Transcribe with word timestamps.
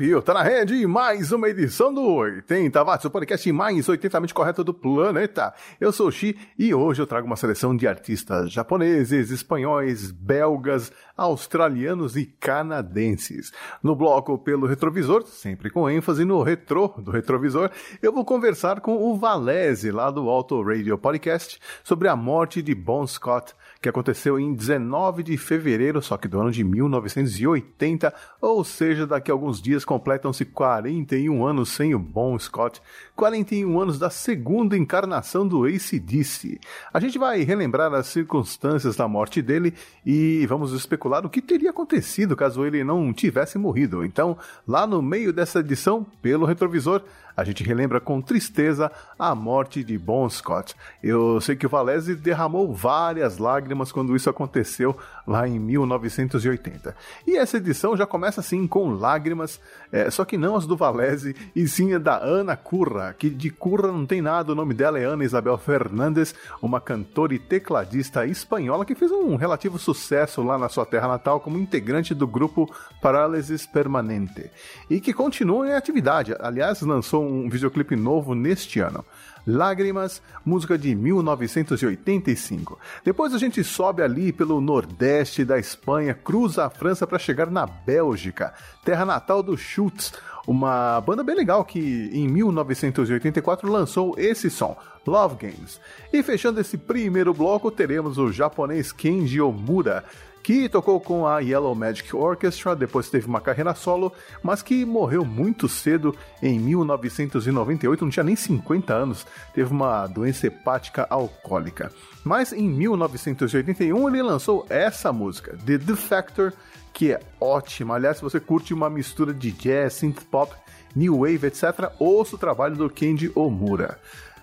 Subiu, 0.00 0.22
tá 0.22 0.32
na 0.32 0.42
rede 0.42 0.86
mais 0.86 1.30
uma 1.30 1.46
edição 1.50 1.92
do 1.92 2.02
80 2.02 2.82
Watts, 2.82 3.04
o 3.04 3.10
podcast 3.10 3.52
mais 3.52 3.86
80mente 3.86 4.32
correto 4.32 4.64
do 4.64 4.72
planeta. 4.72 5.52
Eu 5.78 5.92
sou 5.92 6.08
o 6.08 6.10
Xi 6.10 6.38
e 6.58 6.72
hoje 6.72 7.02
eu 7.02 7.06
trago 7.06 7.26
uma 7.26 7.36
seleção 7.36 7.76
de 7.76 7.86
artistas 7.86 8.50
japoneses, 8.50 9.30
espanhóis, 9.30 10.10
belgas, 10.10 10.90
australianos 11.14 12.16
e 12.16 12.24
canadenses. 12.24 13.52
No 13.82 13.94
bloco 13.94 14.38
pelo 14.38 14.66
retrovisor, 14.66 15.22
sempre 15.26 15.68
com 15.68 15.90
ênfase 15.90 16.24
no 16.24 16.42
retrô 16.42 16.88
do 16.96 17.10
retrovisor, 17.10 17.70
eu 18.00 18.10
vou 18.10 18.24
conversar 18.24 18.80
com 18.80 18.96
o 18.96 19.18
Valese, 19.18 19.90
lá 19.90 20.10
do 20.10 20.30
Auto 20.30 20.62
Radio 20.62 20.96
Podcast, 20.96 21.60
sobre 21.84 22.08
a 22.08 22.16
morte 22.16 22.62
de 22.62 22.74
Bon 22.74 23.06
Scott, 23.06 23.54
que 23.80 23.88
aconteceu 23.88 24.38
em 24.38 24.52
19 24.52 25.22
de 25.22 25.38
fevereiro, 25.38 26.02
só 26.02 26.18
que 26.18 26.28
do 26.28 26.38
ano 26.38 26.52
de 26.52 26.62
1980, 26.62 28.12
ou 28.38 28.62
seja, 28.62 29.06
daqui 29.06 29.30
a 29.30 29.34
alguns 29.34 29.60
dias 29.60 29.86
completam-se 29.86 30.44
41 30.44 31.46
anos 31.46 31.70
sem 31.70 31.94
o 31.94 31.98
Bon 31.98 32.38
Scott, 32.38 32.82
41 33.16 33.80
anos 33.80 33.98
da 33.98 34.10
segunda 34.10 34.76
encarnação 34.76 35.48
do 35.48 35.64
ACDC. 35.64 36.60
A 36.92 37.00
gente 37.00 37.18
vai 37.18 37.42
relembrar 37.42 37.94
as 37.94 38.08
circunstâncias 38.08 38.96
da 38.96 39.08
morte 39.08 39.40
dele 39.40 39.72
e 40.04 40.44
vamos 40.46 40.72
especular 40.72 41.24
o 41.24 41.30
que 41.30 41.40
teria 41.40 41.70
acontecido 41.70 42.36
caso 42.36 42.66
ele 42.66 42.84
não 42.84 43.14
tivesse 43.14 43.56
morrido. 43.56 44.04
Então, 44.04 44.36
lá 44.68 44.86
no 44.86 45.00
meio 45.00 45.32
dessa 45.32 45.60
edição, 45.60 46.06
pelo 46.20 46.44
retrovisor, 46.44 47.02
a 47.40 47.44
gente 47.44 47.64
relembra 47.64 48.00
com 48.00 48.20
tristeza 48.20 48.92
a 49.18 49.34
morte 49.34 49.82
de 49.82 49.96
Bon 49.96 50.28
Scott. 50.28 50.74
Eu 51.02 51.40
sei 51.40 51.56
que 51.56 51.64
o 51.64 51.70
Valese 51.70 52.14
derramou 52.14 52.74
várias 52.74 53.38
lágrimas 53.38 53.90
quando 53.90 54.14
isso 54.14 54.28
aconteceu 54.28 54.94
lá 55.26 55.48
em 55.48 55.58
1980. 55.58 56.94
E 57.26 57.38
essa 57.38 57.56
edição 57.56 57.96
já 57.96 58.06
começa 58.06 58.40
assim 58.40 58.66
com 58.66 58.90
lágrimas, 58.90 59.58
é, 59.90 60.10
só 60.10 60.24
que 60.24 60.36
não 60.36 60.54
as 60.54 60.66
do 60.66 60.76
Valese, 60.76 61.34
e 61.56 61.66
sim 61.66 61.94
a 61.94 61.98
da 61.98 62.18
Ana 62.18 62.56
Curra, 62.56 63.14
que 63.18 63.30
de 63.30 63.48
Curra 63.48 63.88
não 63.88 64.04
tem 64.04 64.20
nada, 64.20 64.52
o 64.52 64.54
nome 64.54 64.74
dela 64.74 64.98
é 64.98 65.04
Ana 65.04 65.24
Isabel 65.24 65.56
Fernandes, 65.56 66.34
uma 66.60 66.80
cantora 66.80 67.32
e 67.34 67.38
tecladista 67.38 68.26
espanhola 68.26 68.84
que 68.84 68.94
fez 68.94 69.10
um 69.10 69.36
relativo 69.36 69.78
sucesso 69.78 70.42
lá 70.42 70.58
na 70.58 70.68
sua 70.68 70.84
terra 70.84 71.08
natal 71.08 71.40
como 71.40 71.58
integrante 71.58 72.14
do 72.14 72.26
grupo 72.26 72.70
Parálisis 73.00 73.64
Permanente, 73.64 74.50
e 74.90 75.00
que 75.00 75.14
continua 75.14 75.68
em 75.68 75.72
atividade. 75.72 76.34
Aliás, 76.38 76.82
lançou 76.82 77.29
um 77.30 77.48
videoclipe 77.48 77.94
novo 77.96 78.34
neste 78.34 78.80
ano. 78.80 79.04
Lágrimas, 79.46 80.20
música 80.44 80.76
de 80.76 80.94
1985. 80.94 82.78
Depois 83.04 83.32
a 83.34 83.38
gente 83.38 83.64
sobe 83.64 84.02
ali 84.02 84.32
pelo 84.32 84.60
nordeste 84.60 85.44
da 85.44 85.58
Espanha, 85.58 86.12
cruza 86.12 86.66
a 86.66 86.70
França 86.70 87.06
para 87.06 87.18
chegar 87.18 87.50
na 87.50 87.66
Bélgica, 87.66 88.52
terra 88.84 89.04
natal 89.04 89.42
do 89.42 89.56
Schultz, 89.56 90.12
uma 90.46 91.00
banda 91.00 91.22
bem 91.22 91.36
legal 91.36 91.64
que 91.64 92.10
em 92.12 92.28
1984 92.28 93.70
lançou 93.70 94.14
esse 94.18 94.50
som, 94.50 94.76
Love 95.06 95.36
Games. 95.36 95.80
E 96.12 96.22
fechando 96.22 96.60
esse 96.60 96.76
primeiro 96.76 97.32
bloco, 97.32 97.70
teremos 97.70 98.18
o 98.18 98.32
japonês 98.32 98.92
Kenji 98.92 99.40
Omura, 99.40 100.04
que 100.42 100.68
tocou 100.68 101.00
com 101.00 101.26
a 101.26 101.40
Yellow 101.40 101.74
Magic 101.74 102.14
Orchestra, 102.14 102.74
depois 102.74 103.10
teve 103.10 103.26
uma 103.26 103.40
carreira 103.40 103.74
solo, 103.74 104.12
mas 104.42 104.62
que 104.62 104.84
morreu 104.84 105.24
muito 105.24 105.68
cedo 105.68 106.14
em 106.42 106.58
1998, 106.58 108.04
não 108.04 108.10
tinha 108.10 108.24
nem 108.24 108.36
50 108.36 108.92
anos, 108.92 109.26
teve 109.54 109.70
uma 109.70 110.06
doença 110.06 110.46
hepática 110.46 111.06
alcoólica. 111.08 111.92
Mas 112.24 112.52
em 112.52 112.68
1981 112.68 114.08
ele 114.08 114.22
lançou 114.22 114.66
essa 114.68 115.12
música, 115.12 115.56
The 115.64 115.78
Defector, 115.78 116.52
que 116.92 117.12
é 117.12 117.20
ótima. 117.40 117.94
Aliás, 117.94 118.16
se 118.16 118.22
você 118.22 118.40
curte 118.40 118.74
uma 118.74 118.90
mistura 118.90 119.32
de 119.32 119.50
jazz, 119.52 119.94
synth 119.94 120.22
pop, 120.30 120.54
new 120.94 121.20
wave, 121.20 121.46
etc., 121.46 121.90
ouça 121.98 122.36
o 122.36 122.38
trabalho 122.38 122.76
do 122.76 122.90
Kenji 122.90 123.30
Omura. 123.34 123.98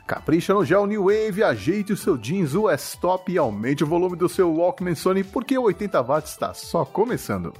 Capricha 0.08 0.54
no 0.54 0.64
gel 0.64 0.88
New 0.88 1.08
Wave, 1.08 1.44
ajeite 1.44 1.92
o 1.92 1.98
seu 1.98 2.18
jeans 2.18 2.56
US-Top 2.56 3.30
e 3.30 3.38
aumente 3.38 3.84
o 3.84 3.88
volume 3.88 4.16
do 4.16 4.30
seu 4.30 4.56
Walkman 4.56 4.96
Sony 4.96 5.22
porque 5.22 5.58
o 5.58 5.64
80 5.64 6.02
watts 6.02 6.32
está 6.32 6.54
só 6.54 6.86
começando. 6.86 7.54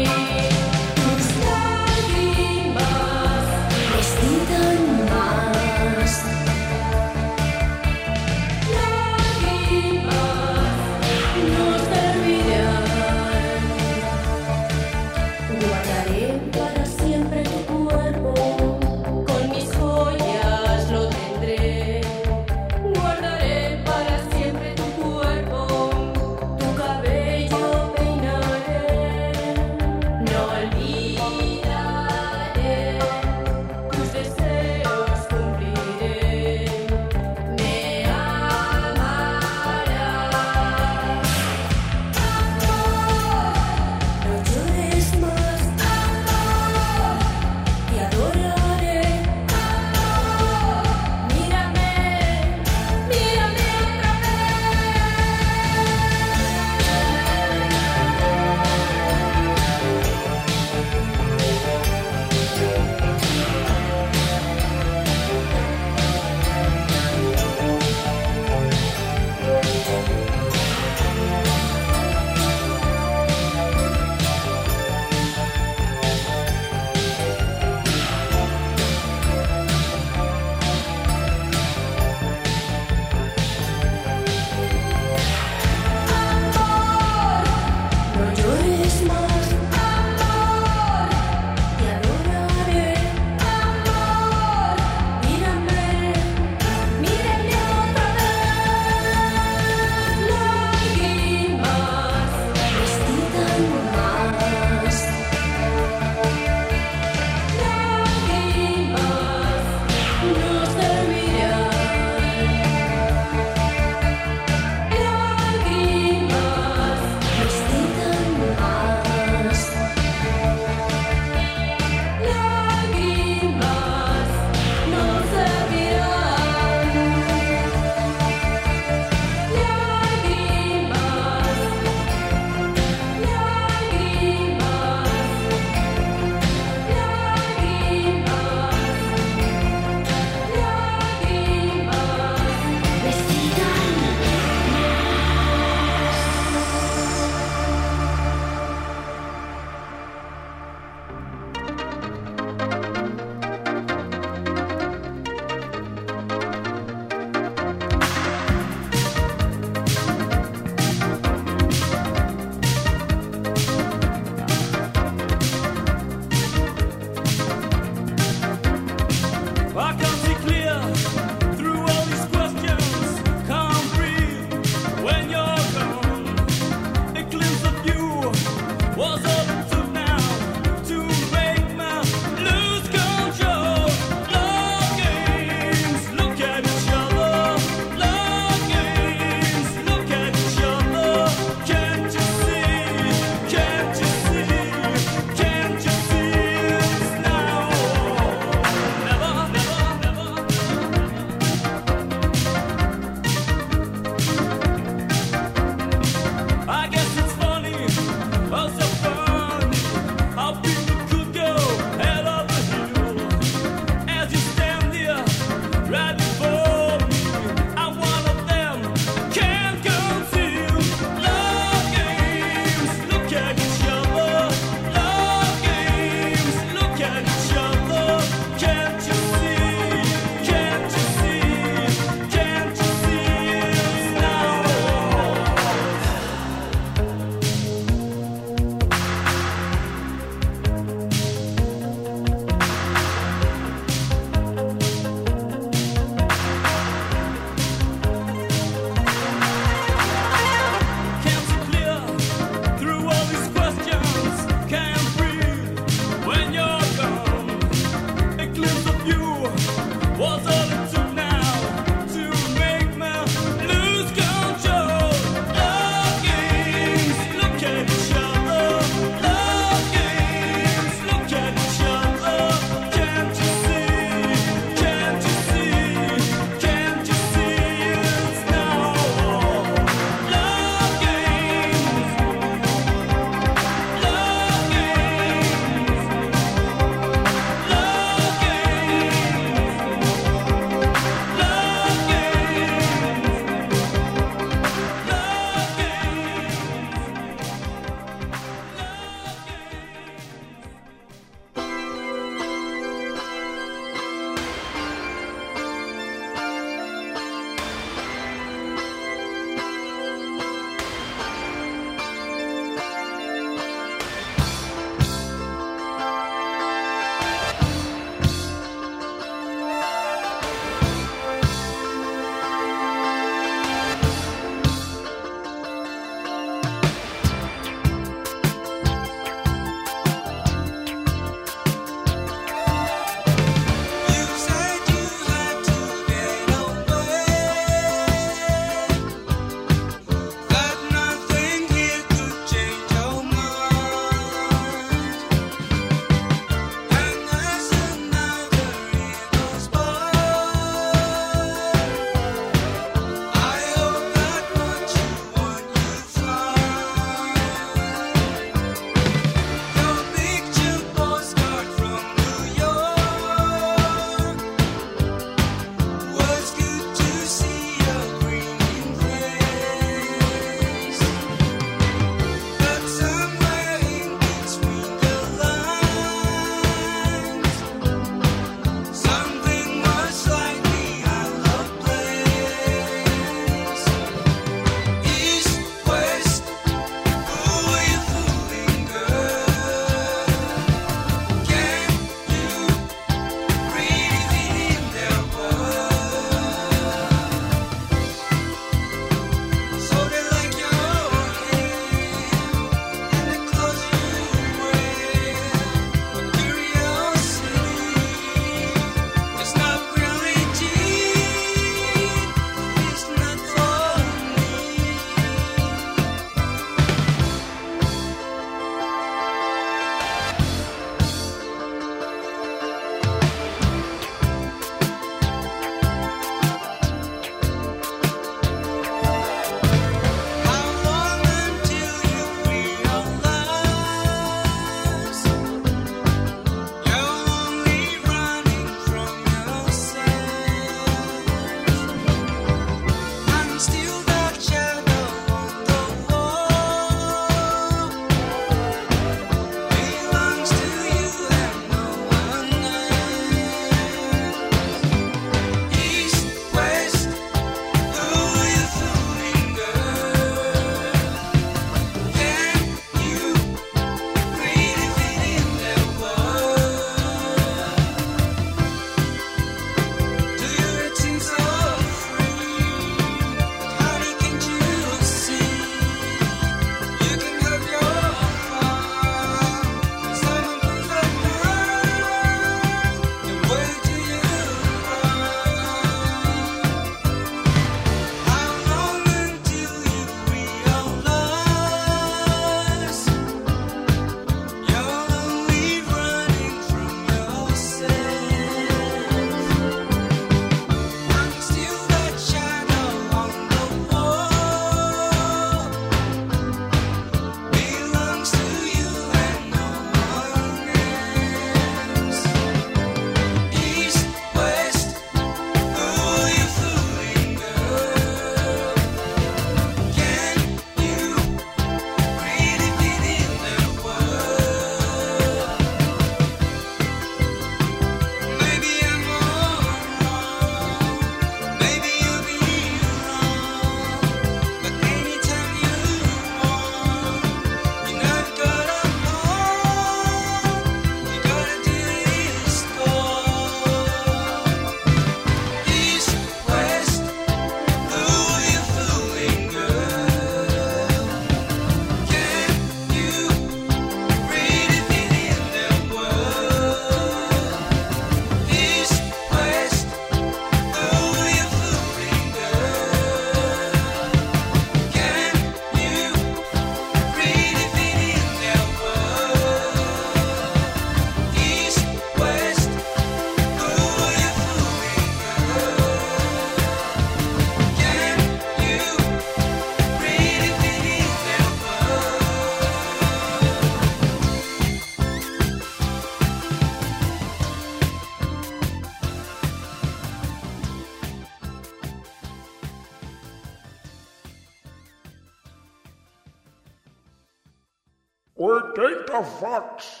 80 598.38 599.20
watts. 599.40 600.00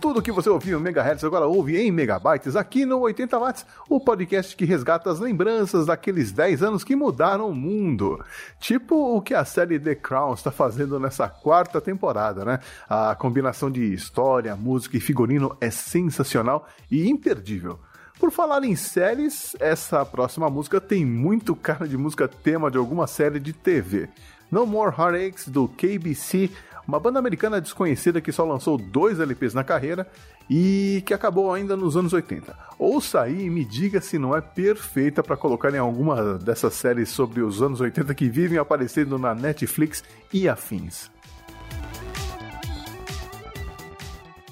Tudo 0.00 0.22
que 0.22 0.30
você 0.30 0.48
ouviu 0.48 0.78
em 0.78 0.82
megahertz 0.82 1.24
agora 1.24 1.46
ouve 1.46 1.76
em 1.76 1.90
megabytes 1.90 2.54
aqui 2.54 2.86
no 2.86 3.00
80 3.00 3.38
watts, 3.38 3.66
o 3.88 3.98
podcast 3.98 4.56
que 4.56 4.64
resgata 4.64 5.10
as 5.10 5.18
lembranças 5.18 5.86
daqueles 5.86 6.30
10 6.30 6.62
anos 6.62 6.84
que 6.84 6.94
mudaram 6.94 7.50
o 7.50 7.54
mundo. 7.54 8.24
Tipo 8.60 9.16
o 9.16 9.20
que 9.20 9.34
a 9.34 9.44
série 9.44 9.78
The 9.80 9.96
Crown 9.96 10.34
está 10.34 10.52
fazendo 10.52 11.00
nessa 11.00 11.28
quarta 11.28 11.80
temporada, 11.80 12.44
né? 12.44 12.60
A 12.88 13.16
combinação 13.16 13.68
de 13.68 13.92
história, 13.92 14.54
música 14.54 14.96
e 14.96 15.00
figurino 15.00 15.56
é 15.60 15.70
sensacional 15.70 16.66
e 16.88 17.10
imperdível. 17.10 17.80
Por 18.20 18.30
falar 18.30 18.62
em 18.64 18.76
séries, 18.76 19.56
essa 19.58 20.04
próxima 20.04 20.48
música 20.48 20.80
tem 20.80 21.04
muito 21.04 21.56
cara 21.56 21.88
de 21.88 21.96
música 21.96 22.28
tema 22.28 22.70
de 22.70 22.76
alguma 22.76 23.06
série 23.06 23.40
de 23.40 23.52
TV. 23.52 24.08
No 24.50 24.66
More 24.66 24.94
Heartaches 24.96 25.48
do 25.48 25.66
KBC 25.66 26.50
uma 26.86 26.98
banda 26.98 27.18
americana 27.18 27.60
desconhecida 27.60 28.20
que 28.20 28.32
só 28.32 28.44
lançou 28.44 28.76
dois 28.76 29.20
LPs 29.20 29.54
na 29.54 29.62
carreira 29.62 30.10
e 30.48 31.02
que 31.06 31.14
acabou 31.14 31.52
ainda 31.54 31.76
nos 31.76 31.96
anos 31.96 32.12
80. 32.12 32.56
Ouça 32.78 33.20
aí 33.22 33.44
e 33.44 33.50
me 33.50 33.64
diga 33.64 34.00
se 34.00 34.18
não 34.18 34.36
é 34.36 34.40
perfeita 34.40 35.22
para 35.22 35.36
colocar 35.36 35.72
em 35.72 35.78
alguma 35.78 36.34
dessas 36.36 36.74
séries 36.74 37.08
sobre 37.08 37.42
os 37.42 37.62
anos 37.62 37.80
80 37.80 38.12
que 38.14 38.28
vivem 38.28 38.58
aparecendo 38.58 39.18
na 39.18 39.34
Netflix 39.34 40.02
e 40.32 40.48
afins. 40.48 41.10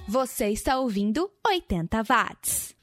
Você 0.07 0.49
está 0.49 0.79
ouvindo 0.79 1.29
80 1.45 2.03
watts. 2.09 2.78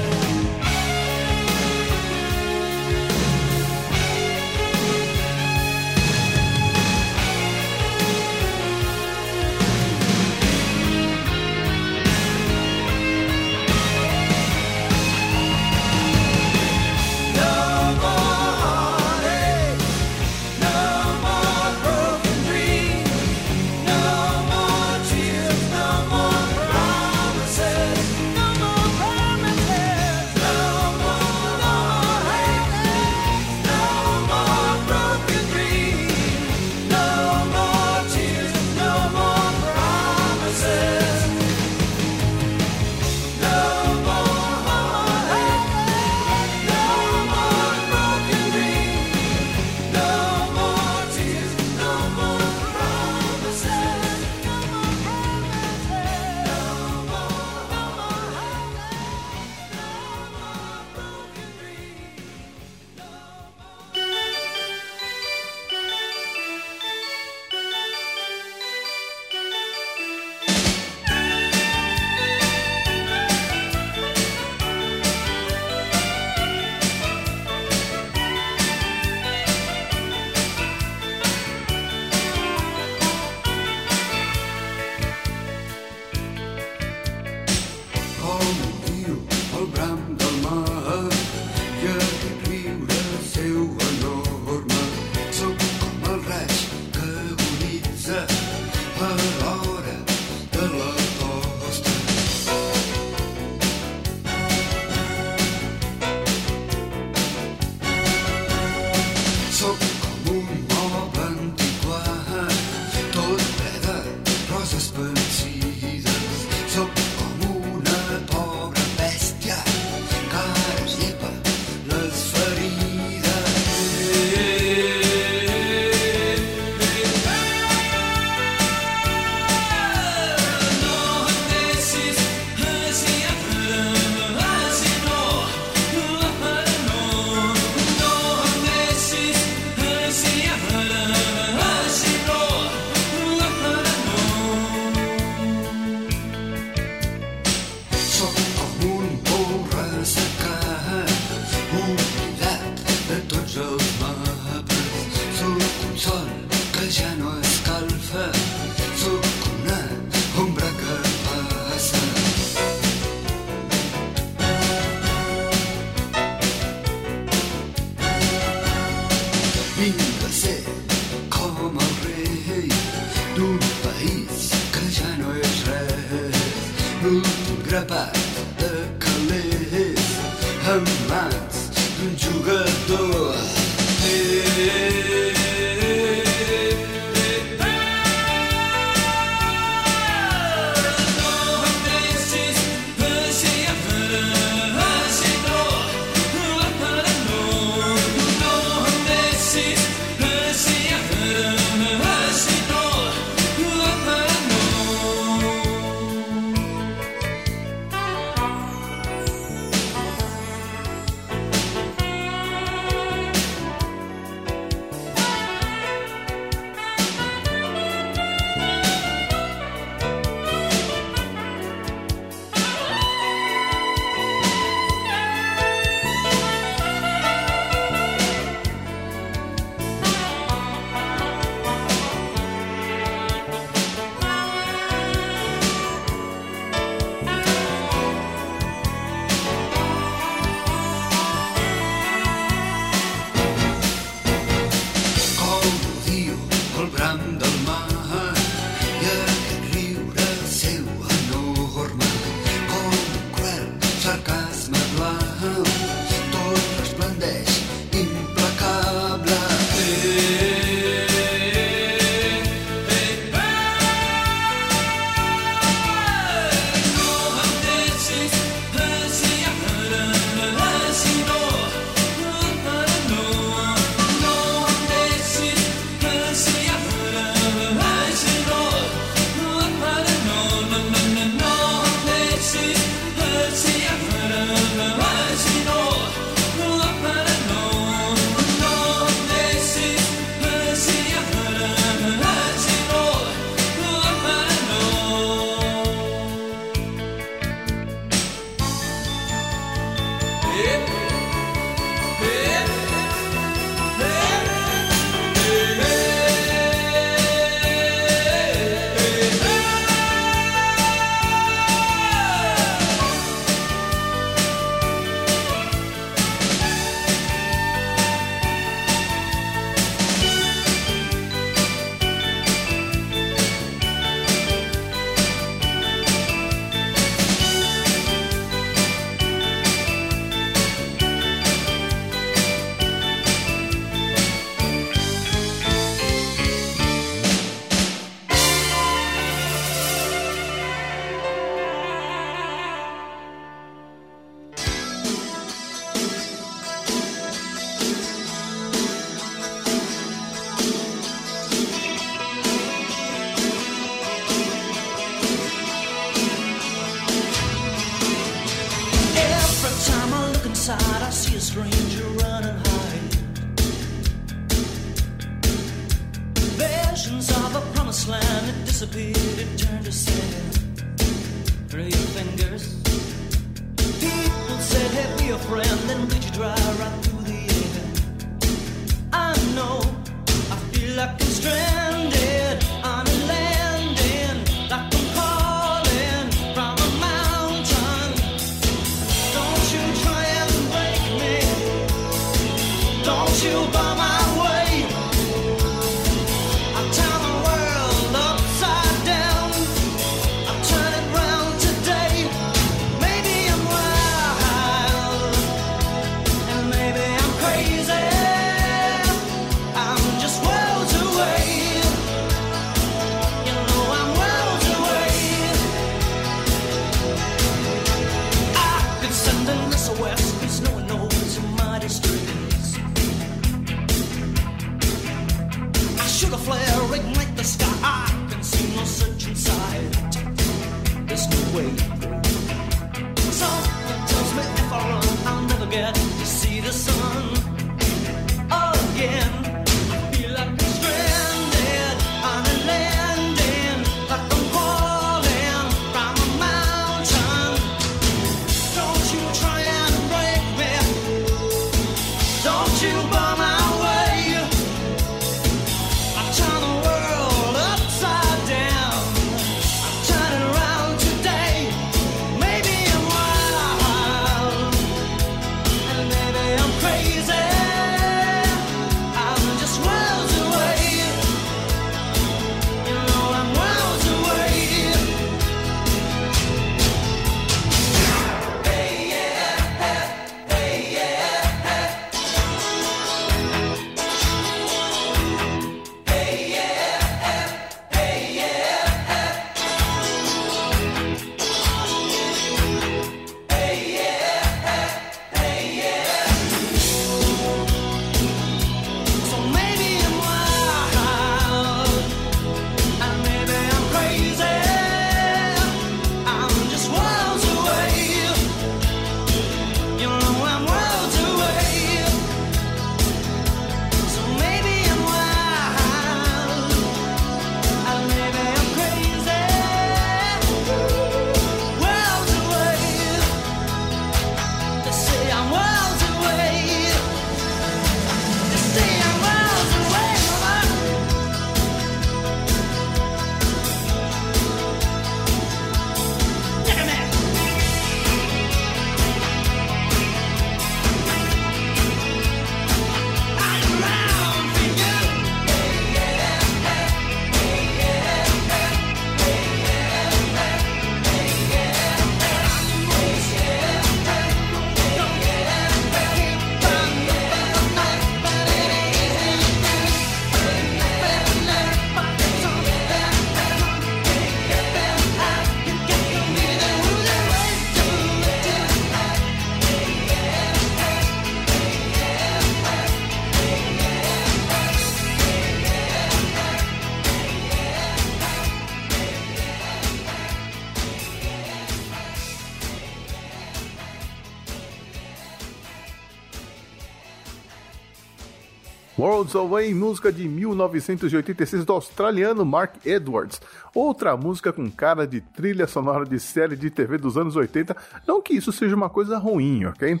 Worlds 589.36 589.36
Away, 589.36 589.74
música 589.74 590.10
de 590.10 590.26
1986 590.26 591.64
do 591.64 591.72
australiano 591.74 592.44
Mark 592.44 592.74
Edwards. 592.84 593.40
Outra 593.74 594.16
música 594.16 594.52
com 594.52 594.70
cara 594.70 595.06
de 595.06 595.20
trilha 595.20 595.66
sonora 595.66 596.06
de 596.06 596.18
série 596.18 596.56
de 596.56 596.70
TV 596.70 596.96
dos 596.96 597.18
anos 597.18 597.36
80. 597.36 597.76
Não 598.06 598.22
que 598.22 598.32
isso 598.32 598.50
seja 598.50 598.74
uma 598.74 598.88
coisa 598.88 599.18
ruim, 599.18 599.66
ok? 599.66 600.00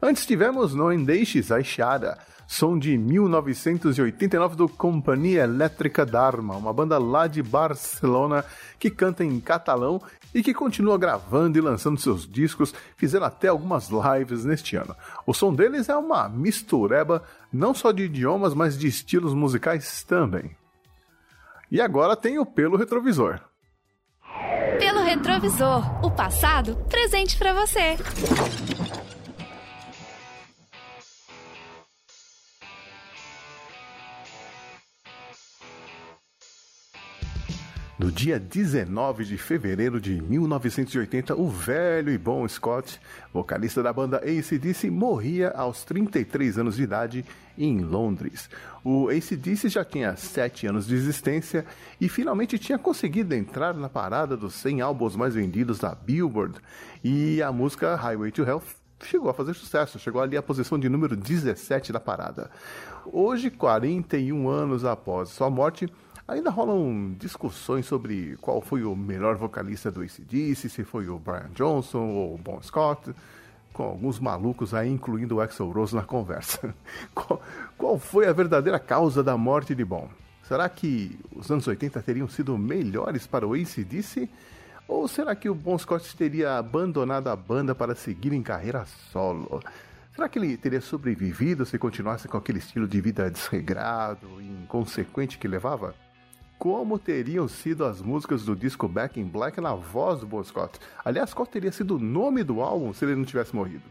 Antes 0.00 0.24
tivemos 0.24 0.74
No 0.74 0.92
Endeixes 0.92 1.50
Aishara, 1.50 2.18
som 2.50 2.76
de 2.76 2.98
1989 2.98 4.56
do 4.56 4.68
Companhia 4.68 5.44
Elétrica 5.44 6.04
Dharma, 6.04 6.56
uma 6.56 6.72
banda 6.72 6.98
lá 6.98 7.28
de 7.28 7.40
Barcelona 7.44 8.44
que 8.76 8.90
canta 8.90 9.24
em 9.24 9.38
catalão 9.38 10.02
e 10.34 10.42
que 10.42 10.52
continua 10.52 10.98
gravando 10.98 11.56
e 11.56 11.60
lançando 11.60 12.00
seus 12.00 12.26
discos, 12.26 12.74
fizeram 12.96 13.24
até 13.24 13.46
algumas 13.46 13.88
lives 13.88 14.44
neste 14.44 14.74
ano. 14.74 14.96
O 15.24 15.32
som 15.32 15.54
deles 15.54 15.88
é 15.88 15.96
uma 15.96 16.28
mistureba 16.28 17.22
não 17.52 17.72
só 17.72 17.92
de 17.92 18.02
idiomas, 18.02 18.52
mas 18.52 18.76
de 18.76 18.88
estilos 18.88 19.32
musicais 19.32 20.02
também. 20.02 20.50
E 21.70 21.80
agora 21.80 22.16
tem 22.16 22.40
o 22.40 22.44
Pelo 22.44 22.76
Retrovisor. 22.76 23.38
Pelo 24.76 25.04
Retrovisor, 25.04 26.04
o 26.04 26.10
passado 26.10 26.74
presente 26.88 27.38
para 27.38 27.54
você. 27.54 27.96
No 38.00 38.10
dia 38.10 38.40
19 38.40 39.26
de 39.26 39.36
fevereiro 39.36 40.00
de 40.00 40.22
1980, 40.22 41.36
o 41.36 41.50
velho 41.50 42.10
e 42.10 42.16
bom 42.16 42.48
Scott, 42.48 42.98
vocalista 43.30 43.82
da 43.82 43.92
banda 43.92 44.16
ACDC, 44.16 44.88
morria 44.88 45.50
aos 45.50 45.84
33 45.84 46.56
anos 46.56 46.76
de 46.76 46.82
idade 46.82 47.26
em 47.58 47.80
Londres. 47.80 48.48
O 48.82 49.10
ACDC 49.10 49.68
já 49.68 49.84
tinha 49.84 50.16
7 50.16 50.66
anos 50.66 50.86
de 50.86 50.94
existência 50.94 51.66
e 52.00 52.08
finalmente 52.08 52.58
tinha 52.58 52.78
conseguido 52.78 53.34
entrar 53.34 53.74
na 53.74 53.90
parada 53.90 54.34
dos 54.34 54.54
100 54.54 54.80
álbuns 54.80 55.14
mais 55.14 55.34
vendidos 55.34 55.78
da 55.78 55.94
Billboard. 55.94 56.58
E 57.04 57.42
a 57.42 57.52
música 57.52 57.94
Highway 57.96 58.32
to 58.32 58.44
Hell 58.44 58.62
chegou 59.04 59.28
a 59.28 59.34
fazer 59.34 59.52
sucesso, 59.52 59.98
chegou 59.98 60.22
ali 60.22 60.38
à 60.38 60.42
posição 60.42 60.78
de 60.78 60.88
número 60.88 61.14
17 61.14 61.92
da 61.92 62.00
parada. 62.00 62.50
Hoje, 63.04 63.50
41 63.50 64.48
anos 64.48 64.86
após 64.86 65.28
sua 65.28 65.50
morte, 65.50 65.86
Ainda 66.30 66.48
rolam 66.48 67.16
discussões 67.18 67.86
sobre 67.86 68.36
qual 68.40 68.60
foi 68.60 68.84
o 68.84 68.94
melhor 68.94 69.34
vocalista 69.34 69.90
do 69.90 70.00
ACDC, 70.00 70.68
se 70.68 70.84
foi 70.84 71.08
o 71.08 71.18
Brian 71.18 71.50
Johnson 71.56 72.06
ou 72.06 72.34
o 72.36 72.38
Bon 72.38 72.62
Scott, 72.62 73.12
com 73.72 73.82
alguns 73.82 74.20
malucos 74.20 74.72
aí, 74.72 74.88
incluindo 74.88 75.34
o 75.34 75.40
Axel 75.40 75.68
Rose 75.72 75.92
na 75.92 76.04
conversa. 76.04 76.72
qual, 77.12 77.42
qual 77.76 77.98
foi 77.98 78.28
a 78.28 78.32
verdadeira 78.32 78.78
causa 78.78 79.24
da 79.24 79.36
morte 79.36 79.74
de 79.74 79.84
Bon? 79.84 80.08
Será 80.44 80.68
que 80.68 81.18
os 81.34 81.50
anos 81.50 81.66
80 81.66 82.00
teriam 82.00 82.28
sido 82.28 82.56
melhores 82.56 83.26
para 83.26 83.44
o 83.44 83.54
ACDC? 83.54 84.30
Ou 84.86 85.08
será 85.08 85.34
que 85.34 85.50
o 85.50 85.54
Bon 85.54 85.76
Scott 85.76 86.16
teria 86.16 86.58
abandonado 86.58 87.26
a 87.26 87.34
banda 87.34 87.74
para 87.74 87.96
seguir 87.96 88.32
em 88.32 88.42
carreira 88.42 88.86
solo? 89.10 89.60
Será 90.14 90.28
que 90.28 90.38
ele 90.38 90.56
teria 90.56 90.80
sobrevivido 90.80 91.66
se 91.66 91.76
continuasse 91.76 92.28
com 92.28 92.36
aquele 92.36 92.60
estilo 92.60 92.86
de 92.86 93.00
vida 93.00 93.28
desregrado 93.28 94.28
e 94.40 94.46
inconsequente 94.46 95.36
que 95.36 95.48
levava? 95.48 95.92
Como 96.60 96.98
teriam 96.98 97.48
sido 97.48 97.86
as 97.86 98.02
músicas 98.02 98.44
do 98.44 98.54
disco 98.54 98.86
Back 98.86 99.18
in 99.18 99.24
Black 99.24 99.58
na 99.62 99.74
voz 99.74 100.20
do 100.20 100.26
Bon 100.26 100.44
Scott. 100.44 100.78
Aliás, 101.02 101.32
qual 101.32 101.46
teria 101.46 101.72
sido 101.72 101.96
o 101.96 101.98
nome 101.98 102.44
do 102.44 102.60
álbum 102.60 102.92
se 102.92 103.02
ele 103.02 103.16
não 103.16 103.24
tivesse 103.24 103.56
morrido? 103.56 103.84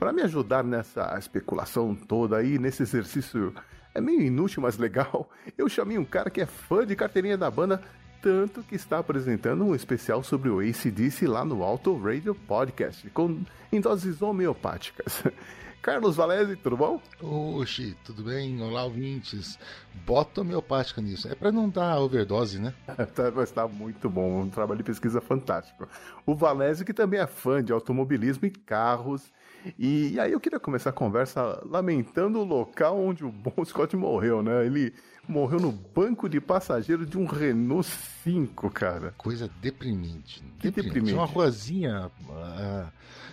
Para 0.00 0.12
me 0.12 0.20
ajudar 0.22 0.64
nessa 0.64 1.16
especulação 1.16 1.94
toda 1.94 2.38
aí, 2.38 2.58
nesse 2.58 2.82
exercício 2.82 3.54
é 3.94 4.00
meio 4.00 4.20
inútil, 4.20 4.62
mas 4.62 4.76
legal, 4.78 5.30
eu 5.56 5.68
chamei 5.68 5.96
um 5.96 6.04
cara 6.04 6.28
que 6.28 6.40
é 6.40 6.46
fã 6.46 6.84
de 6.84 6.96
carteirinha 6.96 7.38
da 7.38 7.48
banda, 7.48 7.80
tanto 8.20 8.64
que 8.64 8.74
está 8.74 8.98
apresentando 8.98 9.64
um 9.64 9.72
especial 9.72 10.24
sobre 10.24 10.48
o 10.48 10.58
ACDC 10.58 11.28
lá 11.28 11.44
no 11.44 11.62
Auto 11.62 11.96
Radio 11.96 12.34
Podcast, 12.34 13.08
com, 13.10 13.42
em 13.70 13.80
doses 13.80 14.20
homeopáticas. 14.20 15.22
Carlos 15.82 16.14
Valese, 16.14 16.54
tudo 16.54 16.76
bom? 16.76 17.02
Oxi, 17.20 17.96
tudo 18.04 18.22
bem? 18.22 18.62
Olá, 18.62 18.84
ouvintes. 18.84 19.58
Bota 20.06 20.42
homeopática 20.42 21.02
nisso. 21.02 21.26
É 21.26 21.34
para 21.34 21.50
não 21.50 21.68
dar 21.68 21.98
overdose, 21.98 22.60
né? 22.60 22.72
tá, 23.16 23.32
mas 23.34 23.50
tá 23.50 23.66
muito 23.66 24.08
bom. 24.08 24.42
Um 24.42 24.48
trabalho 24.48 24.78
de 24.78 24.84
pesquisa 24.84 25.20
fantástico. 25.20 25.88
O 26.24 26.36
Valese, 26.36 26.84
que 26.84 26.94
também 26.94 27.18
é 27.18 27.26
fã 27.26 27.64
de 27.64 27.72
automobilismo 27.72 28.46
e 28.46 28.50
carros. 28.50 29.32
E, 29.76 30.12
e 30.12 30.20
aí 30.20 30.30
eu 30.30 30.38
queria 30.38 30.60
começar 30.60 30.90
a 30.90 30.92
conversa 30.92 31.60
lamentando 31.66 32.38
o 32.38 32.44
local 32.44 33.00
onde 33.00 33.24
o 33.24 33.32
Bon 33.34 33.64
Scott 33.64 33.96
morreu, 33.96 34.40
né? 34.40 34.64
Ele 34.64 34.94
morreu 35.26 35.58
no 35.58 35.72
banco 35.72 36.28
de 36.28 36.40
passageiro 36.40 37.04
de 37.04 37.18
um 37.18 37.26
Renault 37.26 37.88
5, 38.22 38.70
cara. 38.70 39.14
Coisa 39.18 39.50
deprimente. 39.60 40.44
Que 40.60 40.70
deprimente. 40.70 40.94
deprimente. 40.94 41.14
Uma 41.14 41.26
ruazinha 41.26 42.08
uh, 42.28 42.88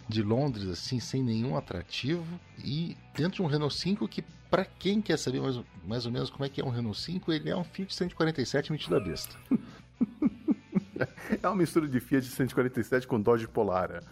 de 0.10 0.24
Londres, 0.24 0.68
assim, 0.68 1.00
sem 1.00 1.24
nenhum 1.24 1.56
atrativo. 1.56 2.26
E 2.58 2.98
dentro 3.16 3.36
de 3.36 3.42
um 3.44 3.46
Renault 3.46 3.74
5 3.76 4.08
que, 4.08 4.24
para 4.50 4.66
quem 4.66 5.02
quer 5.02 5.18
saber 5.18 5.40
mais, 5.40 5.62
mais 5.86 6.06
ou 6.08 6.12
menos 6.12 6.30
como 6.32 6.44
é 6.44 6.50
que 6.50 6.60
é 6.60 6.66
um 6.66 6.70
Renault 6.70 7.00
5, 7.00 7.32
ele 7.32 7.50
é 7.50 7.56
um 7.56 7.64
Fiat 7.64 7.94
147 7.94 8.72
metido 8.72 8.96
a 8.96 9.00
besta. 9.00 9.38
É 11.42 11.48
uma 11.48 11.56
mistura 11.56 11.88
de 11.88 12.00
Fiat 12.00 12.26
147 12.26 13.08
com 13.08 13.20
Dodge 13.20 13.48
Polara. 13.48 14.04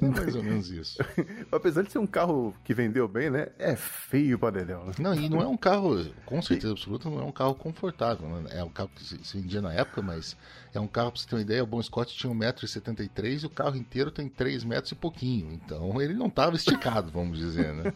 É 0.00 0.06
mais 0.06 0.34
ou 0.34 0.42
menos 0.42 0.70
isso. 0.70 0.98
Apesar 1.50 1.82
de 1.82 1.90
ser 1.90 1.98
um 1.98 2.06
carro 2.06 2.54
que 2.62 2.74
vendeu 2.74 3.08
bem, 3.08 3.30
né? 3.30 3.48
É 3.58 3.74
feio 3.74 4.38
para 4.38 4.58
dedéu. 4.58 4.84
Né? 4.84 4.92
Não, 4.98 5.14
e 5.14 5.28
não 5.28 5.40
é 5.40 5.46
um 5.46 5.56
carro, 5.56 6.04
com 6.26 6.42
certeza 6.42 6.72
absoluta, 6.72 7.08
não 7.08 7.20
é 7.20 7.24
um 7.24 7.32
carro 7.32 7.54
confortável. 7.54 8.28
Né? 8.28 8.50
É 8.52 8.64
um 8.64 8.68
carro 8.68 8.90
que 8.94 9.02
se 9.02 9.36
vendia 9.36 9.62
na 9.62 9.72
época, 9.72 10.02
mas 10.02 10.36
é 10.74 10.80
um 10.80 10.86
carro, 10.86 11.10
para 11.12 11.20
você 11.20 11.28
ter 11.28 11.36
uma 11.36 11.42
ideia, 11.42 11.62
o 11.62 11.66
Bom 11.66 11.82
Scott 11.82 12.14
tinha 12.14 12.32
1,73m 12.32 13.42
e 13.42 13.46
o 13.46 13.50
carro 13.50 13.76
inteiro 13.76 14.10
tem 14.10 14.28
3 14.28 14.64
metros 14.64 14.92
e 14.92 14.94
pouquinho. 14.94 15.52
Então 15.52 16.00
ele 16.00 16.14
não 16.14 16.26
estava 16.26 16.54
esticado, 16.56 17.10
vamos 17.10 17.38
dizer, 17.38 17.72
né? 17.72 17.92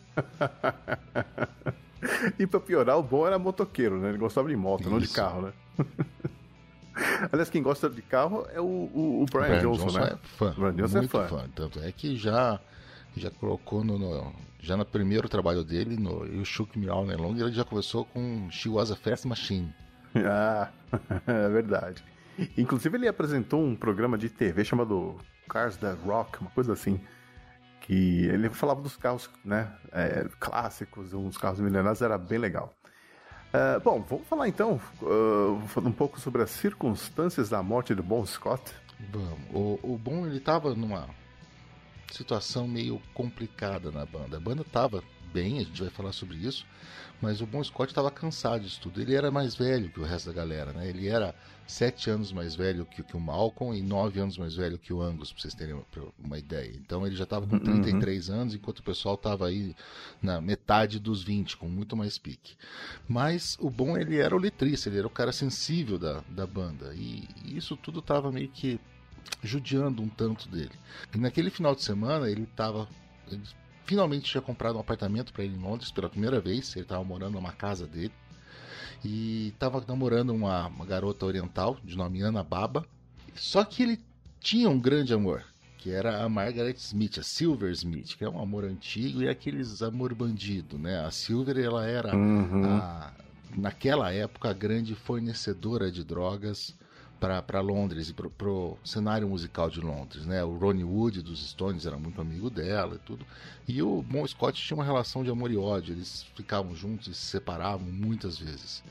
e 2.38 2.46
para 2.46 2.60
piorar, 2.60 2.98
o 2.98 3.02
bom 3.02 3.26
era 3.26 3.38
motoqueiro, 3.38 3.98
né? 3.98 4.08
Ele 4.08 4.18
gostava 4.18 4.48
de 4.48 4.56
moto, 4.56 4.82
Isso. 4.82 4.90
não 4.90 4.98
de 4.98 5.08
carro, 5.08 5.42
né? 5.42 5.52
Aliás, 7.32 7.50
quem 7.50 7.62
gosta 7.62 7.88
de 7.88 8.02
carro 8.02 8.46
é 8.52 8.60
o, 8.60 8.64
o, 8.64 9.22
o 9.22 9.26
Brian, 9.26 9.46
Brian 9.46 9.60
Johnson, 9.60 9.86
Johnson, 9.86 9.98
né? 10.00 10.12
É 10.12 10.26
fã. 10.36 10.54
Brian 10.56 10.74
Johnson 10.74 10.98
é 10.98 11.08
fã. 11.08 11.28
fã. 11.28 11.44
Tanto 11.54 11.80
é 11.80 11.92
que 11.92 12.16
já, 12.16 12.60
já 13.16 13.30
colocou 13.30 13.84
no, 13.84 13.98
no 13.98 14.32
já 14.60 14.76
no 14.76 14.84
primeiro 14.84 15.28
trabalho 15.28 15.64
dele, 15.64 15.96
no 15.96 16.26
You 16.26 16.44
Shook 16.44 16.78
Me 16.78 16.88
All 16.88 17.06
Night 17.06 17.20
Long, 17.20 17.36
ele 17.36 17.52
já 17.52 17.64
começou 17.64 18.04
com 18.04 18.50
She 18.50 18.68
Was 18.68 18.90
a 18.90 18.96
Fast 18.96 19.26
Machine. 19.26 19.74
Ah, 20.16 20.70
é 21.26 21.48
verdade. 21.50 22.02
Inclusive 22.56 22.96
ele 22.96 23.06
apresentou 23.06 23.62
um 23.62 23.76
programa 23.76 24.16
de 24.16 24.30
TV 24.30 24.64
chamado 24.64 25.16
Cars 25.48 25.76
That 25.76 26.00
Rock, 26.02 26.40
uma 26.40 26.50
coisa 26.50 26.72
assim. 26.72 26.98
Que 27.82 28.24
ele 28.24 28.48
falava 28.48 28.80
dos 28.80 28.96
carros 28.96 29.30
né, 29.44 29.70
é, 29.92 30.26
clássicos, 30.40 31.12
uns 31.12 31.36
carros 31.36 31.60
milenares, 31.60 32.00
era 32.00 32.16
bem 32.16 32.38
legal. 32.38 32.74
Uh, 33.48 33.80
bom, 33.82 34.02
vamos 34.02 34.26
falar 34.26 34.46
então 34.46 34.78
uh, 35.00 35.80
um 35.82 35.92
pouco 35.92 36.20
sobre 36.20 36.42
as 36.42 36.50
circunstâncias 36.50 37.48
da 37.48 37.62
morte 37.62 37.94
do 37.94 38.02
Bon 38.02 38.24
Scott. 38.26 38.62
Vamos. 39.10 39.38
O, 39.52 39.78
o 39.82 39.98
Bon 39.98 40.26
ele 40.26 40.36
estava 40.36 40.74
numa 40.74 41.08
situação 42.12 42.68
meio 42.68 43.00
complicada 43.14 43.90
na 43.90 44.04
banda. 44.04 44.36
A 44.36 44.40
banda 44.40 44.62
estava 44.62 45.02
bem, 45.32 45.58
a 45.58 45.62
gente 45.62 45.80
vai 45.80 45.90
falar 45.90 46.12
sobre 46.12 46.36
isso, 46.36 46.66
mas 47.20 47.40
o 47.40 47.46
Bon 47.46 47.62
Scott 47.62 47.90
estava 47.90 48.10
cansado 48.10 48.62
disso 48.62 48.80
tudo. 48.80 49.00
Ele 49.00 49.14
era 49.14 49.30
mais 49.30 49.54
velho 49.54 49.90
que 49.90 50.00
o 50.00 50.04
resto 50.04 50.26
da 50.26 50.32
galera, 50.32 50.72
né? 50.72 50.88
Ele 50.88 51.08
era 51.08 51.34
sete 51.66 52.08
anos 52.08 52.32
mais 52.32 52.54
velho 52.54 52.86
que, 52.86 53.02
que 53.02 53.16
o 53.16 53.20
Malcolm 53.20 53.76
e 53.76 53.82
nove 53.82 54.20
anos 54.20 54.38
mais 54.38 54.54
velho 54.54 54.78
que 54.78 54.92
o 54.92 55.02
Angus, 55.02 55.32
para 55.32 55.42
vocês 55.42 55.54
terem 55.54 55.74
uma, 55.74 55.84
uma, 56.18 56.38
ideia. 56.38 56.72
Então 56.76 57.06
ele 57.06 57.16
já 57.16 57.24
estava 57.24 57.46
com 57.46 57.58
33 57.58 58.28
uhum. 58.28 58.34
anos, 58.36 58.54
enquanto 58.54 58.78
o 58.78 58.82
pessoal 58.82 59.16
estava 59.16 59.48
aí 59.48 59.74
na 60.22 60.40
metade 60.40 60.98
dos 60.98 61.22
20, 61.22 61.56
com 61.56 61.68
muito 61.68 61.96
mais 61.96 62.16
pique. 62.16 62.56
Mas 63.06 63.56
o 63.60 63.68
bom 63.68 63.98
ele 63.98 64.16
era 64.16 64.34
o 64.34 64.38
letrista, 64.38 64.88
ele 64.88 64.98
era 64.98 65.06
o 65.06 65.10
cara 65.10 65.32
sensível 65.32 65.98
da, 65.98 66.22
da 66.28 66.46
banda. 66.46 66.94
E, 66.94 67.28
e 67.44 67.56
isso 67.56 67.76
tudo 67.76 67.98
estava 67.98 68.30
meio 68.32 68.48
que 68.48 68.80
judiando 69.42 70.02
um 70.02 70.08
tanto 70.08 70.48
dele. 70.48 70.72
E 71.14 71.18
naquele 71.18 71.50
final 71.50 71.74
de 71.74 71.82
semana 71.82 72.30
ele 72.30 72.44
estava 72.44 72.88
ele 73.30 73.42
finalmente 73.88 74.30
tinha 74.30 74.42
comprado 74.42 74.76
um 74.76 74.80
apartamento 74.80 75.32
para 75.32 75.42
ele 75.42 75.56
em 75.56 75.58
Londres 75.58 75.90
pela 75.90 76.10
primeira 76.10 76.38
vez. 76.40 76.76
Ele 76.76 76.84
estava 76.84 77.02
morando 77.02 77.32
numa 77.36 77.52
casa 77.52 77.86
dele 77.86 78.12
e 79.02 79.48
estava 79.48 79.82
namorando 79.88 80.30
uma, 80.30 80.66
uma 80.66 80.84
garota 80.84 81.24
oriental 81.24 81.78
de 81.82 81.96
nome 81.96 82.20
Ana 82.20 82.44
Baba. 82.44 82.84
Só 83.34 83.64
que 83.64 83.82
ele 83.82 83.98
tinha 84.40 84.68
um 84.68 84.78
grande 84.78 85.14
amor, 85.14 85.42
que 85.78 85.90
era 85.90 86.22
a 86.22 86.28
Margaret 86.28 86.74
Smith, 86.76 87.18
a 87.18 87.22
Silver 87.22 87.70
Smith, 87.72 88.14
que 88.14 88.24
é 88.24 88.28
um 88.28 88.38
amor 88.38 88.64
antigo 88.64 89.22
e 89.22 89.28
aqueles 89.28 89.80
amor 89.80 90.14
bandido, 90.14 90.78
né? 90.78 91.00
A 91.06 91.10
Silver 91.10 91.56
ela 91.56 91.86
era 91.86 92.14
uhum. 92.14 92.66
a, 92.66 93.10
naquela 93.56 94.12
época 94.12 94.50
a 94.50 94.52
grande 94.52 94.94
fornecedora 94.94 95.90
de 95.90 96.04
drogas 96.04 96.76
para 97.18 97.60
Londres 97.60 98.08
e 98.08 98.14
pro, 98.14 98.30
pro 98.30 98.76
cenário 98.84 99.28
musical 99.28 99.68
de 99.68 99.80
Londres, 99.80 100.24
né? 100.24 100.44
O 100.44 100.56
Ronnie 100.56 100.84
Wood 100.84 101.22
dos 101.22 101.50
Stones 101.50 101.84
era 101.84 101.98
muito 101.98 102.20
amigo 102.20 102.48
dela 102.48 102.94
e 102.94 102.98
tudo. 102.98 103.26
E 103.66 103.82
o 103.82 104.02
Bon 104.02 104.26
Scott 104.26 104.60
tinha 104.60 104.76
uma 104.76 104.84
relação 104.84 105.24
de 105.24 105.30
amor 105.30 105.50
e 105.50 105.56
ódio, 105.56 105.94
eles 105.94 106.26
ficavam 106.34 106.74
juntos 106.74 107.08
e 107.08 107.14
se 107.14 107.26
separavam 107.26 107.86
muitas 107.86 108.38
vezes. 108.38 108.82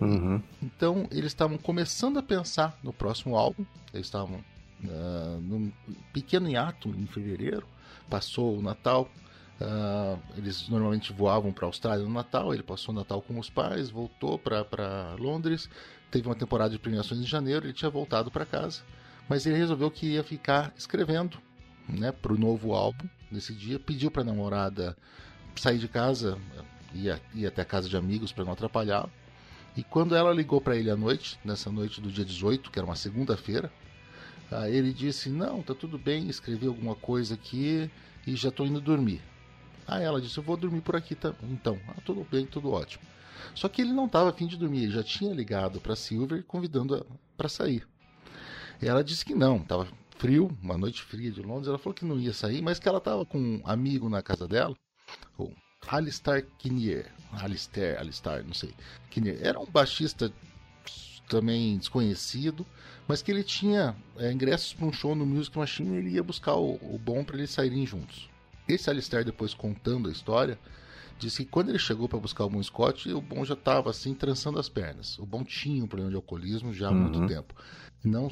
Uhum. 0.00 0.42
Então 0.62 1.06
eles 1.10 1.26
estavam 1.26 1.56
começando 1.56 2.18
a 2.18 2.22
pensar 2.22 2.78
no 2.82 2.92
próximo 2.92 3.36
álbum. 3.36 3.64
Eles 3.92 4.06
estavam 4.06 4.36
uh, 4.84 5.40
num 5.40 5.72
pequeno 6.12 6.48
hiato 6.48 6.88
em 6.90 7.06
fevereiro. 7.06 7.66
Passou 8.08 8.58
o 8.58 8.62
Natal. 8.62 9.08
Uh, 9.58 10.20
eles 10.36 10.68
normalmente 10.68 11.14
voavam 11.14 11.50
para 11.50 11.64
a 11.64 11.68
Austrália 11.68 12.04
no 12.04 12.12
Natal. 12.12 12.52
Ele 12.52 12.62
passou 12.62 12.94
o 12.94 12.96
Natal 12.96 13.22
com 13.22 13.38
os 13.38 13.48
pais, 13.48 13.90
voltou 13.90 14.38
para 14.38 15.14
Londres. 15.18 15.68
Teve 16.16 16.28
uma 16.28 16.34
temporada 16.34 16.70
de 16.70 16.78
premiações 16.78 17.20
em 17.20 17.26
janeiro. 17.26 17.66
Ele 17.66 17.74
tinha 17.74 17.90
voltado 17.90 18.30
para 18.30 18.46
casa, 18.46 18.80
mas 19.28 19.44
ele 19.44 19.58
resolveu 19.58 19.90
que 19.90 20.12
ia 20.14 20.24
ficar 20.24 20.72
escrevendo, 20.74 21.36
né, 21.86 22.10
para 22.10 22.32
o 22.32 22.38
novo 22.38 22.72
álbum. 22.72 23.06
Nesse 23.30 23.52
dia, 23.52 23.78
pediu 23.78 24.10
para 24.10 24.22
a 24.22 24.24
namorada 24.24 24.96
sair 25.56 25.76
de 25.76 25.88
casa, 25.88 26.38
ia, 26.94 27.20
ia 27.34 27.48
até 27.48 27.60
a 27.60 27.66
casa 27.66 27.86
de 27.86 27.98
amigos 27.98 28.32
para 28.32 28.46
não 28.46 28.52
atrapalhar. 28.54 29.10
E 29.76 29.84
quando 29.84 30.16
ela 30.16 30.32
ligou 30.32 30.58
para 30.58 30.74
ele 30.74 30.90
à 30.90 30.96
noite, 30.96 31.38
nessa 31.44 31.70
noite 31.70 32.00
do 32.00 32.10
dia 32.10 32.24
18, 32.24 32.70
que 32.70 32.78
era 32.78 32.86
uma 32.86 32.96
segunda-feira, 32.96 33.70
ele 34.70 34.94
disse: 34.94 35.28
Não, 35.28 35.60
tá 35.60 35.74
tudo 35.74 35.98
bem, 35.98 36.30
escrevi 36.30 36.66
alguma 36.66 36.94
coisa 36.94 37.34
aqui 37.34 37.90
e 38.26 38.34
já 38.34 38.50
tô 38.50 38.64
indo 38.64 38.80
dormir. 38.80 39.20
Aí 39.86 40.02
ela 40.02 40.18
disse: 40.18 40.38
Eu 40.38 40.42
vou 40.42 40.56
dormir 40.56 40.80
por 40.80 40.96
aqui 40.96 41.14
tá? 41.14 41.34
então. 41.42 41.78
Ah, 41.88 42.00
tudo 42.06 42.26
bem, 42.30 42.46
tudo 42.46 42.72
ótimo. 42.72 43.04
Só 43.54 43.68
que 43.68 43.82
ele 43.82 43.92
não 43.92 44.06
estava 44.06 44.30
afim 44.30 44.46
de 44.46 44.56
dormir, 44.56 44.84
ele 44.84 44.92
já 44.92 45.02
tinha 45.02 45.32
ligado 45.32 45.80
para 45.80 45.96
Silver 45.96 46.42
convidando 46.44 47.06
para 47.36 47.48
sair. 47.48 47.86
Ela 48.80 49.02
disse 49.02 49.24
que 49.24 49.34
não, 49.34 49.58
estava 49.58 49.88
frio, 50.18 50.56
uma 50.62 50.76
noite 50.76 51.02
fria 51.02 51.30
de 51.30 51.42
Londres. 51.42 51.68
Ela 51.68 51.78
falou 51.78 51.94
que 51.94 52.04
não 52.04 52.18
ia 52.18 52.32
sair, 52.32 52.62
mas 52.62 52.78
que 52.78 52.88
ela 52.88 52.98
estava 52.98 53.24
com 53.24 53.38
um 53.38 53.60
amigo 53.64 54.08
na 54.08 54.22
casa 54.22 54.46
dela, 54.46 54.74
o 55.38 55.50
Alistair 55.86 56.46
Kinnear. 56.58 57.06
Alistair, 57.32 57.98
Alistair, 57.98 58.44
não 58.44 58.54
sei. 58.54 58.74
Kinnear. 59.10 59.38
Era 59.40 59.60
um 59.60 59.66
baixista 59.66 60.32
também 61.28 61.76
desconhecido, 61.78 62.66
mas 63.06 63.22
que 63.22 63.30
ele 63.30 63.42
tinha 63.42 63.96
é, 64.16 64.32
ingressos 64.32 64.72
para 64.72 64.86
um 64.86 64.92
show 64.92 65.14
no 65.14 65.26
Music 65.26 65.56
Machine 65.56 65.96
e 65.96 65.98
ele 65.98 66.10
ia 66.10 66.22
buscar 66.22 66.54
o, 66.54 66.74
o 66.74 66.98
bom 66.98 67.24
para 67.24 67.36
eles 67.36 67.50
saírem 67.50 67.86
juntos. 67.86 68.28
Esse 68.68 68.90
Alistair, 68.90 69.24
depois 69.24 69.54
contando 69.54 70.08
a 70.08 70.12
história, 70.12 70.58
disse 71.18 71.44
que 71.44 71.50
quando 71.50 71.68
ele 71.68 71.78
chegou 71.78 72.08
para 72.08 72.18
buscar 72.18 72.44
o 72.44 72.50
Bon 72.50 72.62
Scott, 72.62 73.10
o 73.12 73.20
Bon 73.20 73.44
já 73.44 73.54
estava 73.54 73.90
assim, 73.90 74.14
trançando 74.14 74.58
as 74.58 74.68
pernas. 74.68 75.18
O 75.18 75.26
Bon 75.26 75.44
tinha 75.44 75.82
um 75.82 75.88
problema 75.88 76.10
de 76.10 76.16
alcoolismo 76.16 76.72
já 76.72 76.88
há 76.88 76.90
uhum. 76.90 77.08
muito 77.08 77.26
tempo. 77.26 77.54
Não 78.04 78.30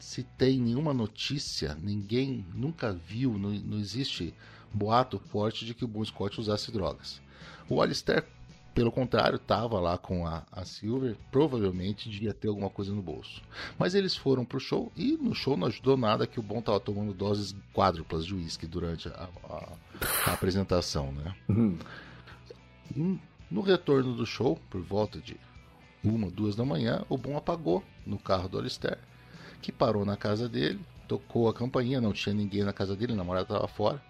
se 0.00 0.22
tem 0.22 0.58
nenhuma 0.58 0.94
notícia, 0.94 1.76
ninguém 1.80 2.44
nunca 2.54 2.92
viu, 2.92 3.38
não, 3.38 3.50
não 3.50 3.78
existe 3.78 4.34
boato 4.72 5.18
forte 5.18 5.64
de 5.64 5.74
que 5.74 5.84
o 5.84 5.88
Bon 5.88 6.04
Scott 6.04 6.40
usasse 6.40 6.72
drogas. 6.72 7.20
O 7.68 7.80
Alistair, 7.82 8.24
pelo 8.74 8.90
contrário, 8.90 9.36
estava 9.36 9.78
lá 9.78 9.98
com 9.98 10.26
a, 10.26 10.44
a 10.50 10.64
Silver, 10.64 11.16
provavelmente 11.30 12.08
devia 12.08 12.32
ter 12.32 12.48
alguma 12.48 12.70
coisa 12.70 12.92
no 12.92 13.02
bolso. 13.02 13.42
Mas 13.78 13.94
eles 13.94 14.16
foram 14.16 14.44
pro 14.44 14.60
show 14.60 14.90
e 14.96 15.16
no 15.20 15.34
show 15.34 15.56
não 15.56 15.66
ajudou 15.66 15.96
nada 15.96 16.26
que 16.26 16.40
o 16.40 16.42
Bon 16.42 16.60
estava 16.60 16.80
tomando 16.80 17.12
doses 17.12 17.54
quádruplas 17.74 18.24
de 18.24 18.34
uísque 18.34 18.66
durante 18.66 19.08
a, 19.08 19.28
a, 19.44 19.68
a, 20.26 20.32
apresentação, 20.32 21.12
né? 21.12 21.34
Uhum. 21.48 21.78
No 22.94 23.62
retorno 23.62 24.14
do 24.14 24.26
show, 24.26 24.58
por 24.68 24.80
volta 24.80 25.18
de 25.20 25.36
uma, 26.02 26.30
duas 26.30 26.56
da 26.56 26.64
manhã, 26.64 27.04
o 27.08 27.16
Bom 27.16 27.36
apagou 27.36 27.84
no 28.06 28.18
carro 28.18 28.48
do 28.48 28.58
Alistair, 28.58 28.98
que 29.60 29.70
parou 29.70 30.04
na 30.04 30.16
casa 30.16 30.48
dele, 30.48 30.80
tocou 31.06 31.48
a 31.48 31.54
campainha, 31.54 32.00
não 32.00 32.12
tinha 32.12 32.34
ninguém 32.34 32.64
na 32.64 32.72
casa 32.72 32.96
dele, 32.96 33.12
a 33.12 33.16
namorada 33.16 33.44
estava 33.44 33.68
fora. 33.68 34.02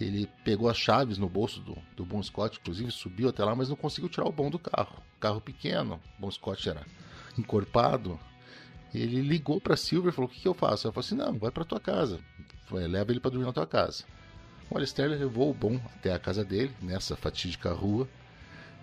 Ele 0.00 0.28
pegou 0.44 0.68
as 0.68 0.76
chaves 0.76 1.18
no 1.18 1.28
bolso 1.28 1.60
do, 1.60 1.76
do 1.96 2.04
Bon 2.04 2.22
Scott, 2.22 2.58
inclusive 2.60 2.90
subiu 2.90 3.28
até 3.28 3.44
lá, 3.44 3.54
mas 3.54 3.68
não 3.68 3.76
conseguiu 3.76 4.10
tirar 4.10 4.26
o 4.26 4.32
Bom 4.32 4.50
do 4.50 4.58
carro. 4.58 5.02
Carro 5.18 5.40
pequeno, 5.40 6.00
Bon 6.18 6.30
Scott 6.30 6.68
era 6.68 6.84
encorpado. 7.38 8.18
Ele 8.94 9.20
ligou 9.20 9.60
para 9.60 9.76
Silver 9.76 10.12
e 10.12 10.14
falou: 10.14 10.30
O 10.30 10.32
que, 10.32 10.40
que 10.40 10.48
eu 10.48 10.54
faço? 10.54 10.86
Ela 10.86 10.92
falou 10.92 11.04
assim: 11.04 11.14
Não, 11.14 11.38
vai 11.38 11.50
para 11.50 11.64
tua 11.64 11.80
casa, 11.80 12.20
leva 12.70 13.10
ele 13.10 13.20
para 13.20 13.30
dormir 13.30 13.46
na 13.46 13.52
tua 13.52 13.66
casa. 13.66 14.04
O 14.68 14.76
Alistair 14.76 15.08
levou 15.08 15.50
o 15.50 15.54
Bom 15.54 15.80
até 15.94 16.12
a 16.12 16.18
casa 16.18 16.44
dele, 16.44 16.74
nessa 16.82 17.16
fatídica 17.16 17.72
rua, 17.72 18.08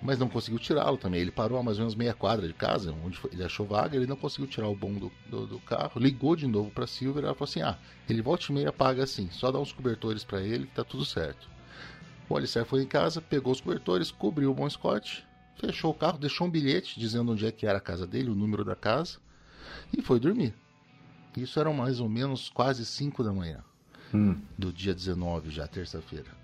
mas 0.02 0.18
não 0.18 0.30
conseguiu 0.30 0.58
tirá-lo 0.58 0.98
também. 0.98 1.20
Ele 1.20 1.32
parou 1.32 1.60
a 1.60 1.64
mais 1.64 1.78
ou 1.78 1.82
menos 1.82 1.96
meia 1.96 2.14
quadra 2.14 2.48
de 2.48 2.54
casa, 2.54 2.96
onde 3.06 3.20
ele 3.32 3.44
achou 3.44 3.66
vaga, 3.66 3.96
ele 3.96 4.08
não 4.08 4.16
conseguiu 4.16 4.48
tirar 4.48 4.70
o 4.70 4.76
Bom 4.76 4.94
do, 4.94 5.12
do, 5.30 5.46
do 5.46 5.60
carro, 5.60 6.00
ligou 6.00 6.38
de 6.38 6.48
novo 6.48 6.72
para 6.72 6.88
Silver 6.88 7.24
e 7.24 7.26
ela 7.26 7.36
falou 7.36 7.50
assim: 7.50 7.62
ah, 7.62 7.78
ele 8.10 8.22
volta 8.22 8.46
e 8.50 8.54
meia 8.54 8.72
paga 8.72 9.04
assim, 9.04 9.30
só 9.30 9.52
dá 9.52 9.60
uns 9.60 9.74
cobertores 9.74 10.24
para 10.24 10.42
ele 10.42 10.68
que 10.68 10.74
tá 10.74 10.86
tudo 10.86 11.04
certo. 11.04 11.50
O 12.30 12.38
Alistair 12.38 12.66
foi 12.66 12.82
em 12.82 12.88
casa, 12.88 13.22
pegou 13.22 13.52
os 13.52 13.60
cobertores, 13.60 14.10
cobriu 14.10 14.52
o 14.52 14.54
Bom 14.54 14.70
Scott, 14.70 15.28
fechou 15.60 15.92
o 15.92 15.94
carro, 15.94 16.18
deixou 16.18 16.48
um 16.48 16.50
bilhete 16.50 16.98
dizendo 16.98 17.34
onde 17.34 17.46
é 17.46 17.52
que 17.52 17.68
era 17.68 17.78
a 17.78 17.82
casa 17.82 18.08
dele, 18.08 18.30
o 18.30 18.36
número 18.36 18.64
da 18.64 18.76
casa, 18.76 19.18
e 19.96 20.02
foi 20.02 20.18
dormir. 20.18 20.54
Isso 21.36 21.60
eram 21.60 21.74
mais 21.74 22.00
ou 22.00 22.08
menos 22.08 22.50
quase 22.50 22.86
5 22.86 23.22
da 23.22 23.34
manhã 23.34 23.64
hum. 24.14 24.38
do 24.58 24.72
dia 24.72 24.94
19, 24.94 25.50
já 25.50 25.68
terça-feira. 25.68 26.44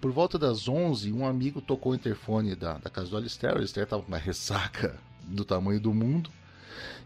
Por 0.00 0.10
volta 0.10 0.38
das 0.38 0.68
11, 0.68 1.12
um 1.12 1.26
amigo 1.26 1.60
tocou 1.60 1.92
o 1.92 1.94
interfone 1.94 2.56
da, 2.56 2.78
da 2.78 2.90
casa 2.90 3.08
do 3.10 3.16
Alistair. 3.16 3.54
O 3.54 3.58
Alistair 3.58 3.84
estava 3.84 4.02
com 4.02 4.08
uma 4.08 4.18
ressaca 4.18 4.98
do 5.22 5.44
tamanho 5.44 5.78
do 5.78 5.94
mundo. 5.94 6.30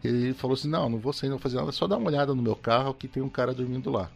Ele 0.03 0.33
falou 0.33 0.55
assim: 0.55 0.69
Não, 0.69 0.89
não 0.89 0.99
vou 0.99 1.13
sair, 1.13 1.29
não 1.29 1.37
vou 1.37 1.43
fazer 1.43 1.57
nada, 1.57 1.73
só 1.73 1.87
dá 1.87 1.97
uma 1.97 2.09
olhada 2.09 2.35
no 2.35 2.43
meu 2.43 2.57
carro 2.57 2.95
que 2.95 3.09
tem 3.09 3.23
um 3.23 3.29
cara 3.29 3.53
dormindo 3.53 3.91
lá. 3.91 4.11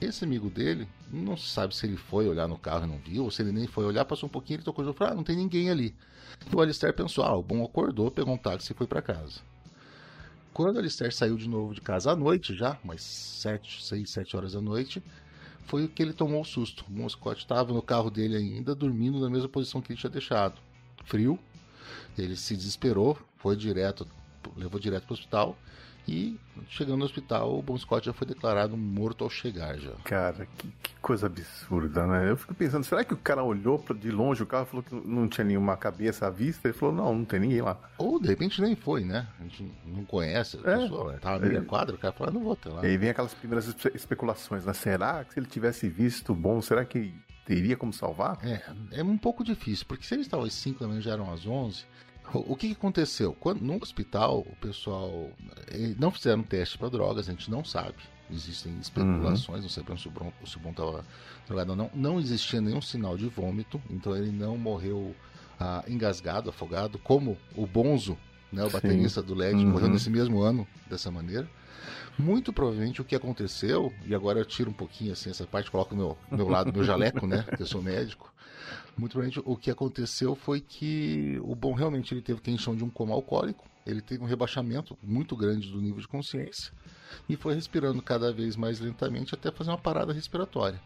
Esse 0.00 0.24
amigo 0.24 0.50
dele, 0.50 0.86
não 1.10 1.36
sabe 1.36 1.74
se 1.74 1.86
ele 1.86 1.96
foi 1.96 2.28
olhar 2.28 2.46
no 2.46 2.58
carro 2.58 2.84
e 2.84 2.88
não 2.88 2.98
viu, 2.98 3.24
ou 3.24 3.30
se 3.30 3.42
ele 3.42 3.52
nem 3.52 3.66
foi 3.66 3.84
olhar, 3.84 4.04
passou 4.04 4.28
um 4.28 4.32
pouquinho, 4.32 4.56
ele 4.58 4.64
tocou 4.64 4.84
e 4.84 4.92
falou: 4.92 5.12
Ah, 5.12 5.16
não 5.16 5.22
tem 5.22 5.36
ninguém 5.36 5.70
ali. 5.70 5.94
E 6.50 6.54
o 6.54 6.60
Alistair 6.60 6.92
pensou: 6.94 7.24
Ah, 7.24 7.36
o 7.36 7.42
bom 7.42 7.64
acordou, 7.64 8.10
pegou 8.10 8.34
um 8.34 8.38
táxi 8.38 8.72
e 8.72 8.74
foi 8.74 8.86
para 8.86 9.00
casa. 9.00 9.40
Quando 10.52 10.76
o 10.76 10.78
Alistair 10.78 11.14
saiu 11.14 11.36
de 11.36 11.48
novo 11.48 11.74
de 11.74 11.80
casa 11.80 12.12
à 12.12 12.16
noite, 12.16 12.54
já, 12.54 12.78
umas 12.82 13.02
7, 13.02 13.84
6, 13.84 14.10
7 14.10 14.36
horas 14.36 14.52
da 14.54 14.60
noite, 14.60 15.02
foi 15.66 15.84
o 15.84 15.88
que 15.88 16.02
ele 16.02 16.12
tomou 16.12 16.40
o 16.40 16.44
susto. 16.44 16.84
O 16.88 16.92
Bon 16.92 17.08
Scott 17.08 17.40
estava 17.40 17.72
no 17.72 17.82
carro 17.82 18.10
dele 18.10 18.36
ainda, 18.36 18.74
dormindo 18.74 19.20
na 19.20 19.28
mesma 19.28 19.48
posição 19.48 19.80
que 19.80 19.92
ele 19.92 19.98
tinha 19.98 20.10
deixado. 20.10 20.60
Frio. 21.04 21.38
Ele 22.16 22.36
se 22.36 22.56
desesperou, 22.56 23.18
foi 23.36 23.56
direto, 23.56 24.06
levou 24.56 24.80
direto 24.80 25.04
para 25.04 25.12
o 25.12 25.14
hospital. 25.14 25.58
E 26.08 26.38
chegando 26.68 26.98
no 26.98 27.04
hospital, 27.04 27.58
o 27.58 27.62
Bon 27.62 27.76
Scott 27.76 28.06
já 28.06 28.12
foi 28.12 28.26
declarado 28.26 28.76
morto 28.76 29.24
ao 29.24 29.30
chegar 29.30 29.76
já. 29.76 29.92
Cara, 30.04 30.46
que, 30.56 30.68
que 30.82 30.94
coisa 31.00 31.26
absurda, 31.26 32.06
né? 32.06 32.30
Eu 32.30 32.36
fico 32.36 32.54
pensando, 32.54 32.84
será 32.84 33.04
que 33.04 33.12
o 33.12 33.16
cara 33.16 33.42
olhou 33.42 33.82
de 33.98 34.10
longe 34.10 34.42
o 34.42 34.46
carro 34.46 34.66
falou 34.66 34.82
que 34.82 34.94
não 34.94 35.28
tinha 35.28 35.44
nenhuma 35.44 35.76
cabeça 35.76 36.26
à 36.26 36.30
vista? 36.30 36.68
Ele 36.68 36.76
falou, 36.76 36.94
não, 36.94 37.14
não 37.14 37.24
tem 37.24 37.40
ninguém 37.40 37.60
lá. 37.60 37.76
Ou 37.98 38.20
de 38.20 38.28
repente 38.28 38.60
nem 38.62 38.76
foi, 38.76 39.04
né? 39.04 39.26
A 39.40 39.42
gente 39.42 39.70
não 39.84 40.04
conhece 40.04 40.56
a 40.56 40.70
é. 40.70 40.78
pessoa, 40.78 41.12
né? 41.12 41.18
tava 41.18 41.44
meia 41.44 41.58
é. 41.58 41.62
quadra, 41.62 41.96
o 41.96 41.98
cara 41.98 42.12
falou, 42.12 42.32
não 42.32 42.42
vou 42.42 42.52
até 42.52 42.68
lá. 42.68 42.82
E 42.84 42.86
aí 42.86 42.96
vem 42.96 43.10
aquelas 43.10 43.34
primeiras 43.34 43.74
especulações, 43.94 44.64
né? 44.64 44.72
Será 44.72 45.24
que 45.24 45.34
se 45.34 45.40
ele 45.40 45.46
tivesse 45.46 45.88
visto 45.88 46.34
bom, 46.34 46.62
será 46.62 46.84
que 46.84 47.12
teria 47.44 47.76
como 47.76 47.92
salvar? 47.92 48.38
É, 48.44 48.62
é 48.92 49.02
um 49.02 49.18
pouco 49.18 49.42
difícil, 49.42 49.86
porque 49.88 50.04
se 50.04 50.14
ele 50.14 50.22
estava 50.22 50.46
às 50.46 50.54
5 50.54 50.80
da 50.80 50.88
manhã 50.88 51.00
já 51.00 51.12
eram 51.12 51.32
às 51.32 51.46
11, 51.46 51.84
o 52.32 52.56
que, 52.56 52.72
aconteceu? 52.72 53.34
Quando, 53.38 53.60
no 53.60 53.76
hospital, 53.76 54.40
o 54.40 54.56
pessoal 54.56 55.30
eh, 55.68 55.94
não 55.98 56.10
fizeram 56.10 56.42
teste 56.42 56.76
para 56.76 56.88
drogas, 56.88 57.28
a 57.28 57.30
gente 57.30 57.50
não 57.50 57.64
sabe. 57.64 57.96
Existem 58.30 58.76
especulações, 58.80 59.58
uhum. 59.58 59.62
não 59.62 59.68
sabemos 59.68 60.02
se 60.02 60.08
o, 60.08 60.10
Bron, 60.10 60.32
estava 60.42 61.04
drogado 61.46 61.70
ou 61.70 61.76
não. 61.76 61.90
Não 61.94 62.18
existia 62.18 62.60
nenhum 62.60 62.82
sinal 62.82 63.16
de 63.16 63.28
vômito, 63.28 63.80
então 63.88 64.16
ele 64.16 64.32
não 64.32 64.58
morreu 64.58 65.14
ah, 65.60 65.84
engasgado, 65.86 66.50
afogado, 66.50 66.98
como 66.98 67.38
o 67.54 67.66
Bonzo, 67.66 68.18
né, 68.52 68.64
o 68.64 68.70
baterista 68.70 69.22
do 69.22 69.34
LED, 69.34 69.64
uhum. 69.64 69.70
morreu 69.70 69.88
nesse 69.88 70.10
mesmo 70.10 70.40
ano 70.40 70.66
dessa 70.88 71.10
maneira. 71.10 71.48
Muito 72.18 72.52
provavelmente 72.52 73.00
o 73.00 73.04
que 73.04 73.14
aconteceu, 73.14 73.92
e 74.04 74.14
agora 74.14 74.38
eu 74.38 74.44
tiro 74.44 74.70
um 74.70 74.74
pouquinho 74.74 75.12
assim 75.12 75.30
essa 75.30 75.46
parte, 75.46 75.70
coloco 75.70 75.94
o 75.94 75.98
meu, 75.98 76.18
meu 76.30 76.48
lado, 76.48 76.72
meu 76.72 76.82
jaleco, 76.82 77.26
né? 77.26 77.44
Que 77.54 77.62
eu 77.62 77.66
sou 77.66 77.82
médico. 77.82 78.32
Muito 78.96 79.12
provavelmente 79.12 79.42
o 79.44 79.56
que 79.56 79.70
aconteceu 79.70 80.34
foi 80.34 80.60
que 80.60 81.38
o 81.42 81.54
bom 81.54 81.72
realmente 81.72 82.12
ele 82.12 82.22
teve 82.22 82.40
questão 82.40 82.74
de 82.74 82.84
um 82.84 82.90
coma 82.90 83.14
alcoólico, 83.14 83.64
ele 83.86 84.00
teve 84.00 84.22
um 84.22 84.26
rebaixamento 84.26 84.96
muito 85.02 85.36
grande 85.36 85.70
do 85.70 85.80
nível 85.80 86.00
de 86.00 86.08
consciência 86.08 86.72
e 87.28 87.36
foi 87.36 87.54
respirando 87.54 88.02
cada 88.02 88.32
vez 88.32 88.56
mais 88.56 88.80
lentamente 88.80 89.34
até 89.34 89.50
fazer 89.50 89.70
uma 89.70 89.78
parada 89.78 90.12
respiratória. 90.12 90.80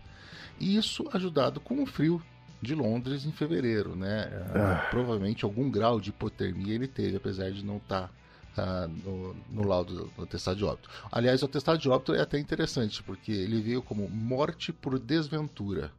E 0.58 0.76
isso 0.76 1.08
ajudado 1.12 1.60
com 1.60 1.82
o 1.82 1.86
frio 1.86 2.22
de 2.60 2.74
Londres 2.74 3.24
em 3.24 3.32
fevereiro, 3.32 3.96
né? 3.96 4.28
Ah. 4.54 4.88
Provavelmente 4.90 5.44
algum 5.44 5.70
grau 5.70 5.98
de 5.98 6.10
hipotermia 6.10 6.74
ele 6.74 6.86
teve, 6.86 7.16
apesar 7.16 7.50
de 7.50 7.64
não 7.64 7.78
estar 7.78 8.08
tá 8.08 8.10
ah, 8.56 8.88
no, 8.88 9.34
no 9.50 9.66
laudo 9.66 10.10
do 10.16 10.22
atestado 10.22 10.58
de 10.58 10.64
óbito. 10.64 10.90
Aliás, 11.10 11.42
o 11.42 11.46
atestado 11.46 11.78
de 11.78 11.88
óbito 11.88 12.12
é 12.12 12.20
até 12.20 12.38
interessante, 12.38 13.02
porque 13.02 13.32
ele 13.32 13.62
veio 13.62 13.80
como 13.80 14.08
morte 14.08 14.72
por 14.72 14.98
desventura. 14.98 15.90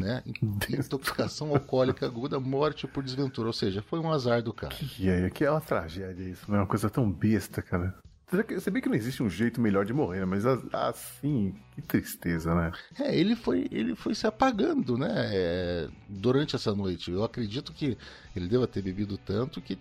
Né? 0.00 0.22
Intoxicação 0.70 1.50
alcoólica 1.50 2.06
aguda, 2.06 2.40
morte 2.40 2.86
por 2.86 3.02
desventura. 3.02 3.48
Ou 3.48 3.52
seja, 3.52 3.82
foi 3.82 4.00
um 4.00 4.10
azar 4.10 4.42
do 4.42 4.52
cara. 4.52 4.74
Que 4.74 5.08
é, 5.08 5.30
que 5.30 5.44
é 5.44 5.50
uma 5.50 5.60
tragédia 5.60 6.24
isso, 6.24 6.44
não 6.48 6.56
é 6.56 6.60
uma 6.60 6.66
coisa 6.66 6.88
tão 6.88 7.10
besta, 7.10 7.60
cara. 7.62 7.94
Você 8.30 8.70
vê 8.70 8.80
que 8.80 8.88
não 8.88 8.94
existe 8.94 9.24
um 9.24 9.28
jeito 9.28 9.60
melhor 9.60 9.84
de 9.84 9.92
morrer, 9.92 10.24
mas 10.24 10.46
assim, 10.46 11.52
que 11.74 11.82
tristeza, 11.82 12.54
né? 12.54 12.70
É, 12.96 13.14
ele 13.14 13.34
foi, 13.34 13.66
ele 13.72 13.96
foi 13.96 14.14
se 14.14 14.24
apagando, 14.24 14.96
né? 14.96 15.30
É, 15.32 15.88
durante 16.08 16.54
essa 16.54 16.72
noite. 16.72 17.10
Eu 17.10 17.24
acredito 17.24 17.72
que 17.72 17.98
ele 18.36 18.46
deva 18.46 18.68
ter 18.68 18.82
bebido 18.82 19.18
tanto 19.18 19.60
que 19.60 19.76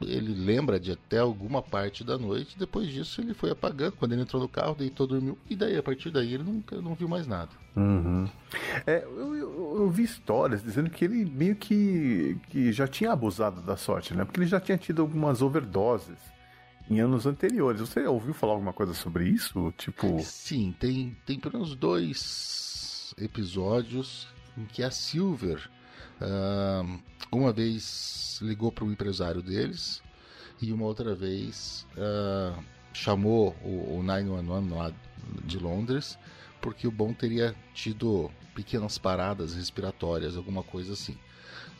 ele 0.00 0.34
lembra 0.34 0.78
de 0.78 0.92
até 0.92 1.18
alguma 1.18 1.62
parte 1.62 2.02
da 2.04 2.18
noite. 2.18 2.58
Depois 2.58 2.88
disso, 2.88 3.20
ele 3.20 3.34
foi 3.34 3.50
apagando. 3.50 3.92
Quando 3.92 4.12
ele 4.12 4.22
entrou 4.22 4.42
no 4.42 4.48
carro, 4.48 4.74
deitou, 4.74 5.06
dormiu. 5.06 5.38
E 5.48 5.54
daí, 5.54 5.76
a 5.76 5.82
partir 5.82 6.10
daí, 6.10 6.34
ele 6.34 6.42
nunca 6.42 6.80
não 6.80 6.94
viu 6.94 7.08
mais 7.08 7.26
nada. 7.26 7.50
Uhum. 7.76 8.28
É, 8.86 9.04
eu, 9.04 9.36
eu, 9.36 9.76
eu, 9.80 9.90
vi 9.90 10.04
histórias 10.04 10.62
dizendo 10.62 10.90
que 10.90 11.04
ele 11.04 11.24
meio 11.24 11.56
que, 11.56 12.36
que 12.50 12.72
já 12.72 12.86
tinha 12.86 13.12
abusado 13.12 13.60
da 13.62 13.76
sorte, 13.76 14.14
né? 14.14 14.24
Porque 14.24 14.40
ele 14.40 14.46
já 14.46 14.60
tinha 14.60 14.78
tido 14.78 15.02
algumas 15.02 15.42
overdoses 15.42 16.18
em 16.90 17.00
anos 17.00 17.26
anteriores. 17.26 17.80
Você 17.80 18.06
ouviu 18.06 18.34
falar 18.34 18.52
alguma 18.52 18.72
coisa 18.72 18.94
sobre 18.94 19.28
isso? 19.28 19.72
Tipo. 19.76 20.20
Sim, 20.20 20.74
tem, 20.78 21.16
tem 21.26 21.38
pelo 21.38 21.54
menos 21.54 21.74
dois 21.74 23.14
episódios 23.18 24.28
em 24.56 24.64
que 24.64 24.82
a 24.82 24.90
Silver 24.90 25.68
uh, 26.20 27.00
uma 27.30 27.52
vez 27.52 28.38
ligou 28.42 28.70
para 28.70 28.84
o 28.84 28.92
empresário 28.92 29.42
deles 29.42 30.02
e 30.60 30.72
uma 30.72 30.84
outra 30.84 31.14
vez 31.14 31.86
uh, 31.96 32.62
chamou 32.92 33.54
o, 33.62 33.98
o 33.98 34.02
911 34.02 34.70
lá 34.70 34.92
de 35.44 35.58
Londres 35.58 36.18
porque 36.60 36.86
o 36.86 36.90
Bom 36.90 37.12
teria 37.12 37.54
tido 37.74 38.30
pequenas 38.54 38.96
paradas 38.96 39.54
respiratórias, 39.54 40.34
alguma 40.34 40.62
coisa 40.62 40.94
assim. 40.94 41.18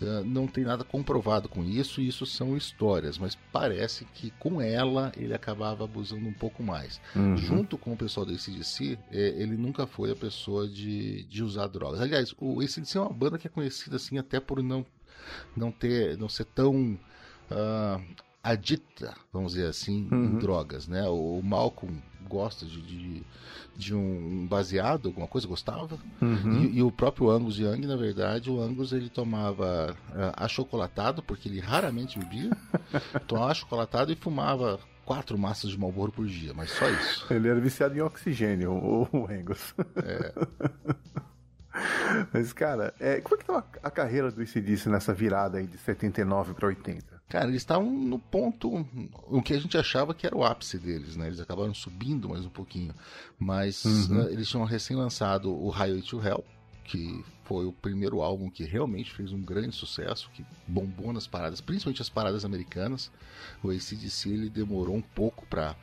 Ah, 0.00 0.22
não 0.24 0.46
tem 0.46 0.64
nada 0.64 0.84
comprovado 0.84 1.48
com 1.48 1.64
isso, 1.64 2.00
e 2.00 2.08
isso 2.08 2.26
são 2.26 2.56
histórias, 2.56 3.18
mas 3.18 3.36
parece 3.52 4.04
que 4.06 4.30
com 4.32 4.60
ela 4.60 5.12
ele 5.16 5.34
acabava 5.34 5.84
abusando 5.84 6.26
um 6.26 6.32
pouco 6.32 6.62
mais. 6.62 7.00
Uhum. 7.14 7.36
Junto 7.36 7.78
com 7.78 7.92
o 7.92 7.96
pessoal 7.96 8.26
do 8.26 8.32
ACDC, 8.32 8.98
é, 9.10 9.28
ele 9.36 9.56
nunca 9.56 9.86
foi 9.86 10.10
a 10.10 10.16
pessoa 10.16 10.68
de, 10.68 11.24
de 11.24 11.42
usar 11.42 11.68
drogas. 11.68 12.00
Aliás, 12.00 12.34
o 12.38 12.60
ACDC 12.60 12.98
é 12.98 13.00
uma 13.00 13.12
banda 13.12 13.38
que 13.38 13.46
é 13.46 13.50
conhecida 13.50 13.96
assim 13.96 14.18
até 14.18 14.40
por 14.40 14.62
não, 14.62 14.84
não 15.56 15.70
ter, 15.70 16.16
não 16.18 16.28
ser 16.28 16.44
tão 16.46 16.98
uh, 17.50 18.02
adita, 18.44 19.14
vamos 19.32 19.54
dizer 19.54 19.68
assim, 19.68 20.06
uhum. 20.12 20.24
em 20.24 20.38
drogas, 20.38 20.86
né? 20.86 21.08
O, 21.08 21.40
Malcolm 21.42 22.02
gosta 22.28 22.66
de, 22.66 22.82
de, 22.82 23.22
de, 23.74 23.94
um 23.94 24.46
baseado, 24.46 25.08
alguma 25.08 25.26
coisa, 25.26 25.48
gostava. 25.48 25.98
Uhum. 26.20 26.64
E, 26.64 26.78
e, 26.78 26.82
o 26.82 26.92
próprio 26.92 27.30
Angus 27.30 27.58
Young, 27.58 27.86
na 27.86 27.96
verdade, 27.96 28.50
o 28.50 28.60
Angus 28.60 28.92
ele 28.92 29.08
tomava 29.08 29.96
uh, 30.10 30.32
achocolatado, 30.36 31.22
porque 31.22 31.48
ele 31.48 31.58
raramente 31.58 32.18
bebia, 32.18 32.50
tomava 33.26 33.50
achocolatado 33.50 34.12
e 34.12 34.16
fumava 34.16 34.78
quatro 35.06 35.38
massas 35.38 35.70
de 35.70 35.78
Marlboro 35.78 36.12
por 36.12 36.26
dia, 36.26 36.52
mas 36.54 36.70
só 36.70 36.88
isso. 36.90 37.26
Ele 37.32 37.48
era 37.48 37.60
viciado 37.60 37.96
em 37.96 38.00
oxigênio, 38.02 38.72
o, 38.72 39.08
o 39.10 39.26
Angus. 39.30 39.74
É. 39.96 40.34
Mas, 42.32 42.52
cara, 42.52 42.94
é, 43.00 43.20
como 43.20 43.34
é 43.34 43.38
que 43.38 43.42
estava 43.42 43.66
a 43.82 43.90
carreira 43.90 44.30
do 44.30 44.40
ICDC 44.40 44.88
nessa 44.88 45.12
virada 45.12 45.58
aí 45.58 45.66
de 45.66 45.76
79 45.76 46.54
para 46.54 46.68
80? 46.68 47.13
Cara, 47.34 47.48
eles 47.48 47.62
estavam 47.62 47.90
no 47.90 48.16
ponto, 48.16 48.86
o 49.26 49.42
que 49.42 49.54
a 49.54 49.58
gente 49.58 49.76
achava 49.76 50.14
que 50.14 50.24
era 50.24 50.36
o 50.36 50.44
ápice 50.44 50.78
deles, 50.78 51.16
né? 51.16 51.26
Eles 51.26 51.40
acabaram 51.40 51.74
subindo 51.74 52.28
mais 52.28 52.46
um 52.46 52.48
pouquinho. 52.48 52.94
Mas 53.36 53.84
uhum. 53.84 54.20
uh, 54.20 54.28
eles 54.28 54.48
tinham 54.48 54.64
recém 54.64 54.96
lançado 54.96 55.52
o 55.52 55.68
Highway 55.68 56.00
to 56.02 56.24
Hell, 56.24 56.44
que 56.84 57.24
foi 57.42 57.66
o 57.66 57.72
primeiro 57.72 58.22
álbum 58.22 58.48
que 58.48 58.62
realmente 58.62 59.12
fez 59.12 59.32
um 59.32 59.42
grande 59.42 59.74
sucesso, 59.74 60.30
que 60.32 60.46
bombou 60.68 61.12
nas 61.12 61.26
paradas, 61.26 61.60
principalmente 61.60 62.00
as 62.00 62.08
paradas 62.08 62.44
americanas. 62.44 63.10
O 63.64 63.70
ACDC 63.70 64.28
ele 64.28 64.48
demorou 64.48 64.94
um 64.94 65.02
pouco 65.02 65.44
para 65.46 65.74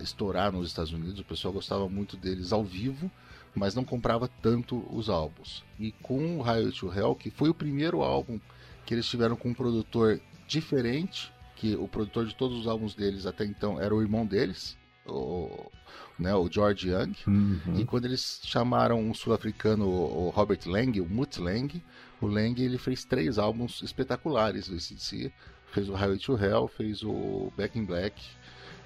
estourar 0.00 0.52
nos 0.52 0.68
Estados 0.68 0.92
Unidos, 0.92 1.18
o 1.18 1.24
pessoal 1.24 1.52
gostava 1.52 1.88
muito 1.88 2.16
deles 2.16 2.52
ao 2.52 2.62
vivo, 2.62 3.10
mas 3.52 3.74
não 3.74 3.82
comprava 3.82 4.28
tanto 4.40 4.86
os 4.96 5.10
álbuns. 5.10 5.64
E 5.76 5.90
com 5.90 6.38
o 6.38 6.40
Highway 6.40 6.70
to 6.70 6.94
Hell, 6.94 7.16
que 7.16 7.32
foi 7.32 7.48
o 7.48 7.54
primeiro 7.54 8.00
álbum 8.00 8.38
que 8.86 8.94
eles 8.94 9.06
tiveram 9.06 9.34
com 9.34 9.48
um 9.48 9.54
produtor 9.54 10.20
diferente, 10.54 11.32
que 11.56 11.74
o 11.76 11.88
produtor 11.88 12.26
de 12.26 12.34
todos 12.34 12.58
os 12.58 12.66
álbuns 12.66 12.94
deles 12.94 13.26
até 13.26 13.44
então 13.44 13.80
era 13.80 13.94
o 13.94 14.00
irmão 14.00 14.26
deles, 14.26 14.76
o, 15.06 15.70
né, 16.18 16.34
o 16.34 16.50
George 16.50 16.88
Young. 16.88 17.14
Uhum. 17.26 17.78
E 17.78 17.84
quando 17.84 18.06
eles 18.06 18.40
chamaram 18.44 19.00
um 19.00 19.12
sul-africano, 19.12 19.86
o 19.86 20.30
Robert 20.30 20.60
Lang, 20.66 21.00
o 21.00 21.06
Mutt 21.06 21.38
Lang, 21.38 21.82
o 22.20 22.26
Lang 22.26 22.62
ele 22.62 22.78
fez 22.78 23.04
três 23.04 23.38
álbuns 23.38 23.82
espetaculares 23.82 24.68
do 24.68 24.76
ACDC. 24.76 25.32
Fez 25.72 25.88
o 25.88 25.94
Highway 25.94 26.18
to 26.18 26.36
Hell, 26.36 26.68
fez 26.68 27.02
o 27.02 27.52
Back 27.56 27.76
in 27.76 27.84
Black 27.84 28.22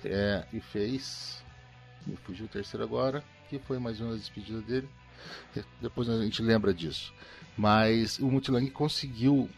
é, 0.05 0.47
e 0.53 0.61
fez. 0.61 1.45
Me 2.07 2.17
fugiu 2.17 2.47
o 2.47 2.49
terceiro 2.49 2.83
agora, 2.83 3.23
que 3.51 3.59
foi 3.59 3.79
mais 3.79 4.01
uma 4.01 4.17
despedida 4.17 4.63
dele. 4.63 4.89
Depois 5.83 6.09
a 6.09 6.23
gente 6.23 6.41
lembra 6.41 6.73
disso. 6.73 7.13
Mas 7.57 8.19
o 8.19 8.29
Lang 8.51 8.71
conseguiu 8.71 9.51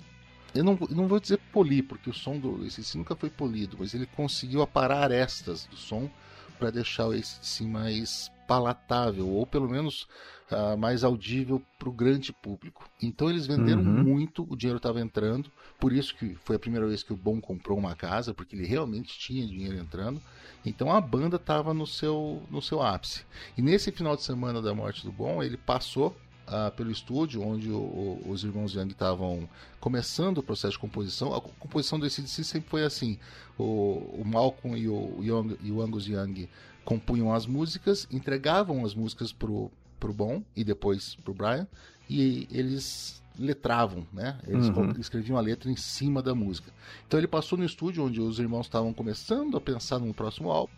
eu 0.54 0.64
não, 0.64 0.78
eu 0.80 0.96
não 0.96 1.08
vou 1.08 1.20
dizer 1.20 1.38
polir, 1.52 1.84
porque 1.84 2.10
o 2.10 2.14
som 2.14 2.38
do 2.38 2.56
ACDC 2.56 2.98
nunca 2.98 3.16
foi 3.16 3.30
polido, 3.30 3.76
mas 3.78 3.94
ele 3.94 4.06
conseguiu 4.06 4.62
aparar 4.62 5.10
estas 5.10 5.66
do 5.66 5.76
som 5.76 6.10
para 6.58 6.70
deixar 6.70 7.06
o 7.06 7.12
ACDC 7.12 7.64
mais 7.64 8.30
palatável, 8.46 9.28
ou 9.28 9.46
pelo 9.46 9.68
menos 9.68 10.08
uh, 10.50 10.76
mais 10.76 11.04
audível 11.04 11.62
para 11.78 11.88
o 11.88 11.92
grande 11.92 12.32
público. 12.32 12.88
Então 13.00 13.30
eles 13.30 13.46
venderam 13.46 13.80
uhum. 13.80 14.02
muito, 14.02 14.46
o 14.50 14.56
dinheiro 14.56 14.78
estava 14.78 15.00
entrando, 15.00 15.50
por 15.78 15.92
isso 15.92 16.14
que 16.16 16.34
foi 16.44 16.56
a 16.56 16.58
primeira 16.58 16.86
vez 16.86 17.02
que 17.02 17.12
o 17.12 17.16
Bom 17.16 17.40
comprou 17.40 17.78
uma 17.78 17.94
casa, 17.94 18.34
porque 18.34 18.56
ele 18.56 18.66
realmente 18.66 19.18
tinha 19.18 19.46
dinheiro 19.46 19.78
entrando. 19.78 20.20
Então 20.64 20.92
a 20.92 21.00
banda 21.00 21.36
estava 21.36 21.72
no 21.72 21.86
seu, 21.86 22.42
no 22.50 22.60
seu 22.60 22.82
ápice. 22.82 23.24
E 23.56 23.62
nesse 23.62 23.90
final 23.92 24.16
de 24.16 24.22
semana 24.22 24.60
da 24.60 24.74
morte 24.74 25.04
do 25.04 25.12
Bom, 25.12 25.42
ele 25.42 25.56
passou 25.56 26.14
uh, 26.50 26.70
pelo 26.72 26.90
estúdio, 26.90 27.42
onde 27.42 27.70
o, 27.70 27.78
o, 27.78 28.22
os 28.28 28.42
irmãos 28.42 28.74
Young 28.74 28.88
estavam 28.88 29.48
começando 29.80 30.38
o 30.38 30.42
processo 30.42 30.72
de 30.72 30.78
composição. 30.78 31.34
A 31.34 31.40
composição 31.40 31.98
do 31.98 32.04
ACDC 32.04 32.44
sempre 32.44 32.68
foi 32.68 32.84
assim: 32.84 33.18
o, 33.56 34.18
o 34.18 34.22
Malcolm 34.24 34.76
e 34.76 34.88
o, 34.88 35.20
Young, 35.22 35.56
e 35.62 35.70
o 35.70 35.80
Angus 35.80 36.06
Young 36.06 36.48
compunham 36.84 37.32
as 37.32 37.46
músicas, 37.46 38.06
entregavam 38.10 38.84
as 38.84 38.94
músicas 38.94 39.32
pro, 39.32 39.70
pro 39.98 40.12
Bon 40.12 40.42
e 40.56 40.64
depois 40.64 41.14
pro 41.14 41.32
Brian, 41.32 41.66
e 42.08 42.48
eles 42.50 43.22
letravam, 43.38 44.06
né? 44.12 44.38
Eles 44.46 44.68
uhum. 44.68 44.90
escreviam 44.98 45.38
a 45.38 45.40
letra 45.40 45.70
em 45.70 45.76
cima 45.76 46.22
da 46.22 46.34
música. 46.34 46.70
Então 47.06 47.18
ele 47.18 47.28
passou 47.28 47.56
no 47.56 47.64
estúdio 47.64 48.04
onde 48.04 48.20
os 48.20 48.38
irmãos 48.38 48.66
estavam 48.66 48.92
começando 48.92 49.56
a 49.56 49.60
pensar 49.60 49.98
no 49.98 50.12
próximo 50.12 50.50
álbum 50.50 50.72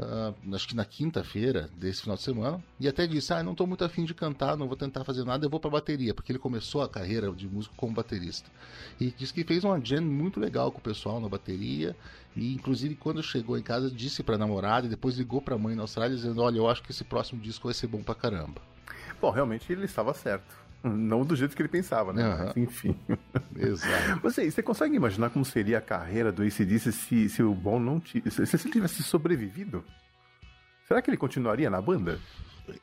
uh, 0.00 0.54
acho 0.54 0.68
que 0.68 0.74
na 0.74 0.84
quinta-feira 0.84 1.68
desse 1.76 2.02
final 2.02 2.16
de 2.16 2.22
semana, 2.22 2.62
e 2.78 2.88
até 2.88 3.06
disse: 3.06 3.32
Ah, 3.32 3.42
não 3.42 3.52
estou 3.52 3.66
muito 3.66 3.84
afim 3.84 4.04
de 4.04 4.14
cantar, 4.14 4.56
não 4.56 4.66
vou 4.66 4.76
tentar 4.76 5.04
fazer 5.04 5.24
nada, 5.24 5.44
eu 5.44 5.50
vou 5.50 5.60
para 5.60 5.70
bateria, 5.70 6.14
porque 6.14 6.32
ele 6.32 6.38
começou 6.38 6.82
a 6.82 6.88
carreira 6.88 7.30
de 7.32 7.46
músico 7.46 7.74
como 7.76 7.94
baterista. 7.94 8.50
E 9.00 9.10
disse 9.10 9.32
que 9.32 9.44
fez 9.44 9.64
uma 9.64 9.80
jam 9.84 10.02
muito 10.02 10.40
legal 10.40 10.72
com 10.72 10.78
o 10.78 10.82
pessoal 10.82 11.20
na 11.20 11.28
bateria, 11.28 11.96
e 12.34 12.54
inclusive 12.54 12.94
quando 12.94 13.22
chegou 13.22 13.58
em 13.58 13.62
casa 13.62 13.90
disse 13.90 14.22
para 14.22 14.38
namorada 14.38 14.86
e 14.86 14.90
depois 14.90 15.16
ligou 15.16 15.42
para 15.42 15.54
a 15.54 15.58
mãe 15.58 15.74
na 15.74 15.82
Austrália 15.82 16.16
dizendo: 16.16 16.42
Olha, 16.42 16.58
eu 16.58 16.68
acho 16.68 16.82
que 16.82 16.90
esse 16.90 17.04
próximo 17.04 17.40
disco 17.40 17.68
vai 17.68 17.74
ser 17.74 17.86
bom 17.86 18.02
pra 18.02 18.14
caramba. 18.14 18.60
Bom, 19.20 19.30
realmente 19.30 19.70
ele 19.72 19.84
estava 19.84 20.14
certo. 20.14 20.69
Não 20.82 21.24
do 21.24 21.36
jeito 21.36 21.54
que 21.54 21.60
ele 21.60 21.68
pensava, 21.68 22.12
né? 22.12 22.26
Uhum. 22.26 22.44
Mas, 22.46 22.56
enfim. 22.56 22.96
Exato. 23.56 24.20
Você, 24.22 24.50
você 24.50 24.62
consegue 24.62 24.96
imaginar 24.96 25.30
como 25.30 25.44
seria 25.44 25.78
a 25.78 25.82
carreira 25.82 26.32
do 26.32 26.42
ACDC 26.42 26.92
se, 26.92 27.28
se 27.28 27.42
o 27.42 27.54
Bon 27.54 27.78
não 27.78 28.00
se, 28.00 28.22
se 28.46 28.56
ele 28.56 28.72
tivesse 28.72 29.02
sobrevivido? 29.02 29.84
Será 30.88 31.02
que 31.02 31.10
ele 31.10 31.16
continuaria 31.16 31.68
na 31.68 31.80
banda? 31.80 32.18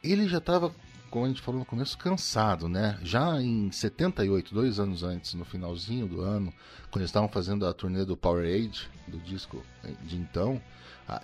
Ele 0.03 0.27
já 0.27 0.37
estava, 0.37 0.71
como 1.09 1.25
a 1.25 1.27
gente 1.27 1.41
falou 1.41 1.59
no 1.59 1.65
começo, 1.65 1.97
cansado, 1.97 2.69
né? 2.69 2.99
Já 3.01 3.41
em 3.41 3.71
78, 3.71 4.53
dois 4.53 4.79
anos 4.79 5.03
antes, 5.03 5.33
no 5.33 5.43
finalzinho 5.43 6.07
do 6.07 6.21
ano, 6.21 6.53
quando 6.91 7.01
eles 7.01 7.09
estavam 7.09 7.27
fazendo 7.27 7.65
a 7.65 7.73
turnê 7.73 8.05
do 8.05 8.15
Power 8.15 8.45
Age, 8.45 8.87
do 9.07 9.17
disco 9.17 9.63
de 10.03 10.17
então, 10.17 10.61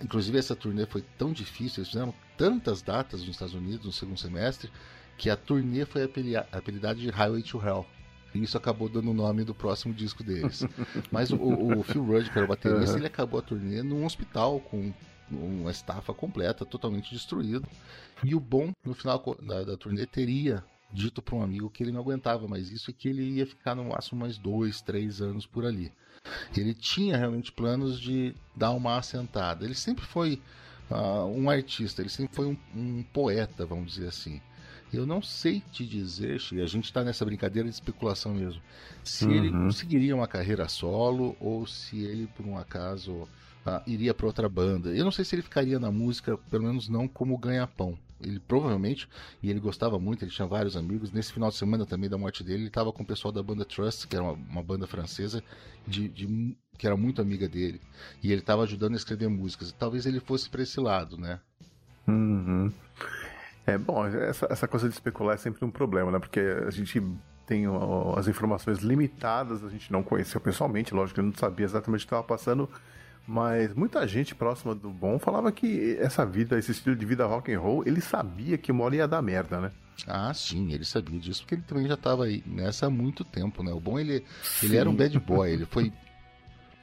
inclusive 0.02 0.36
essa 0.36 0.56
turnê 0.56 0.86
foi 0.86 1.02
tão 1.16 1.32
difícil, 1.32 1.80
eles 1.80 1.88
fizeram 1.90 2.12
tantas 2.36 2.82
datas 2.82 3.20
nos 3.20 3.30
Estados 3.30 3.54
Unidos 3.54 3.86
no 3.86 3.92
segundo 3.92 4.18
semestre, 4.18 4.70
que 5.16 5.30
a 5.30 5.36
turnê 5.36 5.84
foi 5.84 6.02
apelidada 6.02 6.94
de 6.94 7.10
Highway 7.10 7.42
to 7.42 7.60
Hell. 7.64 7.86
E 8.34 8.42
isso 8.42 8.56
acabou 8.56 8.88
dando 8.88 9.10
o 9.10 9.14
nome 9.14 9.44
do 9.44 9.54
próximo 9.54 9.94
disco 9.94 10.24
deles. 10.24 10.66
Mas 11.10 11.30
o, 11.30 11.36
o, 11.36 11.82
Phil 11.84 12.04
Rudd, 12.04 12.30
que 12.30 12.36
era 12.36 12.44
o 12.44 12.48
baterista, 12.48 12.92
uhum. 12.92 12.98
ele 12.98 13.06
acabou 13.06 13.38
a 13.38 13.42
turnê 13.42 13.82
num 13.82 14.04
hospital 14.04 14.58
com 14.60 14.92
uma 15.30 15.70
estafa 15.70 16.12
completa, 16.12 16.64
totalmente 16.66 17.12
destruído. 17.12 17.66
E 18.24 18.34
o 18.34 18.40
bom, 18.40 18.72
no 18.84 18.92
final 18.94 19.22
da, 19.40 19.62
da 19.62 19.76
turnê, 19.76 20.04
teria 20.04 20.64
dito 20.92 21.22
para 21.22 21.34
um 21.34 21.42
amigo 21.42 21.70
que 21.70 21.82
ele 21.82 21.92
não 21.92 22.00
aguentava 22.00 22.46
mais 22.46 22.70
isso 22.70 22.90
e 22.90 22.94
que 22.94 23.08
ele 23.08 23.22
ia 23.22 23.46
ficar 23.46 23.74
no 23.74 23.84
máximo 23.84 24.20
mais 24.20 24.38
dois, 24.38 24.80
três 24.80 25.20
anos 25.20 25.46
por 25.46 25.64
ali. 25.64 25.92
Ele 26.56 26.72
tinha 26.72 27.16
realmente 27.16 27.52
planos 27.52 28.00
de 28.00 28.34
dar 28.56 28.70
uma 28.70 28.96
assentada. 28.96 29.64
Ele 29.64 29.74
sempre 29.74 30.04
foi 30.04 30.40
uh, 30.90 31.26
um 31.26 31.50
artista, 31.50 32.00
ele 32.00 32.08
sempre 32.08 32.34
foi 32.34 32.46
um, 32.46 32.56
um 32.74 33.02
poeta, 33.02 33.66
vamos 33.66 33.92
dizer 33.92 34.08
assim. 34.08 34.40
Eu 34.96 35.06
não 35.06 35.22
sei 35.22 35.62
te 35.72 35.84
dizer, 35.84 36.40
e 36.52 36.60
a 36.60 36.66
gente 36.66 36.84
está 36.84 37.02
nessa 37.02 37.24
brincadeira 37.24 37.68
de 37.68 37.74
especulação 37.74 38.34
mesmo, 38.34 38.60
se 39.02 39.24
uhum. 39.24 39.32
ele 39.32 39.50
conseguiria 39.50 40.14
uma 40.14 40.28
carreira 40.28 40.68
solo 40.68 41.36
ou 41.40 41.66
se 41.66 42.02
ele, 42.02 42.26
por 42.36 42.46
um 42.46 42.56
acaso, 42.56 43.12
uh, 43.12 43.82
iria 43.86 44.14
para 44.14 44.26
outra 44.26 44.48
banda. 44.48 44.90
Eu 44.90 45.04
não 45.04 45.12
sei 45.12 45.24
se 45.24 45.34
ele 45.34 45.42
ficaria 45.42 45.78
na 45.78 45.90
música, 45.90 46.36
pelo 46.50 46.64
menos 46.64 46.88
não 46.88 47.08
como 47.08 47.36
ganha-pão. 47.36 47.98
Ele 48.20 48.40
provavelmente, 48.40 49.08
e 49.42 49.50
ele 49.50 49.60
gostava 49.60 49.98
muito, 49.98 50.24
ele 50.24 50.30
tinha 50.30 50.48
vários 50.48 50.76
amigos. 50.76 51.12
Nesse 51.12 51.32
final 51.32 51.50
de 51.50 51.56
semana 51.56 51.84
também 51.84 52.08
da 52.08 52.16
morte 52.16 52.42
dele, 52.42 52.60
ele 52.60 52.68
estava 52.68 52.92
com 52.92 53.02
o 53.02 53.06
pessoal 53.06 53.30
da 53.30 53.42
banda 53.42 53.64
Trust, 53.64 54.06
que 54.06 54.16
era 54.16 54.24
uma, 54.24 54.32
uma 54.32 54.62
banda 54.62 54.86
francesa, 54.86 55.42
de, 55.86 56.08
de, 56.08 56.56
que 56.78 56.86
era 56.86 56.96
muito 56.96 57.20
amiga 57.20 57.48
dele. 57.48 57.80
E 58.22 58.32
ele 58.32 58.40
estava 58.40 58.62
ajudando 58.62 58.94
a 58.94 58.96
escrever 58.96 59.28
músicas. 59.28 59.72
Talvez 59.72 60.06
ele 60.06 60.20
fosse 60.20 60.48
para 60.48 60.62
esse 60.62 60.80
lado, 60.80 61.18
né? 61.18 61.38
Uhum. 62.06 62.72
É 63.66 63.78
bom, 63.78 64.06
essa, 64.06 64.46
essa 64.50 64.68
coisa 64.68 64.88
de 64.88 64.94
especular 64.94 65.34
é 65.34 65.38
sempre 65.38 65.64
um 65.64 65.70
problema, 65.70 66.10
né? 66.10 66.18
Porque 66.18 66.40
a 66.40 66.70
gente 66.70 67.02
tem 67.46 67.64
as 68.16 68.28
informações 68.28 68.78
limitadas, 68.78 69.64
a 69.64 69.68
gente 69.68 69.92
não 69.92 70.02
conheceu 70.02 70.40
pessoalmente, 70.40 70.94
lógico 70.94 71.14
que 71.14 71.20
eu 71.20 71.24
não 71.24 71.34
sabia 71.34 71.64
exatamente 71.64 72.00
o 72.00 72.02
que 72.02 72.06
estava 72.06 72.22
passando, 72.22 72.68
mas 73.26 73.74
muita 73.74 74.06
gente 74.06 74.34
próxima 74.34 74.74
do 74.74 74.90
Bom 74.90 75.18
falava 75.18 75.50
que 75.50 75.96
essa 75.98 76.24
vida, 76.26 76.58
esse 76.58 76.72
estilo 76.72 76.96
de 76.96 77.06
vida 77.06 77.26
rock 77.26 77.52
and 77.52 77.60
roll, 77.60 77.82
ele 77.86 78.00
sabia 78.00 78.58
que 78.58 78.72
uma 78.72 78.84
hora 78.84 78.96
ia 78.96 79.08
dar 79.08 79.22
merda, 79.22 79.60
né? 79.60 79.72
Ah, 80.06 80.32
sim, 80.34 80.72
ele 80.72 80.84
sabia 80.84 81.18
disso, 81.18 81.42
porque 81.42 81.54
ele 81.54 81.62
também 81.62 81.86
já 81.86 81.94
estava 81.94 82.24
aí 82.24 82.42
nessa 82.46 82.86
há 82.86 82.90
muito 82.90 83.24
tempo, 83.24 83.62
né? 83.62 83.72
O 83.72 83.80
Bom, 83.80 83.98
ele, 83.98 84.24
ele 84.62 84.76
era 84.76 84.88
um 84.88 84.94
bad 84.94 85.18
boy, 85.20 85.50
ele 85.50 85.64
foi 85.64 85.92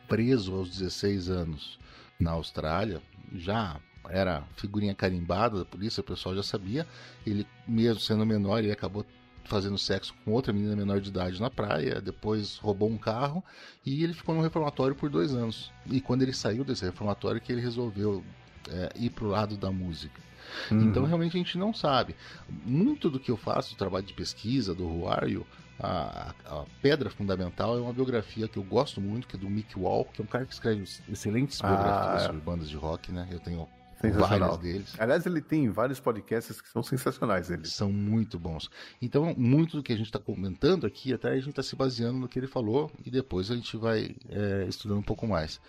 preso 0.08 0.56
aos 0.56 0.70
16 0.70 1.30
anos 1.30 1.80
na 2.20 2.32
Austrália, 2.32 3.02
já 3.34 3.80
era 4.12 4.44
figurinha 4.56 4.94
carimbada 4.94 5.60
da 5.60 5.66
polícia, 5.66 6.02
o 6.02 6.04
pessoal 6.04 6.36
já 6.36 6.44
sabia. 6.44 6.86
Ele, 7.26 7.48
mesmo 7.68 8.00
sendo 8.00 8.26
menor, 8.26 8.60
ele 8.60 8.72
acabou 8.72 9.06
fazendo 9.44 9.78
sexo 9.78 10.14
com 10.24 10.32
outra 10.32 10.54
menina 10.54 10.76
menor 10.76 11.02
de 11.02 11.10
idade 11.10 11.42
na 11.42 11.50
praia, 11.50 12.00
depois 12.00 12.58
roubou 12.58 12.90
um 12.90 12.98
carro 12.98 13.44
e 13.86 14.04
ele 14.04 14.14
ficou 14.14 14.36
no 14.36 14.42
reformatório 14.42 14.96
por 14.96 15.10
dois 15.10 15.34
anos. 15.34 15.72
E 15.88 16.00
quando 16.00 16.22
ele 16.22 16.34
saiu 16.34 16.64
desse 16.64 16.86
reformatório 16.86 17.42
que 17.42 17.52
ele 17.52 17.62
resolveu 17.62 18.24
é, 18.70 18.92
ir 18.96 19.10
pro 19.10 19.28
lado 19.28 19.58
da 19.58 19.72
música. 19.72 20.22
Uhum. 20.70 20.82
Então 20.84 21.06
realmente 21.06 21.36
a 21.36 21.40
gente 21.40 21.58
não 21.58 21.74
sabe. 21.74 22.16
Muito 22.50 23.10
do 23.10 23.20
que 23.20 23.32
eu 23.32 23.38
faço, 23.38 23.74
o 23.74 23.78
trabalho 23.78 24.06
de 24.06 24.14
pesquisa 24.14 24.76
do 24.76 25.06
You, 25.28 25.46
a, 25.80 26.34
a, 26.46 26.66
pedra 26.82 27.10
fundamental 27.10 27.78
é 27.78 27.82
uma 27.82 27.94
biografia 27.94 28.48
que 28.48 28.58
eu 28.58 28.64
gosto 28.64 29.02
muito, 29.02 29.28
que 29.28 29.36
é 29.36 29.40
do 29.40 29.50
Mick 29.50 29.78
Wall, 29.78 30.06
que 30.06 30.22
é 30.22 30.24
um 30.24 30.28
cara 30.28 30.46
que 30.46 30.54
escreve 30.54 30.84
excelentes 31.10 31.60
biografias 31.60 32.24
ah, 32.24 32.26
sobre 32.28 32.42
bandas 32.42 32.70
de 32.70 32.76
rock, 32.76 33.12
né? 33.12 33.28
Eu 33.32 33.40
tenho 33.40 33.68
Sensacional. 34.02 34.58
deles. 34.58 34.94
Aliás, 34.98 35.26
ele 35.26 35.42
tem 35.42 35.70
vários 35.70 36.00
podcasts 36.00 36.60
que 36.60 36.70
são 36.70 36.84
sensacionais. 36.84 37.50
Eles. 37.50 37.74
São 37.74 37.92
muito 37.92 38.40
bons. 38.40 38.70
Então, 39.02 39.34
muito 39.38 39.78
do 39.78 39.84
que 39.84 39.94
a 39.94 39.98
gente 39.98 40.08
está 40.08 40.20
comentando 40.20 40.86
aqui, 40.86 41.14
até 41.14 41.30
a 41.30 41.36
gente 41.36 41.50
está 41.50 41.64
se 41.64 41.76
baseando 41.76 42.20
no 42.20 42.28
que 42.28 42.40
ele 42.40 42.48
falou 42.48 42.92
e 43.06 43.10
depois 43.10 43.52
a 43.52 43.56
gente 43.56 43.78
vai 43.78 44.16
é, 44.30 44.66
estudando 44.68 45.00
um 45.00 45.04
pouco 45.04 45.28
mais. 45.28 45.60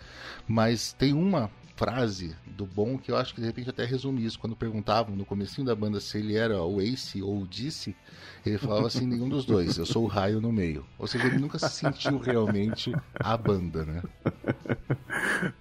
Mas 0.47 0.93
tem 0.93 1.13
uma 1.13 1.49
frase 1.75 2.35
do 2.45 2.65
Bom 2.65 2.97
que 2.97 3.11
eu 3.11 3.17
acho 3.17 3.33
que 3.33 3.41
de 3.41 3.47
repente 3.47 3.69
até 3.69 3.83
resume 3.85 4.23
isso. 4.23 4.39
Quando 4.39 4.55
perguntavam 4.55 5.15
no 5.15 5.25
comecinho 5.25 5.65
da 5.65 5.75
banda 5.75 5.99
se 5.99 6.17
ele 6.17 6.35
era 6.35 6.61
o 6.61 6.81
Ace 6.81 7.21
ou 7.21 7.41
o 7.41 7.47
Disse, 7.47 7.95
ele 8.45 8.57
falava 8.57 8.87
assim, 8.87 9.05
nenhum 9.05 9.29
dos 9.29 9.45
dois, 9.45 9.77
eu 9.77 9.85
sou 9.85 10.03
o 10.03 10.07
raio 10.07 10.39
no 10.39 10.51
meio. 10.51 10.85
Ou 10.97 11.07
seja, 11.07 11.25
ele 11.27 11.39
nunca 11.39 11.57
se 11.57 11.69
sentiu 11.69 12.19
realmente 12.19 12.91
a 13.15 13.37
banda, 13.37 13.85
né? 13.85 14.03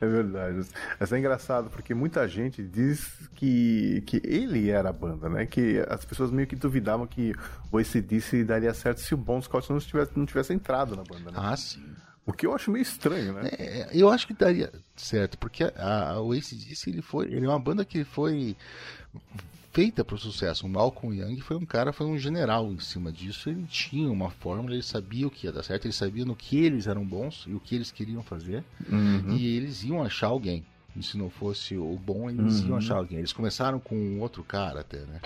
É 0.01 0.07
verdade. 0.07 0.67
Isso 1.01 1.15
é 1.15 1.19
engraçado, 1.19 1.71
porque 1.71 1.95
muita 1.95 2.27
gente 2.29 2.63
diz 2.63 3.11
que, 3.35 4.03
que 4.07 4.21
ele 4.25 4.71
era 4.71 4.91
a 4.91 4.93
banda, 4.93 5.29
né? 5.29 5.47
Que 5.47 5.85
as 5.89 6.05
pessoas 6.05 6.31
meio 6.31 6.47
que 6.47 6.57
duvidavam 6.57 7.07
que 7.07 7.35
o 7.71 7.79
ACDC 7.79 8.45
daria 8.45 8.73
certo 8.75 9.01
se 9.01 9.15
o 9.15 9.17
Bon 9.17 9.41
Scott 9.41 9.71
não 9.71 9.79
tivesse, 9.79 10.13
não 10.17 10.27
tivesse 10.27 10.53
entrado 10.53 10.97
na 10.97 11.03
banda, 11.03 11.31
né? 11.31 11.39
Ah, 11.41 11.57
sim. 11.57 11.83
O 12.25 12.33
que 12.33 12.47
eu 12.47 12.55
acho 12.55 12.71
meio 12.71 12.83
estranho, 12.83 13.33
né? 13.33 13.51
É, 13.59 13.91
eu 13.93 14.09
acho 14.09 14.27
que 14.27 14.35
daria 14.35 14.73
certo, 14.95 15.37
porque 15.39 15.65
a, 15.65 16.11
a, 16.11 16.23
o 16.23 16.33
ACDC, 16.33 16.91
ele 16.91 17.03
foi, 17.03 17.27
ele 17.27 17.45
é 17.45 17.49
uma 17.49 17.59
banda 17.59 17.85
que 17.85 18.05
foi 18.05 18.57
feita 19.73 20.05
para 20.05 20.15
o 20.15 20.19
sucesso. 20.19 20.67
O 20.67 20.69
Malcolm 20.69 21.19
Young 21.19 21.41
foi 21.41 21.57
um 21.57 21.65
cara, 21.65 21.93
foi 21.93 22.07
um 22.07 22.19
general 22.19 22.71
em 22.71 22.79
cima 22.79 23.11
disso. 23.11 23.49
Ele 23.49 23.65
tinha 23.65 24.11
uma 24.11 24.31
fórmula, 24.31 24.75
ele 24.75 24.83
sabia 24.83 25.27
o 25.27 25.31
que 25.31 25.47
ia 25.47 25.53
dar 25.53 25.63
certo, 25.63 25.87
ele 25.87 25.93
sabia 25.93 26.25
no 26.25 26.37
que 26.37 26.59
eles 26.59 26.87
eram 26.87 27.05
bons 27.05 27.45
e 27.47 27.55
o 27.55 27.61
que 27.61 27.75
eles 27.75 27.91
queriam 27.91 28.23
fazer. 28.23 28.63
Uhum. 28.91 29.35
E 29.35 29.57
eles 29.57 29.83
iam 29.83 30.03
achar 30.03 30.29
alguém. 30.29 30.65
E 30.95 31.03
se 31.03 31.17
não 31.17 31.31
fosse 31.31 31.75
o 31.77 31.97
bom, 31.97 32.29
eles 32.29 32.61
uhum. 32.61 32.69
iam 32.69 32.77
achar 32.77 32.97
alguém. 32.97 33.19
Eles 33.19 33.33
começaram 33.33 33.81
com 33.81 34.21
outro 34.21 34.45
cara 34.45 34.81
até, 34.81 34.99
né? 34.99 35.21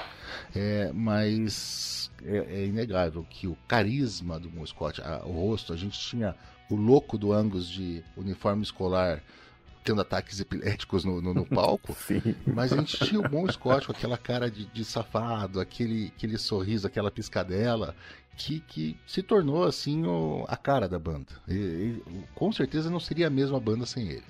É, 0.54 0.92
mas 0.94 2.10
é, 2.24 2.36
é, 2.36 2.66
inegável 2.66 3.26
que 3.28 3.48
o 3.48 3.56
carisma 3.66 4.38
do 4.38 4.64
Scott, 4.64 5.02
a, 5.02 5.24
o 5.26 5.32
rosto, 5.32 5.72
a 5.72 5.76
gente 5.76 5.98
tinha 5.98 6.36
o 6.70 6.76
louco 6.76 7.18
do 7.18 7.32
Angus 7.32 7.68
de 7.68 8.02
uniforme 8.16 8.62
escolar 8.62 9.20
tendo 9.86 10.00
ataques 10.00 10.40
epiléticos 10.40 11.04
no, 11.04 11.22
no, 11.22 11.32
no 11.32 11.46
palco. 11.48 11.96
Mas 12.44 12.72
a 12.72 12.76
gente 12.76 12.98
tinha 13.06 13.20
o 13.20 13.28
bom 13.28 13.48
Scott 13.50 13.86
com 13.86 13.92
aquela 13.92 14.18
cara 14.18 14.50
de, 14.50 14.66
de 14.66 14.84
safado, 14.84 15.60
aquele, 15.60 16.12
aquele 16.14 16.36
sorriso, 16.36 16.86
aquela 16.86 17.10
piscadela, 17.10 17.94
que, 18.36 18.60
que 18.60 18.98
se 19.06 19.22
tornou 19.22 19.64
assim 19.64 20.04
o, 20.04 20.44
a 20.48 20.56
cara 20.56 20.88
da 20.88 20.98
banda. 20.98 21.32
E, 21.46 21.54
e, 21.54 22.24
com 22.34 22.50
certeza 22.50 22.90
não 22.90 23.00
seria 23.00 23.28
a 23.28 23.30
mesma 23.30 23.60
banda 23.60 23.86
sem 23.86 24.08
ele. 24.08 24.24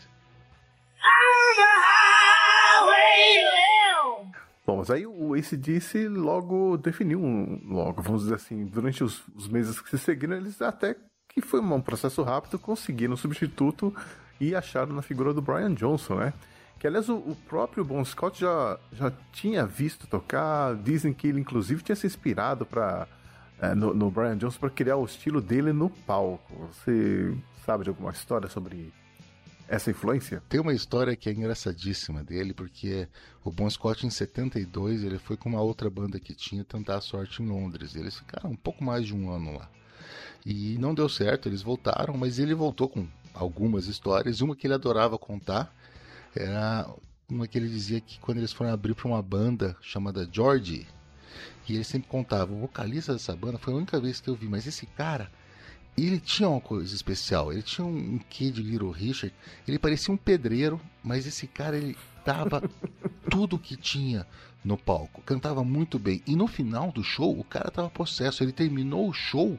Bom, 4.66 4.78
mas 4.78 4.90
aí 4.90 5.06
o 5.06 5.34
ACDC 5.34 6.08
logo 6.08 6.76
definiu. 6.76 7.20
Logo, 7.64 8.02
vamos 8.02 8.22
dizer 8.22 8.34
assim, 8.34 8.66
durante 8.66 9.02
os, 9.02 9.22
os 9.34 9.46
meses 9.46 9.80
que 9.80 9.88
se 9.88 9.98
seguiram, 9.98 10.36
eles 10.36 10.60
até 10.60 10.96
que 11.28 11.40
foi 11.40 11.60
um 11.60 11.80
processo 11.80 12.22
rápido, 12.22 12.58
conseguiram 12.58 13.14
um 13.14 13.16
substituto 13.16 13.94
e 14.40 14.54
acharam 14.54 14.94
na 14.94 15.02
figura 15.02 15.32
do 15.32 15.42
Brian 15.42 15.74
Johnson, 15.74 16.16
né? 16.16 16.32
Que 16.78 16.86
aliás 16.86 17.08
o, 17.08 17.16
o, 17.16 17.36
próprio 17.48 17.84
Bon 17.84 18.04
Scott 18.04 18.40
já, 18.40 18.78
já 18.92 19.10
tinha 19.32 19.64
visto 19.64 20.06
tocar, 20.06 20.74
dizem 20.76 21.12
que 21.12 21.26
ele 21.26 21.40
inclusive 21.40 21.82
tinha 21.82 21.96
se 21.96 22.06
inspirado 22.06 22.66
para 22.66 23.08
é, 23.58 23.74
no, 23.74 23.94
no, 23.94 24.10
Brian 24.10 24.36
Johnson 24.36 24.58
para 24.58 24.70
criar 24.70 24.96
o 24.96 25.04
estilo 25.04 25.40
dele 25.40 25.72
no 25.72 25.88
palco. 25.88 26.68
Você 26.72 27.34
sabe 27.64 27.84
de 27.84 27.90
alguma 27.90 28.10
história 28.10 28.48
sobre 28.48 28.92
essa 29.66 29.90
influência? 29.90 30.42
Tem 30.48 30.60
uma 30.60 30.74
história 30.74 31.16
que 31.16 31.30
é 31.30 31.32
engraçadíssima 31.32 32.22
dele, 32.22 32.52
porque 32.52 33.08
o 33.42 33.50
Bon 33.50 33.68
Scott 33.70 34.06
em 34.06 34.10
72 34.10 35.02
ele 35.02 35.18
foi 35.18 35.36
com 35.38 35.48
uma 35.48 35.62
outra 35.62 35.88
banda 35.88 36.20
que 36.20 36.34
tinha 36.34 36.62
tentar 36.62 36.96
a 36.96 37.00
sorte 37.00 37.42
em 37.42 37.48
Londres. 37.48 37.96
Eles 37.96 38.18
ficaram 38.18 38.50
um 38.50 38.56
pouco 38.56 38.84
mais 38.84 39.06
de 39.06 39.14
um 39.14 39.30
ano 39.30 39.56
lá. 39.56 39.70
E 40.44 40.76
não 40.78 40.94
deu 40.94 41.08
certo, 41.08 41.48
eles 41.48 41.62
voltaram, 41.62 42.16
mas 42.16 42.38
ele 42.38 42.54
voltou 42.54 42.88
com 42.88 43.08
algumas 43.36 43.86
histórias. 43.86 44.40
Uma 44.40 44.56
que 44.56 44.66
ele 44.66 44.74
adorava 44.74 45.18
contar 45.18 45.72
era 46.34 46.88
uma 47.28 47.46
que 47.46 47.58
ele 47.58 47.68
dizia 47.68 48.00
que 48.00 48.18
quando 48.18 48.38
eles 48.38 48.52
foram 48.52 48.72
abrir 48.72 48.94
para 48.94 49.08
uma 49.08 49.22
banda 49.22 49.76
chamada 49.80 50.28
George, 50.30 50.86
e 51.68 51.74
ele 51.74 51.84
sempre 51.84 52.08
contava, 52.08 52.52
o 52.52 52.60
vocalista 52.60 53.12
dessa 53.12 53.34
banda 53.34 53.58
foi 53.58 53.74
a 53.74 53.76
única 53.76 54.00
vez 54.00 54.20
que 54.20 54.28
eu 54.28 54.34
vi, 54.34 54.46
mas 54.46 54.66
esse 54.66 54.86
cara, 54.86 55.30
ele 55.96 56.20
tinha 56.20 56.48
uma 56.48 56.60
coisa 56.60 56.94
especial, 56.94 57.52
ele 57.52 57.62
tinha 57.62 57.84
um, 57.84 58.14
um 58.14 58.18
quê 58.18 58.50
de 58.50 58.62
Little 58.62 58.90
Richard, 58.90 59.34
ele 59.66 59.78
parecia 59.78 60.14
um 60.14 60.16
pedreiro, 60.16 60.80
mas 61.02 61.26
esse 61.26 61.46
cara 61.46 61.76
ele 61.76 61.96
dava 62.24 62.62
tudo 63.28 63.58
que 63.58 63.76
tinha 63.76 64.26
no 64.64 64.76
palco, 64.76 65.22
cantava 65.22 65.64
muito 65.64 65.98
bem. 65.98 66.22
E 66.26 66.34
no 66.36 66.46
final 66.46 66.92
do 66.92 67.02
show, 67.02 67.38
o 67.38 67.44
cara 67.44 67.70
tava 67.70 67.90
possesso, 67.90 68.42
ele 68.42 68.52
terminou 68.52 69.08
o 69.08 69.12
show 69.12 69.58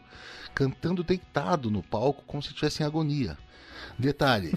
cantando 0.54 1.04
deitado 1.04 1.70
no 1.70 1.84
palco 1.84 2.24
como 2.26 2.42
se 2.42 2.50
estivesse 2.50 2.84
em 2.84 2.86
agonia. 2.86 3.38
Detalhe. 3.98 4.54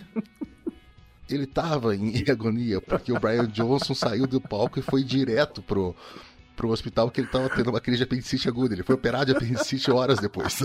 ele 1.28 1.44
estava 1.44 1.94
em 1.94 2.24
agonia 2.30 2.80
porque 2.80 3.12
o 3.12 3.20
Brian 3.20 3.46
Johnson 3.46 3.94
saiu 3.94 4.26
do 4.26 4.40
palco 4.40 4.78
e 4.78 4.82
foi 4.82 5.04
direto 5.04 5.62
pro, 5.62 5.94
pro 6.56 6.70
hospital 6.70 7.06
porque 7.06 7.20
ele 7.20 7.28
estava 7.28 7.48
tendo 7.48 7.70
uma 7.70 7.80
crise 7.80 7.98
de 7.98 8.04
apendicite 8.04 8.48
aguda. 8.48 8.74
Ele 8.74 8.82
foi 8.82 8.94
operado 8.94 9.26
de 9.26 9.32
apendicite 9.32 9.90
horas 9.90 10.18
depois. 10.18 10.62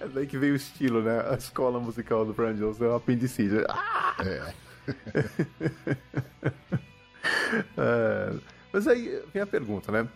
É 0.00 0.08
daí 0.08 0.26
que 0.26 0.38
veio 0.38 0.52
o 0.52 0.56
estilo, 0.56 1.02
né? 1.02 1.20
A 1.28 1.34
escola 1.34 1.80
musical 1.80 2.24
do 2.24 2.32
Brian 2.32 2.54
Johnson 2.54 2.84
é 2.84 2.88
o 2.88 2.94
apendicite. 2.94 3.56
Ah! 3.68 4.14
É. 4.24 4.54
é. 7.76 8.34
Mas 8.74 8.88
aí 8.88 9.22
vem 9.32 9.40
a 9.40 9.46
pergunta, 9.46 9.92
né? 9.92 10.08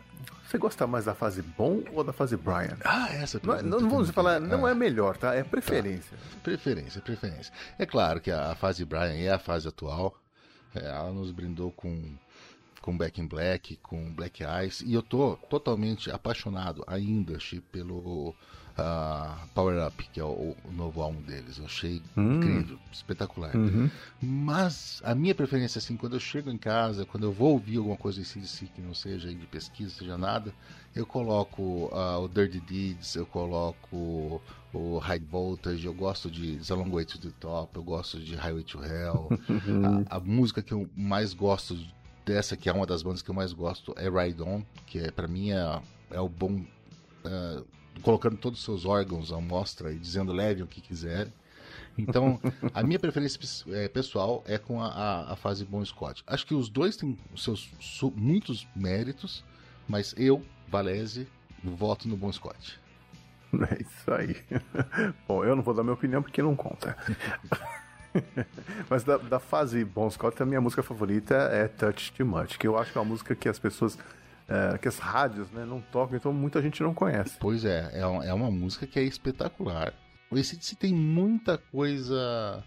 Você 0.45 0.59
gosta 0.59 0.85
mais 0.85 1.05
da 1.05 1.15
fase 1.15 1.43
bom 1.43 1.81
ou 1.93 2.03
da 2.03 2.13
fase 2.13 2.37
Brian? 2.37 2.77
Ah, 2.85 3.09
essa 3.13 3.39
é, 3.39 3.63
não, 3.63 3.81
não 3.81 3.89
vamos 3.89 4.11
falar, 4.11 4.41
não 4.41 4.67
ah. 4.67 4.71
é 4.73 4.75
melhor, 4.75 5.17
tá? 5.17 5.33
É 5.33 5.45
preferência. 5.45 6.17
Tá. 6.17 6.41
Preferência, 6.43 7.01
preferência. 7.01 7.53
É 7.79 7.87
claro 7.87 8.21
que 8.21 8.33
a, 8.33 8.57
fase 8.57 8.85
Brian 8.85 9.15
é 9.15 9.31
a 9.31 9.39
fase 9.39 9.69
atual. 9.69 10.19
É, 10.75 10.87
ela 10.87 11.13
nos 11.13 11.31
brindou 11.31 11.71
com 11.71 12.17
com 12.81 12.97
Back 12.97 13.21
in 13.21 13.29
Black, 13.29 13.77
com 13.77 14.13
Black 14.13 14.43
Eyes, 14.43 14.81
e 14.81 14.95
eu 14.95 15.03
tô 15.03 15.37
totalmente 15.49 16.11
apaixonado 16.11 16.83
ainda 16.87 17.39
pelo 17.71 18.35
uh, 18.79 19.49
Power 19.55 19.87
Up, 19.87 20.09
que 20.13 20.21
é 20.21 20.25
o, 20.25 20.57
o, 20.65 20.73
novo 20.73 21.03
álbum 21.03 21.21
deles. 21.23 21.59
Eu 21.59 21.65
achei 21.65 22.01
hum. 22.17 22.37
incrível, 22.37 22.79
espetacular. 22.93 23.55
Uhum. 23.55 23.91
Mas 24.23 25.03
a 25.05 25.15
minha 25.15 25.35
preferência, 25.35 25.79
assim, 25.79 25.97
quando 25.97 26.15
eu 26.15 26.21
chego 26.21 26.51
em 26.51 26.57
casa, 26.57 27.05
quando 27.05 27.25
eu 27.25 27.33
vou 27.33 27.53
ouvir 27.53 27.79
alguma 27.79 27.97
coisa 27.97 28.21
em 28.21 28.25
CDC 28.25 28.67
que 28.75 28.81
não 28.81 28.95
seja 28.95 29.29
de 29.29 29.47
pesquisa, 29.47 29.91
seja 29.91 30.17
nada, 30.17 30.55
eu 30.95 31.05
coloco 31.05 31.63
uh, 31.63 32.23
o 32.23 32.29
Dirty 32.29 32.61
Deeds, 32.61 33.17
eu 33.17 33.27
coloco 33.27 34.41
o 34.73 34.99
High 34.99 35.21
Voltage, 35.31 35.87
eu 35.87 35.95
gosto 35.95 36.31
de 36.31 36.57
The 36.57 36.75
Long 36.75 36.91
Way 36.91 37.05
to 37.07 37.19
the 37.19 37.31
Top, 37.41 37.75
eu 37.77 37.83
gosto 37.83 38.19
de 38.19 38.35
Highway 38.35 38.65
to 38.65 38.83
Hell. 38.85 39.29
a, 40.09 40.17
a, 40.17 40.21
música 40.21 40.63
que 40.63 40.73
eu 40.73 40.89
mais 40.97 41.35
gosto 41.35 41.79
dessa, 42.25 42.57
que 42.57 42.69
é 42.69 42.73
uma 42.73 42.87
das 42.87 43.03
bandas 43.03 43.23
que 43.23 43.31
eu 43.31 43.35
mais 43.35 43.53
gosto, 43.53 43.95
é 43.97 44.09
Ride 44.09 44.43
On, 44.43 44.63
que 44.87 44.99
é, 44.99 45.11
para 45.11 45.27
mim 45.27 45.51
é, 45.51 45.81
é 46.11 46.21
o 46.21 46.29
bom. 46.29 46.63
Uh, 47.25 47.78
colocando 48.03 48.37
todos 48.37 48.59
os 48.59 48.65
seus 48.65 48.85
órgãos 48.85 49.33
à 49.33 49.41
mostra 49.41 49.93
e 49.93 49.99
dizendo 49.99 50.33
leve 50.33 50.63
o 50.63 50.67
que 50.67 50.81
quiserem. 50.81 51.33
Então, 51.97 52.41
a 52.73 52.83
minha 52.83 52.99
preferência 52.99 53.41
é, 53.71 53.89
pessoal 53.89 54.45
é 54.47 54.57
com 54.57 54.81
a, 54.81 54.87
a, 54.87 55.33
a, 55.33 55.37
fase 55.37 55.65
Bon 55.65 55.85
Scott. 55.85 56.23
Acho 56.27 56.47
que 56.47 56.55
os 56.55 56.69
dois 56.69 56.97
têm 56.97 57.19
seus 57.37 57.71
su, 57.81 58.13
muitos 58.15 58.69
méritos, 58.75 59.45
mas 59.89 60.15
eu, 60.17 60.45
Valese, 60.69 61.27
voto 61.63 62.09
no 62.09 62.17
Bon 62.17 62.33
Scott. 62.33 62.79
É 63.53 63.83
isso 63.83 64.13
aí. 64.13 64.37
Bom, 65.27 65.45
eu 65.45 65.57
não 65.57 65.63
vou 65.63 65.75
dar 65.75 65.83
minha 65.83 65.95
opinião 65.95 66.23
porque 66.23 66.43
não 66.43 66.55
conta. 66.55 66.97
Mas 68.89 69.05
da, 69.05 69.17
da, 69.17 69.39
fase 69.39 69.85
Bon 69.85 70.09
Scott, 70.11 70.43
a 70.43 70.47
minha 70.47 70.61
música 70.61 70.83
favorita 70.83 71.35
é 71.35 71.69
Touch 71.69 72.13
Too 72.13 72.27
Much, 72.27 72.59
que 72.59 72.67
eu 72.67 72.77
acho 72.77 72.93
que 72.93 72.99
é 72.99 73.01
uma 73.01 73.09
música 73.09 73.35
que 73.35 73.49
as 73.49 73.59
pessoas, 73.59 73.99
é, 74.49 74.79
que 74.79 74.89
as 74.89 74.99
rádios 74.99 75.51
né, 75.51 75.65
não 75.65 75.81
tocam, 75.81 76.17
então 76.17 76.33
muita 76.33 76.63
gente 76.63 76.83
não 76.83 76.95
conhece. 76.95 77.37
Pois 77.39 77.65
é, 77.65 77.91
é, 77.93 78.01
é 78.01 78.35
uma 78.35 78.51
música 78.51 78.87
que 78.87 78.99
é 78.99 79.03
espetacular. 79.03 79.93
Esse 80.33 80.59
se 80.61 80.75
tem 80.75 80.93
muita 80.95 81.59
coisa 81.59 82.65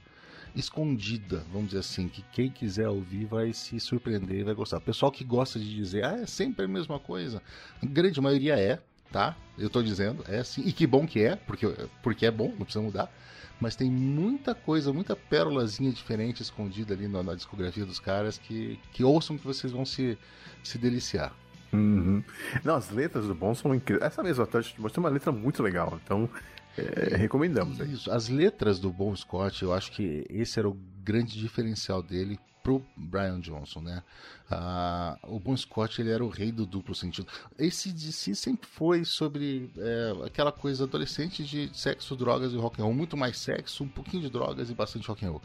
escondida, 0.55 1.43
vamos 1.51 1.69
dizer 1.69 1.79
assim, 1.79 2.07
que 2.07 2.21
quem 2.31 2.49
quiser 2.49 2.87
ouvir 2.87 3.25
vai 3.25 3.53
se 3.53 3.79
surpreender 3.79 4.39
e 4.39 4.43
vai 4.43 4.53
gostar. 4.53 4.77
O 4.77 4.81
pessoal 4.81 5.11
que 5.11 5.23
gosta 5.23 5.59
de 5.59 5.73
dizer, 5.73 6.03
ah, 6.03 6.19
é 6.21 6.25
sempre 6.25 6.65
a 6.65 6.67
mesma 6.67 6.99
coisa, 6.99 7.41
a 7.81 7.85
grande 7.85 8.19
maioria 8.19 8.59
é, 8.59 8.79
tá? 9.11 9.35
Eu 9.57 9.69
tô 9.69 9.81
dizendo, 9.81 10.23
é 10.27 10.39
assim, 10.39 10.61
e 10.65 10.71
que 10.71 10.85
bom 10.85 11.05
que 11.05 11.23
é, 11.23 11.35
porque, 11.35 11.67
porque 12.03 12.25
é 12.25 12.31
bom, 12.31 12.49
não 12.49 12.65
precisa 12.65 12.83
mudar. 12.83 13.11
Mas 13.59 13.75
tem 13.75 13.91
muita 13.91 14.55
coisa, 14.55 14.91
muita 14.91 15.15
pérolazinha 15.15 15.91
diferente 15.91 16.41
escondida 16.41 16.95
ali 16.95 17.07
na, 17.07 17.21
na 17.21 17.35
discografia 17.35 17.85
dos 17.85 17.99
caras 17.99 18.37
que, 18.37 18.79
que 18.91 19.03
ouçam 19.03 19.37
que 19.37 19.45
vocês 19.45 19.71
vão 19.71 19.85
se, 19.85 20.17
se 20.63 20.79
deliciar. 20.79 21.31
Uhum. 21.73 22.23
Não, 22.63 22.75
as 22.75 22.89
letras 22.89 23.27
do 23.27 23.35
Bom 23.35 23.55
são 23.55 23.73
incríveis. 23.73 24.05
Essa 24.05 24.21
mesma 24.21 24.45
Touch 24.45 24.75
tem 24.75 24.83
uma 24.97 25.09
letra 25.09 25.31
muito 25.31 25.63
legal, 25.63 25.99
então 26.03 26.29
é, 26.77 27.15
recomendamos. 27.15 27.79
Isso, 27.79 28.11
as 28.11 28.29
letras 28.29 28.79
do 28.79 28.91
Bon 28.91 29.15
Scott, 29.15 29.63
eu 29.63 29.73
acho 29.73 29.91
que 29.91 30.25
esse 30.29 30.59
era 30.59 30.69
o 30.69 30.77
grande 31.03 31.37
diferencial 31.39 32.01
dele 32.01 32.39
pro 32.63 32.83
Brian 32.95 33.39
Johnson, 33.39 33.81
né? 33.81 34.03
Ah, 34.49 35.17
o 35.23 35.39
Bon 35.39 35.55
Scott 35.55 36.01
ele 36.01 36.11
era 36.11 36.23
o 36.23 36.29
rei 36.29 36.51
do 36.51 36.65
duplo 36.65 36.93
sentido. 36.93 37.27
Esse 37.57 37.91
DC 37.91 38.35
sempre 38.35 38.67
foi 38.67 39.05
sobre 39.05 39.71
é, 39.77 40.25
aquela 40.25 40.51
coisa 40.51 40.83
adolescente 40.83 41.43
de 41.43 41.69
sexo, 41.73 42.15
drogas 42.15 42.53
e 42.53 42.57
rock 42.57 42.81
and 42.81 42.85
roll, 42.85 42.93
muito 42.93 43.15
mais 43.15 43.37
sexo, 43.37 43.83
um 43.83 43.87
pouquinho 43.87 44.23
de 44.23 44.29
drogas 44.29 44.69
e 44.69 44.73
bastante 44.73 45.07
rock 45.07 45.25
and 45.25 45.31
roll. 45.31 45.41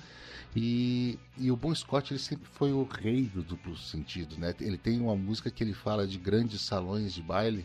E, 0.54 1.18
e 1.38 1.50
o 1.50 1.56
Bon 1.56 1.74
Scott 1.74 2.12
ele 2.12 2.20
sempre 2.20 2.48
foi 2.52 2.72
o 2.72 2.84
rei 2.84 3.24
do 3.24 3.42
duplo 3.42 3.76
sentido, 3.76 4.38
né? 4.38 4.54
Ele 4.60 4.78
tem 4.78 5.00
uma 5.00 5.14
música 5.16 5.50
que 5.50 5.62
ele 5.62 5.74
fala 5.74 6.06
de 6.06 6.18
grandes 6.18 6.60
salões 6.62 7.12
de 7.12 7.22
baile, 7.22 7.64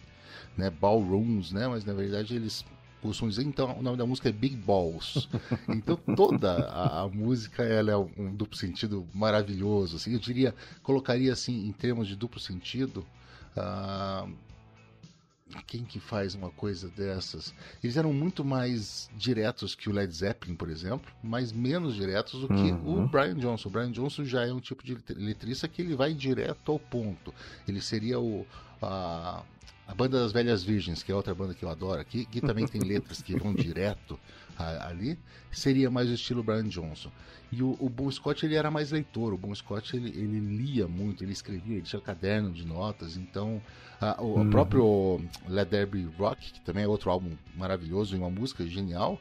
né? 0.57 0.69
Ballrooms, 0.69 1.51
né? 1.51 1.67
Mas 1.67 1.85
na 1.85 1.93
verdade 1.93 2.35
eles 2.35 2.65
dizer, 3.09 3.43
então 3.43 3.77
o 3.79 3.81
nome 3.81 3.97
da 3.97 4.05
música 4.05 4.29
é 4.29 4.31
Big 4.31 4.55
Balls. 4.55 5.27
Então 5.67 5.97
toda 6.15 6.65
a, 6.65 7.01
a 7.01 7.07
música 7.07 7.63
ela 7.63 7.91
é 7.91 7.97
um 7.97 8.33
duplo 8.35 8.57
sentido 8.57 9.07
maravilhoso. 9.13 9.95
Assim, 9.95 10.13
eu 10.13 10.19
diria, 10.19 10.53
colocaria 10.83 11.33
assim 11.33 11.67
em 11.67 11.71
termos 11.71 12.07
de 12.07 12.15
duplo 12.15 12.39
sentido. 12.39 13.05
Uh, 13.55 14.31
quem 15.65 15.83
que 15.83 15.99
faz 15.99 16.35
uma 16.35 16.49
coisa 16.49 16.89
dessas? 16.89 17.53
Eles 17.83 17.97
eram 17.97 18.13
muito 18.13 18.45
mais 18.45 19.09
diretos 19.15 19.75
que 19.75 19.89
o 19.89 19.91
Led 19.91 20.13
Zeppelin, 20.13 20.55
por 20.55 20.69
exemplo, 20.69 21.11
mas 21.23 21.51
menos 21.51 21.95
diretos 21.95 22.41
do 22.41 22.47
que 22.47 22.53
uhum. 22.53 23.03
o 23.03 23.07
Brian 23.07 23.35
Johnson. 23.35 23.69
O 23.69 23.71
Brian 23.71 23.91
Johnson 23.91 24.23
já 24.23 24.45
é 24.45 24.53
um 24.53 24.59
tipo 24.59 24.83
de 24.83 24.97
letrista 25.15 25.67
que 25.67 25.81
ele 25.81 25.95
vai 25.95 26.13
direto 26.13 26.71
ao 26.71 26.79
ponto. 26.79 27.33
Ele 27.67 27.81
seria 27.81 28.19
o, 28.19 28.45
a, 28.81 29.43
a 29.87 29.95
banda 29.95 30.21
das 30.21 30.31
Velhas 30.31 30.63
Virgens, 30.63 31.03
que 31.03 31.11
é 31.11 31.15
outra 31.15 31.35
banda 31.35 31.53
que 31.53 31.63
eu 31.63 31.69
adoro, 31.69 32.03
que, 32.05 32.25
que 32.25 32.41
também 32.41 32.65
tem 32.67 32.81
letras 32.85 33.21
que 33.21 33.35
vão 33.35 33.53
direto 33.53 34.19
ali, 34.61 35.17
seria 35.51 35.89
mais 35.89 36.09
o 36.09 36.13
estilo 36.13 36.43
Brian 36.43 36.67
Johnson. 36.67 37.11
E 37.51 37.61
o, 37.61 37.75
o 37.79 37.89
Bon 37.89 38.09
Scott 38.09 38.45
ele 38.45 38.55
era 38.55 38.71
mais 38.71 38.91
leitor, 38.91 39.33
o 39.33 39.37
Bon 39.37 39.53
Scott 39.53 39.95
ele, 39.95 40.09
ele 40.09 40.39
lia 40.39 40.87
muito, 40.87 41.23
ele 41.23 41.33
escrevia, 41.33 41.75
ele 41.75 41.81
tinha 41.81 42.01
caderno 42.01 42.51
de 42.51 42.65
notas, 42.65 43.17
então 43.17 43.61
a, 43.99 44.21
o, 44.21 44.37
uhum. 44.37 44.49
próprio 44.49 45.21
Led 45.47 45.69
Derby 45.69 46.09
Rock, 46.17 46.53
que 46.53 46.61
também 46.61 46.85
é 46.85 46.87
outro 46.87 47.11
álbum 47.11 47.31
maravilhoso 47.55 48.15
e 48.15 48.19
uma 48.19 48.29
música 48.29 48.65
genial, 48.65 49.19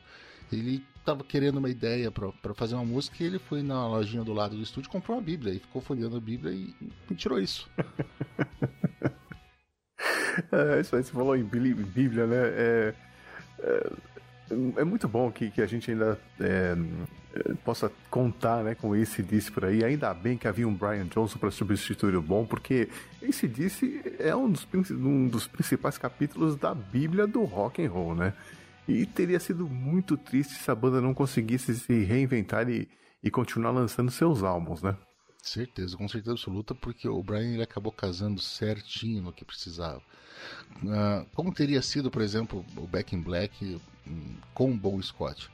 ele 0.53 0.85
estava 0.97 1.25
querendo 1.25 1.59
uma 1.59 1.71
ideia 1.71 2.11
para 2.11 2.55
fazer 2.55 2.75
uma 2.75 2.85
música 2.85 3.17
e 3.21 3.27
ele 3.27 3.39
foi 3.39 3.63
na 3.63 3.89
lojinha 3.89 4.23
do 4.23 4.33
lado 4.33 4.55
do 4.55 4.63
estúdio 4.63 4.91
comprou 4.91 5.17
uma 5.17 5.23
Bíblia 5.23 5.55
e 5.55 5.59
ficou 5.59 5.83
folheando 5.83 6.17
a 6.17 6.21
Bíblia 6.21 6.53
e, 6.53 6.75
e 7.11 7.15
tirou 7.15 7.41
isso. 7.41 7.69
É, 10.53 10.81
isso 10.81 10.97
aí, 10.97 11.03
você 11.03 11.13
falou 11.13 11.37
em 11.37 11.45
Bíblia, 11.45 12.27
né? 12.27 12.37
É, 12.37 12.95
é, 13.59 13.93
é 14.77 14.85
muito 14.85 15.09
bom 15.09 15.31
que, 15.31 15.51
que 15.51 15.63
a 15.63 15.67
gente 15.67 15.91
ainda 15.91 16.19
é, 16.39 16.77
possa 17.65 17.91
contar 18.11 18.65
né, 18.65 18.75
com 18.75 18.95
esse 18.95 19.23
disse 19.23 19.51
por 19.51 19.65
aí. 19.65 19.85
Ainda 19.85 20.13
bem 20.13 20.37
que 20.37 20.49
havia 20.49 20.67
um 20.67 20.75
Brian 20.75 21.07
Johnson 21.07 21.39
para 21.39 21.51
substituir 21.51 22.17
o 22.17 22.23
bom, 22.23 22.45
porque 22.45 22.89
esse 23.23 23.47
disse 23.47 24.03
é 24.19 24.35
um 24.35 24.51
dos, 24.51 24.67
um 24.91 25.29
dos 25.29 25.47
principais 25.47 25.97
capítulos 25.97 26.57
da 26.57 26.75
Bíblia 26.75 27.27
do 27.27 27.45
rock 27.45 27.85
and 27.85 27.91
roll, 27.91 28.15
né? 28.15 28.35
E 28.89 29.07
teria 29.07 29.39
sido 29.39 29.69
muito 29.69 30.17
triste 30.17 30.55
se 30.55 30.71
a 30.71 30.75
banda 30.75 31.01
não 31.01 31.15
conseguisse 31.15 31.75
se 31.75 32.03
reinventar 32.03 32.69
e, 32.69 32.89
e 33.23 33.31
continuar 33.31 33.71
lançando 33.71 34.11
seus 34.11 34.43
álbuns, 34.43 34.83
né? 34.83 34.97
Certeza, 35.43 35.97
com 35.97 36.07
certeza 36.07 36.33
absoluta, 36.33 36.75
porque 36.75 37.09
o 37.09 37.23
Brian 37.23 37.55
ele 37.55 37.63
acabou 37.63 37.93
casando 37.93 38.41
certinho 38.41 39.23
no 39.23 39.33
que 39.33 39.45
precisava. 39.45 40.03
Uh, 40.83 41.25
como 41.35 41.53
teria 41.53 41.81
sido, 41.81 42.11
por 42.11 42.21
exemplo, 42.21 42.65
o 42.77 42.87
Back 42.87 43.15
in 43.15 43.23
Black 43.23 43.81
com 44.55 44.71
o 44.71 44.77
Bon 44.77 45.01
Scott? 45.01 45.51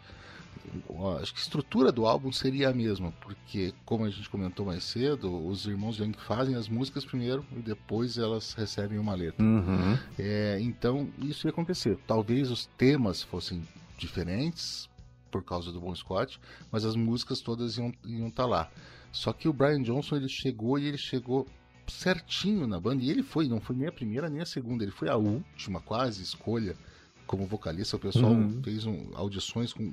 Acho 1.21 1.33
que 1.33 1.41
a 1.41 1.43
estrutura 1.43 1.93
do 1.93 2.07
álbum 2.07 2.33
seria 2.33 2.71
a 2.71 2.73
mesma, 2.73 3.13
porque, 3.21 3.73
como 3.85 4.05
a 4.05 4.11
gente 4.11 4.29
comentou 4.29 4.67
mais 4.67 4.85
cedo, 4.85 5.47
os 5.47 5.67
irmãos 5.67 5.99
Young 5.99 6.15
fazem 6.19 6.55
as 6.55 6.69
músicas 6.69 7.05
primeiro 7.05 7.45
e 7.57 7.61
depois 7.61 8.19
elas 8.19 8.53
recebem 8.53 8.99
uma 8.99 9.15
letra. 9.15 9.45
Uhum. 9.45 9.99
É, 10.19 10.59
então, 10.61 11.09
isso 11.19 11.47
ia 11.47 11.51
acontecer. 11.51 11.99
Talvez 12.07 12.51
os 12.51 12.67
temas 12.79 13.23
fossem 13.23 13.63
diferentes 13.97 14.89
por 15.31 15.45
causa 15.45 15.71
do 15.71 15.81
Bon 15.81 15.95
Scott, 15.95 16.41
mas 16.71 16.85
as 16.85 16.97
músicas 16.97 17.41
todas 17.41 17.77
iam 17.77 17.93
estar 18.29 18.43
tá 18.43 18.47
lá. 18.47 18.71
Só 19.13 19.33
que 19.33 19.49
o 19.49 19.53
Brian 19.53 19.83
Johnson 19.83 20.17
ele 20.17 20.29
chegou 20.29 20.79
e 20.79 20.87
ele 20.87 20.99
chegou 20.99 21.47
certinho 21.87 22.67
na 22.67 22.81
banda. 22.81 23.03
E 23.03 23.11
ele 23.11 23.23
foi, 23.23 23.49
não 23.49 23.61
foi 23.61 23.77
nem 23.77 23.89
a 23.89 23.93
primeira 23.93 24.29
nem 24.29 24.41
a 24.41 24.47
segunda, 24.47 24.83
ele 24.83 24.93
foi 24.93 25.09
a 25.09 25.17
última 25.17 25.81
quase 25.81 26.23
escolha 26.23 26.77
como 27.27 27.47
vocalista. 27.47 27.97
O 27.97 28.01
pessoal 28.01 28.33
uhum. 28.33 28.63
fez 28.63 28.87
um, 28.87 29.11
audições 29.15 29.73
com 29.73 29.93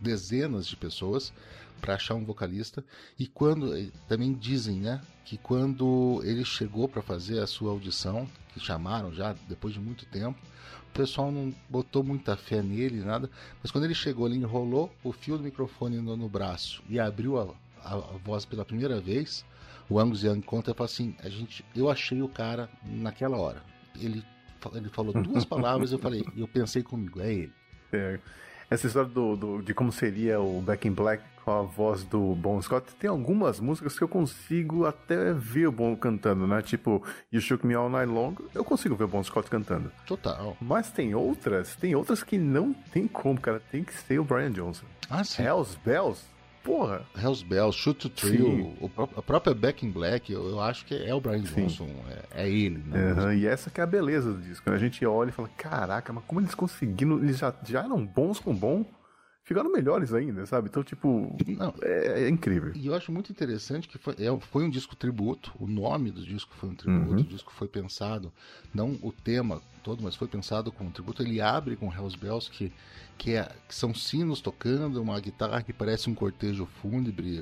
dezenas 0.00 0.66
de 0.66 0.76
pessoas 0.76 1.32
para 1.80 1.94
achar 1.94 2.14
um 2.14 2.24
vocalista. 2.24 2.84
E 3.18 3.26
quando 3.26 3.76
eh, 3.76 3.90
também 4.08 4.32
dizem, 4.32 4.80
né, 4.80 5.00
que 5.24 5.36
quando 5.36 6.20
ele 6.24 6.44
chegou 6.44 6.88
para 6.88 7.02
fazer 7.02 7.40
a 7.40 7.46
sua 7.46 7.70
audição, 7.70 8.28
que 8.52 8.60
chamaram 8.60 9.12
já 9.12 9.34
depois 9.48 9.74
de 9.74 9.80
muito 9.80 10.06
tempo, 10.06 10.38
o 10.88 10.92
pessoal 10.92 11.32
não 11.32 11.54
botou 11.68 12.04
muita 12.04 12.36
fé 12.36 12.62
nele, 12.62 13.00
nada. 13.00 13.30
Mas 13.62 13.70
quando 13.70 13.84
ele 13.84 13.94
chegou, 13.94 14.26
ele 14.26 14.36
enrolou 14.36 14.92
o 15.02 15.12
fio 15.12 15.38
do 15.38 15.42
microfone 15.42 15.96
no, 15.96 16.16
no 16.16 16.28
braço 16.28 16.82
e 16.88 17.00
abriu 17.00 17.38
a, 17.38 17.54
a, 17.82 17.94
a 17.94 18.18
voz 18.22 18.44
pela 18.44 18.64
primeira 18.64 19.00
vez, 19.00 19.44
o 19.88 19.98
Angus 19.98 20.22
Young 20.22 20.42
conta 20.42 20.70
e 20.70 20.74
fala 20.74 20.86
assim: 20.86 21.16
a 21.22 21.28
gente, 21.28 21.64
eu 21.74 21.90
achei 21.90 22.22
o 22.22 22.28
cara 22.28 22.68
naquela 22.84 23.38
hora. 23.38 23.62
Ele, 23.98 24.22
ele 24.74 24.88
falou 24.88 25.12
duas 25.12 25.44
palavras, 25.44 25.92
eu 25.92 25.98
falei, 25.98 26.24
eu 26.36 26.48
pensei 26.48 26.82
comigo, 26.82 27.20
é 27.20 27.32
ele. 27.32 27.52
É. 27.92 28.18
Essa 28.70 28.86
história 28.86 29.08
do, 29.08 29.36
do, 29.36 29.62
de 29.62 29.74
como 29.74 29.92
seria 29.92 30.40
o 30.40 30.60
Back 30.62 30.88
in 30.88 30.92
Black 30.92 31.22
com 31.44 31.50
a 31.50 31.62
voz 31.62 32.04
do 32.04 32.34
Bon 32.34 32.60
Scott, 32.62 32.94
tem 32.94 33.10
algumas 33.10 33.60
músicas 33.60 33.98
que 33.98 34.02
eu 34.02 34.08
consigo 34.08 34.86
até 34.86 35.32
ver 35.34 35.66
o 35.66 35.72
Bon 35.72 35.94
cantando, 35.96 36.46
né? 36.46 36.62
Tipo, 36.62 37.02
You 37.30 37.40
Shook 37.40 37.66
Me 37.66 37.74
All 37.74 37.90
Night 37.90 38.10
Long, 38.10 38.34
eu 38.54 38.64
consigo 38.64 38.94
ver 38.94 39.04
o 39.04 39.08
Bon 39.08 39.22
Scott 39.22 39.50
cantando. 39.50 39.90
Total. 40.06 40.56
Mas 40.60 40.90
tem 40.90 41.14
outras, 41.14 41.76
tem 41.76 41.94
outras 41.94 42.22
que 42.22 42.38
não 42.38 42.72
tem 42.72 43.06
como, 43.06 43.40
cara. 43.40 43.60
Tem 43.70 43.82
que 43.82 43.92
ser 43.92 44.18
o 44.18 44.24
Brian 44.24 44.52
Johnson. 44.52 44.86
Ah, 45.10 45.24
sim. 45.24 45.42
Hells 45.42 45.76
Bells, 45.84 46.22
Porra. 46.62 47.02
Hells 47.16 47.44
Bells, 47.44 47.76
Shoot 47.76 47.98
to 48.00 48.08
Thrill, 48.08 48.72
a 49.16 49.22
própria 49.22 49.54
Back 49.54 49.84
in 49.84 49.90
Black, 49.90 50.32
eu, 50.32 50.48
eu 50.48 50.60
acho 50.60 50.84
que 50.84 50.94
é 50.94 51.14
o 51.14 51.20
Brian. 51.20 51.42
Johnson, 51.42 51.88
é, 52.08 52.44
é 52.44 52.48
ele, 52.48 52.78
né? 52.86 53.12
Uhum, 53.12 53.32
e 53.32 53.46
essa 53.46 53.70
que 53.70 53.80
é 53.80 53.84
a 53.84 53.86
beleza 53.86 54.32
do 54.32 54.40
disco. 54.40 54.64
Quando 54.64 54.76
a 54.76 54.78
gente 54.78 55.04
olha 55.04 55.30
e 55.30 55.32
fala, 55.32 55.48
caraca, 55.56 56.12
mas 56.12 56.24
como 56.24 56.40
eles 56.40 56.54
conseguiram, 56.54 57.18
eles 57.18 57.38
já, 57.38 57.52
já 57.64 57.80
eram 57.80 58.04
bons 58.06 58.38
com 58.38 58.54
bom, 58.54 58.84
ficaram 59.44 59.70
melhores 59.70 60.12
ainda, 60.14 60.46
sabe? 60.46 60.68
Então, 60.68 60.82
tipo, 60.82 61.36
Não, 61.46 61.74
é, 61.82 62.24
é, 62.24 62.28
incrível. 62.28 62.72
E 62.74 62.86
eu 62.86 62.94
acho 62.94 63.10
muito 63.12 63.30
interessante 63.30 63.88
que 63.88 63.98
foi, 63.98 64.14
é, 64.14 64.40
foi 64.40 64.64
um 64.64 64.70
disco 64.70 64.94
tributo, 64.94 65.52
o 65.58 65.66
nome 65.66 66.10
do 66.10 66.24
disco 66.24 66.54
foi 66.54 66.70
um 66.70 66.74
tributo, 66.74 67.12
uhum. 67.12 67.20
o 67.20 67.24
disco 67.24 67.52
foi 67.52 67.68
pensado, 67.68 68.32
não 68.74 68.98
o 69.02 69.12
tema 69.12 69.60
todo, 69.82 70.02
mas 70.02 70.14
foi 70.14 70.28
pensado 70.28 70.70
como 70.70 70.90
um 70.90 70.92
tributo. 70.92 71.22
Ele 71.22 71.40
abre 71.40 71.76
com 71.76 71.92
Hells 71.92 72.16
Bells, 72.16 72.50
que, 72.50 72.72
que, 73.18 73.34
é, 73.34 73.50
que 73.68 73.74
são 73.74 73.94
sinos 73.94 74.40
tocando, 74.40 75.02
uma 75.02 75.18
guitarra 75.20 75.62
que 75.62 75.72
parece 75.72 76.08
um 76.08 76.14
cortejo 76.14 76.66
fúnebre. 76.80 77.40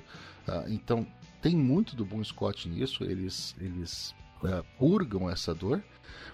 Uh, 0.48 0.68
então, 0.68 1.06
tem 1.42 1.54
muito 1.54 1.94
do 1.94 2.04
Bon 2.04 2.22
Scott 2.24 2.68
nisso, 2.68 3.04
eles, 3.04 3.54
eles 3.60 4.14
uh, 4.42 4.64
purgam 4.78 5.28
essa 5.28 5.54
dor. 5.54 5.82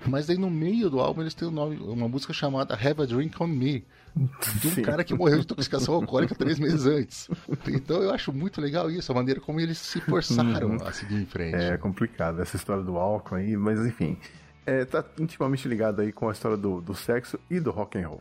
Mas 0.06 0.28
aí 0.28 0.36
no 0.36 0.50
meio 0.50 0.90
do 0.90 1.00
álbum 1.00 1.22
eles 1.22 1.34
têm 1.34 1.48
um 1.48 1.50
nome, 1.50 1.76
uma 1.78 2.08
música 2.08 2.32
chamada 2.32 2.74
Have 2.74 3.02
a 3.02 3.06
Drink 3.06 3.42
on 3.42 3.46
Me, 3.46 3.84
de 4.60 4.68
um 4.68 4.70
Sim. 4.70 4.82
cara 4.82 5.02
que 5.02 5.14
morreu 5.14 5.38
de 5.38 5.44
intoxicação 5.44 5.94
alcoólica 5.94 6.34
três 6.34 6.58
meses 6.58 6.86
antes. 6.86 7.28
Então 7.66 8.02
eu 8.02 8.12
acho 8.12 8.32
muito 8.32 8.60
legal 8.60 8.90
isso, 8.90 9.10
a 9.10 9.14
maneira 9.14 9.40
como 9.40 9.58
eles 9.58 9.78
se 9.78 10.00
forçaram 10.00 10.70
uhum. 10.70 10.86
a 10.86 10.92
seguir 10.92 11.16
em 11.16 11.26
frente. 11.26 11.56
É 11.56 11.76
complicado 11.76 12.40
essa 12.40 12.56
história 12.56 12.82
do 12.82 12.96
álcool 12.96 13.36
aí, 13.36 13.56
mas 13.56 13.84
enfim 13.84 14.18
é, 14.66 14.84
tá 14.84 15.04
intimamente 15.18 15.68
ligado 15.68 16.02
aí 16.02 16.12
com 16.12 16.28
a 16.28 16.32
história 16.32 16.56
do, 16.56 16.80
do 16.80 16.94
sexo 16.94 17.38
e 17.48 17.60
do 17.60 17.70
rock 17.70 17.98
and 17.98 18.08
roll. 18.08 18.20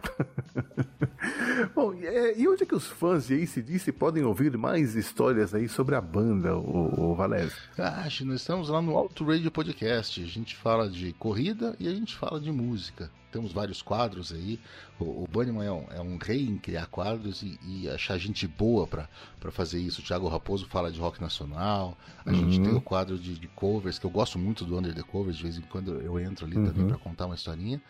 Bom, 1.73 1.93
é, 1.95 2.37
e 2.37 2.47
onde 2.47 2.63
é 2.63 2.65
que 2.65 2.75
os 2.75 2.87
fãs 2.87 3.27
de 3.27 3.33
ACDC 3.33 3.91
podem 3.91 4.23
ouvir 4.23 4.55
mais 4.57 4.95
histórias 4.95 5.55
aí 5.55 5.67
sobre 5.67 5.95
a 5.95 6.01
banda, 6.01 6.55
o, 6.55 7.11
o 7.11 7.15
Valézio? 7.15 7.57
Ah, 7.77 8.07
nós 8.21 8.41
estamos 8.41 8.69
lá 8.69 8.81
no 8.81 8.95
Auto 8.95 9.25
Radio 9.25 9.49
Podcast. 9.51 10.21
A 10.21 10.27
gente 10.27 10.55
fala 10.55 10.87
de 10.87 11.13
corrida 11.13 11.75
e 11.79 11.87
a 11.87 11.93
gente 11.93 12.15
fala 12.15 12.39
de 12.39 12.51
música 12.51 13.09
temos 13.35 13.51
vários 13.51 13.81
quadros 13.81 14.31
aí. 14.31 14.57
O, 14.97 15.03
o 15.03 15.27
é 15.61 15.71
um, 15.71 15.87
é 15.91 16.01
um, 16.01 16.17
rei 16.17 16.47
em 16.47 16.57
criar 16.57 16.85
quadros 16.85 17.43
e, 17.43 17.59
e 17.67 17.89
achar 17.89 18.17
gente 18.17 18.47
boa 18.47 18.87
para 18.87 19.09
fazer 19.51 19.77
isso. 19.77 20.01
O 20.01 20.03
Thiago 20.05 20.29
Raposo 20.29 20.65
fala 20.67 20.89
de 20.89 20.97
rock 20.97 21.19
nacional. 21.21 21.97
A 22.25 22.29
uhum. 22.29 22.35
gente 22.35 22.63
tem 22.63 22.73
o 22.73 22.79
quadro 22.79 23.19
de, 23.19 23.37
de, 23.37 23.47
covers, 23.49 23.99
que 23.99 24.05
eu 24.05 24.09
gosto 24.09 24.39
muito 24.39 24.63
do 24.63 24.77
Under 24.77 24.95
the 24.95 25.03
Covers, 25.03 25.35
de 25.35 25.43
vez 25.43 25.57
em 25.57 25.61
quando 25.63 25.99
eu 25.99 26.17
entro 26.17 26.45
ali 26.45 26.55
uhum. 26.55 26.65
também 26.65 26.87
para 26.87 26.97
contar 26.97 27.25
uma 27.25 27.35
historinha. 27.35 27.81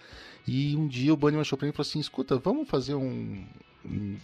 E 0.48 0.76
um 0.76 0.88
dia 0.88 1.14
o 1.14 1.18
Bunnyman 1.18 1.42
achou 1.42 1.58
pra 1.58 1.68
mim 1.68 1.70
e 1.70 1.76
falou 1.76 1.88
assim: 1.88 2.00
escuta, 2.00 2.38
vamos 2.38 2.68
fazer 2.68 2.96
um. 2.96 3.46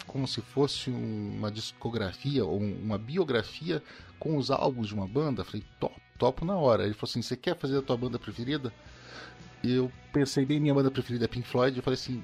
como 0.08 0.28
se 0.28 0.42
fosse 0.42 0.90
um, 0.90 1.36
uma 1.38 1.52
discografia 1.52 2.44
ou 2.44 2.60
uma 2.60 2.98
biografia 2.98 3.84
com 4.20 4.38
os 4.38 4.50
álbuns 4.50 4.88
de 4.88 4.96
uma 4.96 5.08
banda. 5.08 5.42
Eu 5.42 5.46
falei, 5.46 5.64
top, 5.80 5.96
topo 6.18 6.46
na 6.46 6.56
hora. 6.56 6.84
Ele 6.84 6.96
falou 6.96 7.12
assim: 7.12 7.22
você 7.22 7.38
quer 7.38 7.56
fazer 7.56 7.78
a 7.78 7.82
tua 7.84 7.96
banda 7.96 8.18
preferida? 8.18 8.74
Eu 9.64 9.92
pensei 10.12 10.46
bem 10.46 10.60
minha 10.60 10.74
banda 10.74 10.92
preferida 10.92 11.26
é 11.26 11.28
Pink 11.28 11.48
Floyd, 11.48 11.78
eu 11.78 11.84
falei 11.84 11.96
assim, 11.96 12.24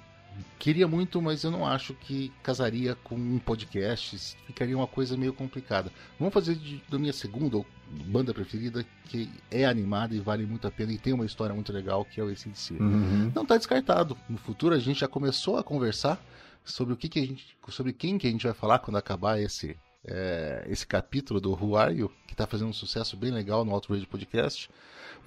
queria 0.60 0.88
muito, 0.88 1.22
mas 1.22 1.44
eu 1.44 1.52
não 1.52 1.66
acho 1.66 1.94
que 1.94 2.32
casaria 2.44 2.96
com 3.04 3.16
um 3.16 3.40
podcast, 3.40 4.38
ficaria 4.46 4.76
uma 4.76 4.88
coisa 4.88 5.16
meio 5.18 5.34
complicada. 5.34 5.92
Vamos 6.20 6.34
fazer 6.34 6.56
de, 6.56 6.82
da 6.90 6.98
minha 6.98 7.14
segunda 7.14 7.64
banda 8.06 8.34
preferida, 8.34 8.86
que 9.06 9.30
é 9.50 9.66
animada 9.66 10.16
e 10.16 10.20
vale 10.20 10.46
muito 10.46 10.68
a 10.68 10.72
pena 10.72 10.92
e 10.92 10.98
tem 10.98 11.14
uma 11.14 11.26
história 11.26 11.54
muito 11.54 11.72
legal, 11.72 12.06
que 12.06 12.20
é 12.20 12.24
o 12.24 12.30
ACDC. 12.30 12.74
Uhum. 12.74 13.32
Não 13.34 13.44
está 13.44 13.58
descartado. 13.58 14.18
No 14.28 14.38
futuro 14.38 14.76
a 14.76 14.80
gente 14.80 15.00
já 15.00 15.08
começou 15.08 15.58
a 15.58 15.64
conversar 15.64 16.22
sobre 16.64 16.94
o 16.94 16.98
que, 16.98 17.08
que 17.08 17.20
a 17.20 17.26
gente, 17.26 17.58
sobre 17.70 17.94
quem 17.94 18.18
que 18.18 18.28
a 18.28 18.32
gente 18.32 18.46
vai 18.46 18.54
falar 18.54 18.80
quando 18.80 18.98
acabar 18.98 19.40
esse 19.40 19.78
é, 20.06 20.66
esse 20.70 20.88
capítulo 20.88 21.42
do 21.42 21.52
Who 21.52 21.76
Are 21.76 21.94
You, 21.94 22.10
que 22.26 22.34
está 22.34 22.48
fazendo 22.48 22.70
um 22.70 22.74
sucesso 22.74 23.18
bem 23.18 23.32
legal 23.32 23.66
no 23.66 23.74
Outrage 23.74 24.06
Podcast. 24.06 24.70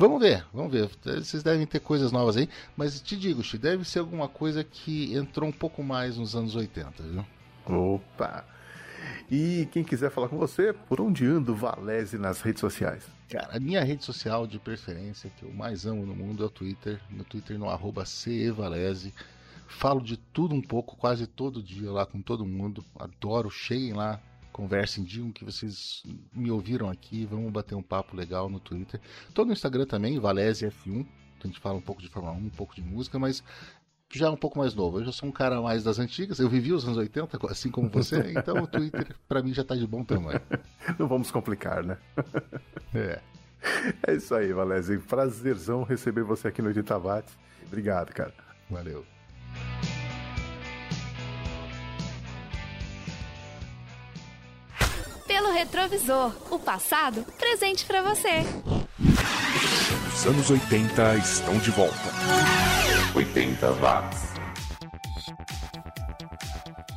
Vamos 0.00 0.18
ver, 0.18 0.46
vamos 0.50 0.72
ver. 0.72 0.88
Vocês 1.04 1.42
devem 1.42 1.66
ter 1.66 1.78
coisas 1.78 2.10
novas 2.10 2.34
aí, 2.34 2.48
mas 2.74 2.98
te 3.02 3.14
digo, 3.14 3.42
deve 3.58 3.84
ser 3.84 3.98
alguma 3.98 4.28
coisa 4.28 4.64
que 4.64 5.14
entrou 5.14 5.46
um 5.46 5.52
pouco 5.52 5.82
mais 5.82 6.16
nos 6.16 6.34
anos 6.34 6.56
80, 6.56 7.02
viu? 7.02 7.26
Opa! 7.66 8.46
E 9.30 9.68
quem 9.70 9.84
quiser 9.84 10.10
falar 10.10 10.28
com 10.28 10.38
você, 10.38 10.72
por 10.72 11.02
onde 11.02 11.26
anda 11.26 11.52
o 11.52 11.54
Valese 11.54 12.16
nas 12.16 12.40
redes 12.40 12.62
sociais? 12.62 13.06
Cara, 13.28 13.58
a 13.58 13.60
minha 13.60 13.84
rede 13.84 14.02
social 14.02 14.46
de 14.46 14.58
preferência, 14.58 15.30
que 15.36 15.42
eu 15.42 15.52
mais 15.52 15.84
amo 15.84 16.06
no 16.06 16.14
mundo, 16.14 16.44
é 16.44 16.46
o 16.46 16.50
Twitter. 16.50 16.98
No 17.10 17.22
Twitter, 17.22 17.58
no 17.58 17.68
arroba 17.68 18.06
cevalese. 18.06 19.12
Falo 19.68 20.00
de 20.00 20.16
tudo 20.16 20.54
um 20.54 20.62
pouco, 20.62 20.96
quase 20.96 21.26
todo 21.26 21.62
dia 21.62 21.92
lá 21.92 22.06
com 22.06 22.22
todo 22.22 22.46
mundo. 22.46 22.82
Adoro, 22.98 23.50
cheguem 23.50 23.92
lá, 23.92 24.18
conversem, 24.52 25.04
digam 25.04 25.32
que 25.32 25.44
vocês 25.44 26.02
me 26.32 26.50
ouviram 26.50 26.88
aqui, 26.88 27.24
vamos 27.26 27.50
bater 27.52 27.74
um 27.74 27.82
papo 27.82 28.16
legal 28.16 28.48
no 28.48 28.60
Twitter. 28.60 29.00
Tô 29.34 29.44
no 29.44 29.52
Instagram 29.52 29.86
também, 29.86 30.18
Valese 30.18 30.66
F1, 30.66 31.06
a 31.42 31.46
gente 31.46 31.60
fala 31.60 31.76
um 31.76 31.80
pouco 31.80 32.02
de 32.02 32.08
Fórmula 32.08 32.34
1, 32.34 32.38
um 32.38 32.50
pouco 32.50 32.74
de 32.74 32.82
música, 32.82 33.18
mas 33.18 33.42
já 34.12 34.26
é 34.26 34.30
um 34.30 34.36
pouco 34.36 34.58
mais 34.58 34.74
novo. 34.74 34.98
Eu 34.98 35.04
já 35.04 35.12
sou 35.12 35.28
um 35.28 35.32
cara 35.32 35.60
mais 35.60 35.84
das 35.84 35.98
antigas, 35.98 36.38
eu 36.38 36.48
vivi 36.48 36.72
os 36.72 36.84
anos 36.84 36.98
80, 36.98 37.38
assim 37.48 37.70
como 37.70 37.88
você, 37.88 38.32
então 38.36 38.56
o 38.62 38.66
Twitter 38.66 39.14
para 39.28 39.42
mim 39.42 39.54
já 39.54 39.64
tá 39.64 39.74
de 39.74 39.86
bom 39.86 40.04
tamanho. 40.04 40.40
Não 40.98 41.06
vamos 41.06 41.30
complicar, 41.30 41.82
né? 41.84 41.98
É. 42.92 43.20
É 44.04 44.14
isso 44.14 44.34
aí, 44.34 44.52
Valese. 44.52 44.98
Prazerzão 44.98 45.84
receber 45.84 46.24
você 46.24 46.48
aqui 46.48 46.60
no 46.60 46.68
80 46.68 46.98
Watts. 46.98 47.38
Obrigado, 47.68 48.12
cara. 48.12 48.34
Valeu. 48.68 49.04
Pelo 55.40 55.52
retrovisor. 55.52 56.32
O 56.50 56.58
passado 56.58 57.24
presente 57.38 57.86
para 57.86 58.02
você. 58.02 58.44
Os 60.14 60.26
anos 60.26 60.50
80 60.50 61.14
estão 61.16 61.56
de 61.58 61.70
volta. 61.70 61.96
80 63.14 63.72
watts. 63.72 64.29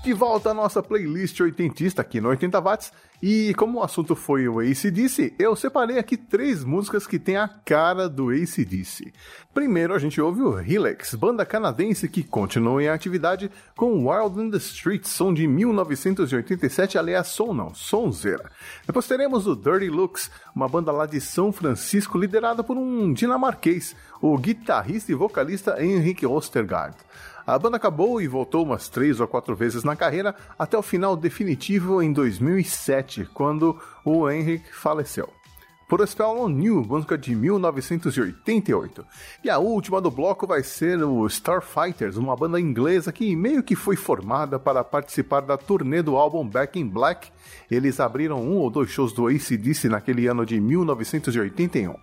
De 0.04 0.12
volta 0.12 0.50
à 0.50 0.54
nossa 0.54 0.84
playlist 0.84 1.40
oitentista 1.40 2.02
aqui 2.02 2.20
no 2.20 2.28
80 2.28 2.60
watts. 2.60 2.92
E 3.22 3.54
como 3.54 3.80
o 3.80 3.84
assunto 3.84 4.18
foi 4.18 4.50
o 4.50 4.60
ACDC, 4.60 5.34
eu 5.40 5.56
separei 5.56 5.98
aqui 5.98 6.18
três 6.18 6.62
músicas 6.62 7.08
que 7.08 7.18
têm 7.18 7.38
a 7.38 7.48
cara 7.48 8.10
do 8.10 8.30
ACDC. 8.30 9.14
Primeiro 9.54 9.94
a 9.94 10.00
gente 10.00 10.20
ouve 10.20 10.42
o 10.42 10.60
Helix, 10.60 11.16
banda 11.16 11.46
canadense 11.46 12.10
que 12.10 12.22
continua 12.22 12.84
em 12.84 12.90
atividade 12.90 13.50
com 13.78 14.10
Wild 14.10 14.42
in 14.42 14.52
the 14.52 14.58
Streets, 14.58 15.10
som 15.10 15.34
de 15.34 15.48
1987, 15.48 16.98
aliás, 16.98 17.28
som 17.28 17.54
não, 17.54 17.74
sonzeira. 17.74 18.52
Depois 18.86 19.08
teremos 19.08 19.48
o 19.48 19.56
Dirty 19.56 19.90
Looks, 19.90 20.30
uma 20.54 20.68
banda 20.68 20.92
lá 20.92 21.06
de 21.06 21.22
São 21.22 21.54
Francisco 21.54 22.18
liderada 22.18 22.62
por 22.62 22.76
um 22.76 23.14
dinamarquês, 23.14 23.96
o 24.22 24.38
guitarrista 24.38 25.14
e 25.14 25.16
vocalista 25.16 25.82
Henrik 25.82 26.26
Ostergaard. 26.26 26.98
A 27.46 27.60
banda 27.60 27.76
acabou 27.76 28.22
e 28.22 28.28
voltou 28.28 28.64
umas 28.64 28.88
três 28.88 29.20
ou 29.20 29.28
quatro 29.28 29.54
vezes 29.54 29.84
na 29.84 29.98
carreira 29.98 30.34
até 30.58 30.78
o 30.78 30.82
final 30.82 31.18
definitivo 31.18 32.02
em 32.02 32.14
2007, 32.14 33.30
quando 33.34 33.78
o 34.06 34.30
Henrik 34.30 34.74
faleceu. 34.74 35.30
Por 35.90 36.08
Spell 36.08 36.40
on 36.40 36.48
New, 36.48 36.82
música 36.86 37.18
de 37.18 37.36
1988. 37.36 39.06
E 39.44 39.50
a 39.50 39.60
última 39.60 40.00
do 40.00 40.10
bloco 40.10 40.48
vai 40.48 40.64
ser 40.64 41.04
o 41.04 41.28
Starfighters, 41.28 42.16
uma 42.16 42.36
banda 42.36 42.60
inglesa 42.60 43.12
que 43.12 43.36
meio 43.36 43.62
que 43.62 43.76
foi 43.76 43.98
formada 43.98 44.58
para 44.58 44.82
participar 44.82 45.42
da 45.42 45.58
turnê 45.58 46.02
do 46.02 46.16
álbum 46.16 46.48
Back 46.48 46.80
in 46.80 46.88
Black. 46.88 47.30
Eles 47.70 48.00
abriram 48.00 48.42
um 48.42 48.58
ou 48.58 48.70
dois 48.70 48.90
shows 48.90 49.12
do 49.12 49.28
ACDC 49.28 49.90
naquele 49.90 50.26
ano 50.28 50.46
de 50.46 50.60
1981. 50.62 51.96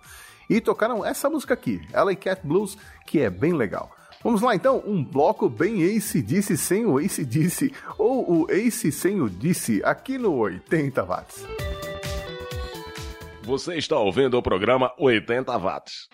E 0.47 0.61
tocaram 0.61 1.03
essa 1.03 1.29
música 1.29 1.55
aqui, 1.55 1.81
LA 1.91 2.15
Cat 2.15 2.45
Blues, 2.45 2.77
que 3.07 3.19
é 3.19 3.29
bem 3.29 3.53
legal. 3.53 3.91
Vamos 4.23 4.41
lá 4.41 4.55
então, 4.55 4.83
um 4.85 5.03
bloco 5.03 5.49
bem 5.49 5.81
Ace 5.81 6.21
Disse 6.21 6.55
sem 6.55 6.85
o 6.85 6.99
Ace 6.99 7.25
Disse, 7.25 7.73
ou 7.97 8.43
o 8.43 8.51
Ace 8.51 8.91
sem 8.91 9.19
o 9.19 9.27
Disse, 9.27 9.81
aqui 9.83 10.17
no 10.17 10.35
80 10.35 11.03
Watts. 11.03 11.45
Você 13.41 13.75
está 13.75 13.97
ouvindo 13.97 14.37
o 14.37 14.41
programa 14.43 14.93
80 14.99 15.57
Watts. 15.57 16.07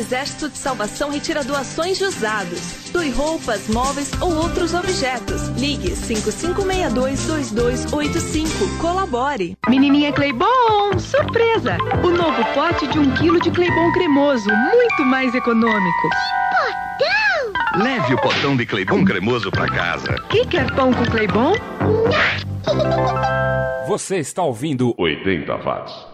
Exército 0.00 0.48
de 0.48 0.56
Salvação 0.56 1.10
retira 1.10 1.44
doações 1.44 1.98
de 1.98 2.04
usados. 2.04 2.88
Doe 2.90 3.10
roupas, 3.10 3.68
móveis 3.68 4.10
ou 4.20 4.34
outros 4.34 4.72
objetos. 4.72 5.48
Ligue 5.58 5.90
5562-2285. 5.90 8.78
Colabore. 8.80 9.58
Menininha 9.68 10.10
Cleibon, 10.10 10.98
surpresa! 10.98 11.76
O 12.02 12.08
novo 12.08 12.42
pote 12.54 12.86
de 12.86 12.98
um 12.98 13.14
quilo 13.14 13.38
de 13.40 13.50
Cleibon 13.50 13.92
cremoso, 13.92 14.48
muito 14.48 15.04
mais 15.04 15.34
econômico. 15.34 16.08
Potão! 16.50 17.52
Leve 17.84 18.14
o 18.14 18.20
potão 18.22 18.56
de 18.56 18.64
Cleibon 18.64 19.04
cremoso 19.04 19.50
para 19.50 19.66
casa. 19.66 20.14
Que 20.30 20.46
quer 20.46 20.74
pão 20.74 20.94
com 20.94 21.04
Cleibon? 21.04 21.52
Você 23.86 24.16
está 24.16 24.42
ouvindo 24.42 24.94
80 24.96 25.56
watts. 25.56 26.09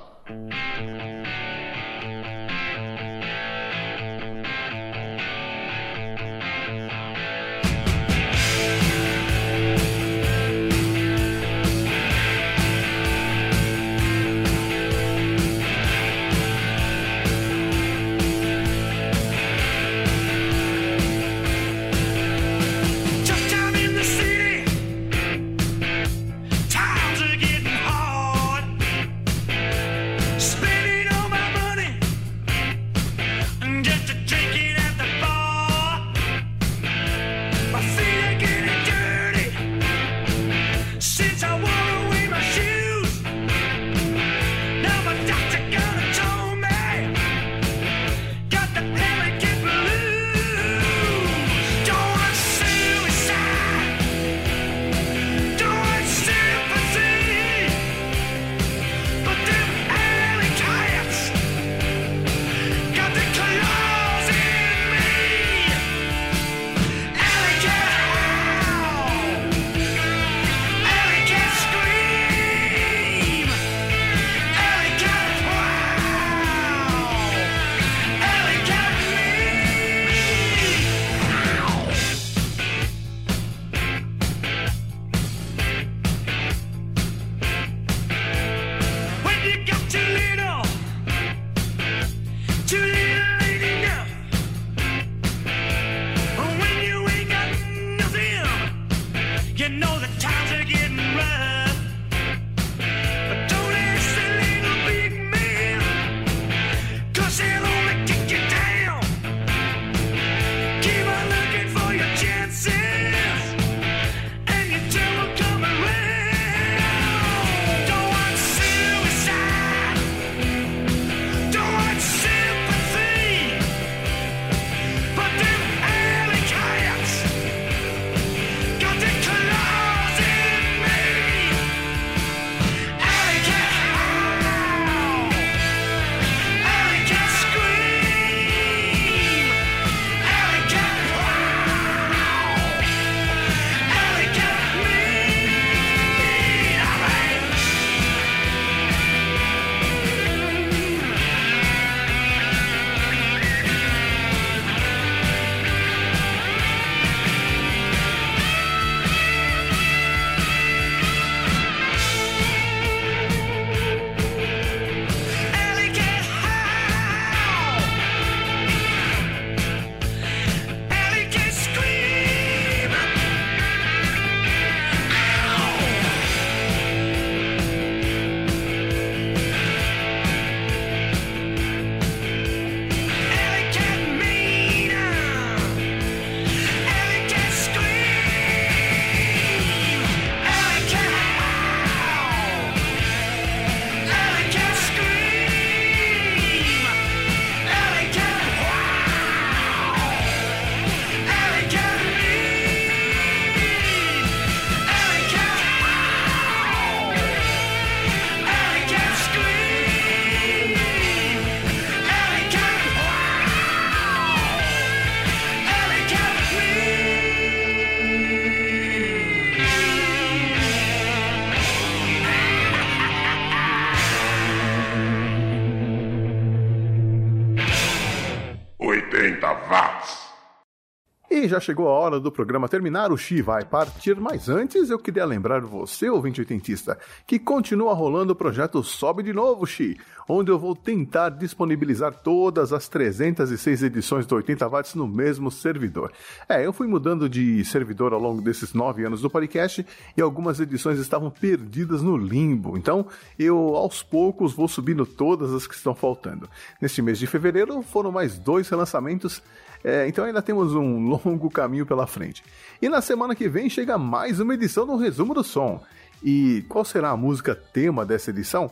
Já 231.48 231.60
chegou 231.60 231.88
a 231.88 231.92
hora 231.92 232.20
do 232.20 232.32
programa 232.32 232.68
terminar, 232.68 233.12
o 233.12 233.16
Xi 233.16 233.42
vai 233.42 233.64
partir, 233.64 234.16
mas 234.20 234.48
antes 234.48 234.90
eu 234.90 234.98
queria 234.98 235.24
lembrar 235.24 235.60
você, 235.60 236.08
ouvinte 236.08 236.40
oitentista, 236.40 236.98
que 237.26 237.38
continua 237.38 237.94
rolando 237.94 238.32
o 238.32 238.36
projeto 238.36 238.82
Sobe 238.82 239.22
de 239.22 239.32
Novo, 239.32 239.66
Xi, 239.66 239.96
onde 240.28 240.50
eu 240.50 240.58
vou 240.58 240.74
tentar 240.74 241.30
disponibilizar 241.30 242.12
todas 242.12 242.72
as 242.72 242.88
306 242.88 243.82
edições 243.82 244.26
do 244.26 244.34
80 244.34 244.68
watts 244.68 244.94
no 244.94 245.06
mesmo 245.06 245.50
servidor. 245.50 246.12
É, 246.48 246.64
eu 246.64 246.72
fui 246.72 246.86
mudando 246.86 247.28
de 247.28 247.64
servidor 247.64 248.12
ao 248.12 248.20
longo 248.20 248.40
desses 248.40 248.72
nove 248.72 249.04
anos 249.04 249.20
do 249.20 249.30
podcast 249.30 249.86
e 250.16 250.20
algumas 250.20 250.58
edições 250.58 250.98
estavam 250.98 251.30
perdidas 251.30 252.02
no 252.02 252.16
limbo, 252.16 252.76
então 252.76 253.06
eu 253.38 253.76
aos 253.76 254.02
poucos 254.02 254.52
vou 254.52 254.68
subindo 254.68 255.04
todas 255.04 255.52
as 255.52 255.66
que 255.66 255.74
estão 255.74 255.94
faltando. 255.94 256.48
Neste 256.80 257.02
mês 257.02 257.18
de 257.18 257.26
fevereiro 257.26 257.82
foram 257.82 258.10
mais 258.10 258.38
dois 258.38 258.68
relançamentos 258.68 259.42
é, 259.86 260.08
então 260.08 260.24
ainda 260.24 260.42
temos 260.42 260.74
um 260.74 261.06
longo 261.06 261.48
caminho 261.48 261.86
pela 261.86 262.08
frente. 262.08 262.42
E 262.82 262.88
na 262.88 263.00
semana 263.00 263.36
que 263.36 263.48
vem 263.48 263.70
chega 263.70 263.96
mais 263.96 264.40
uma 264.40 264.52
edição 264.52 264.84
do 264.84 264.96
Resumo 264.96 265.32
do 265.32 265.44
Som. 265.44 265.80
E 266.20 266.64
qual 266.68 266.84
será 266.84 267.10
a 267.10 267.16
música 267.16 267.54
tema 267.54 268.04
dessa 268.04 268.30
edição? 268.30 268.68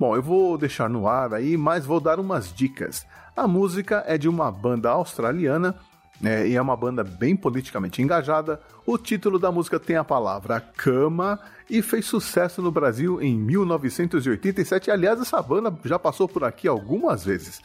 Bom, 0.00 0.16
eu 0.16 0.22
vou 0.22 0.56
deixar 0.56 0.88
no 0.88 1.06
ar 1.06 1.34
aí, 1.34 1.54
mas 1.58 1.84
vou 1.84 2.00
dar 2.00 2.18
umas 2.18 2.50
dicas. 2.50 3.04
A 3.36 3.46
música 3.46 4.04
é 4.06 4.16
de 4.16 4.26
uma 4.26 4.50
banda 4.50 4.88
australiana 4.88 5.74
é, 6.22 6.48
e 6.48 6.56
é 6.56 6.62
uma 6.62 6.76
banda 6.76 7.04
bem 7.04 7.36
politicamente 7.36 8.00
engajada. 8.00 8.58
O 8.86 8.96
título 8.96 9.38
da 9.38 9.52
música 9.52 9.78
tem 9.78 9.96
a 9.96 10.04
palavra 10.04 10.60
cama 10.60 11.38
e 11.68 11.82
fez 11.82 12.06
sucesso 12.06 12.62
no 12.62 12.72
Brasil 12.72 13.20
em 13.20 13.36
1987. 13.36 14.90
Aliás, 14.90 15.20
essa 15.20 15.42
banda 15.42 15.76
já 15.84 15.98
passou 15.98 16.26
por 16.26 16.42
aqui 16.42 16.66
algumas 16.66 17.22
vezes. 17.22 17.60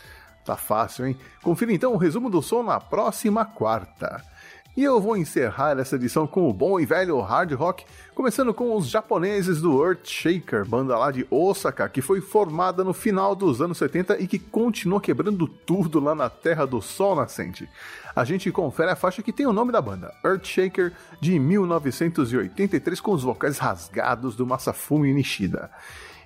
Tá 0.49 0.55
fácil, 0.55 1.05
hein? 1.05 1.15
Confira 1.43 1.71
então 1.71 1.93
o 1.93 1.97
resumo 1.97 2.27
do 2.27 2.41
som 2.41 2.63
na 2.63 2.79
próxima 2.79 3.45
quarta. 3.45 4.19
E 4.75 4.83
eu 4.83 4.99
vou 4.99 5.15
encerrar 5.15 5.77
essa 5.77 5.95
edição 5.95 6.25
com 6.25 6.49
o 6.49 6.53
bom 6.53 6.79
e 6.79 6.87
velho 6.87 7.19
hard 7.21 7.51
rock, 7.51 7.85
começando 8.15 8.51
com 8.51 8.75
os 8.75 8.89
japoneses 8.89 9.61
do 9.61 9.85
Earthshaker, 9.85 10.65
banda 10.65 10.97
lá 10.97 11.11
de 11.11 11.27
Osaka, 11.29 11.87
que 11.87 12.01
foi 12.01 12.19
formada 12.19 12.83
no 12.83 12.93
final 12.93 13.35
dos 13.35 13.61
anos 13.61 13.77
70 13.77 14.19
e 14.19 14.25
que 14.25 14.39
continua 14.39 14.99
quebrando 14.99 15.47
tudo 15.47 15.99
lá 15.99 16.15
na 16.15 16.31
Terra 16.31 16.65
do 16.65 16.81
Sol 16.81 17.15
Nascente. 17.15 17.69
A 18.15 18.23
gente 18.23 18.51
confere 18.51 18.89
a 18.89 18.95
faixa 18.95 19.21
que 19.21 19.31
tem 19.31 19.45
o 19.45 19.53
nome 19.53 19.71
da 19.71 19.79
banda, 19.79 20.11
Earthshaker, 20.25 20.93
de 21.21 21.37
1983, 21.37 22.99
com 22.99 23.11
os 23.11 23.21
vocais 23.21 23.59
rasgados 23.59 24.35
do 24.35 24.47
Masafumi 24.47 25.13
Nishida. 25.13 25.69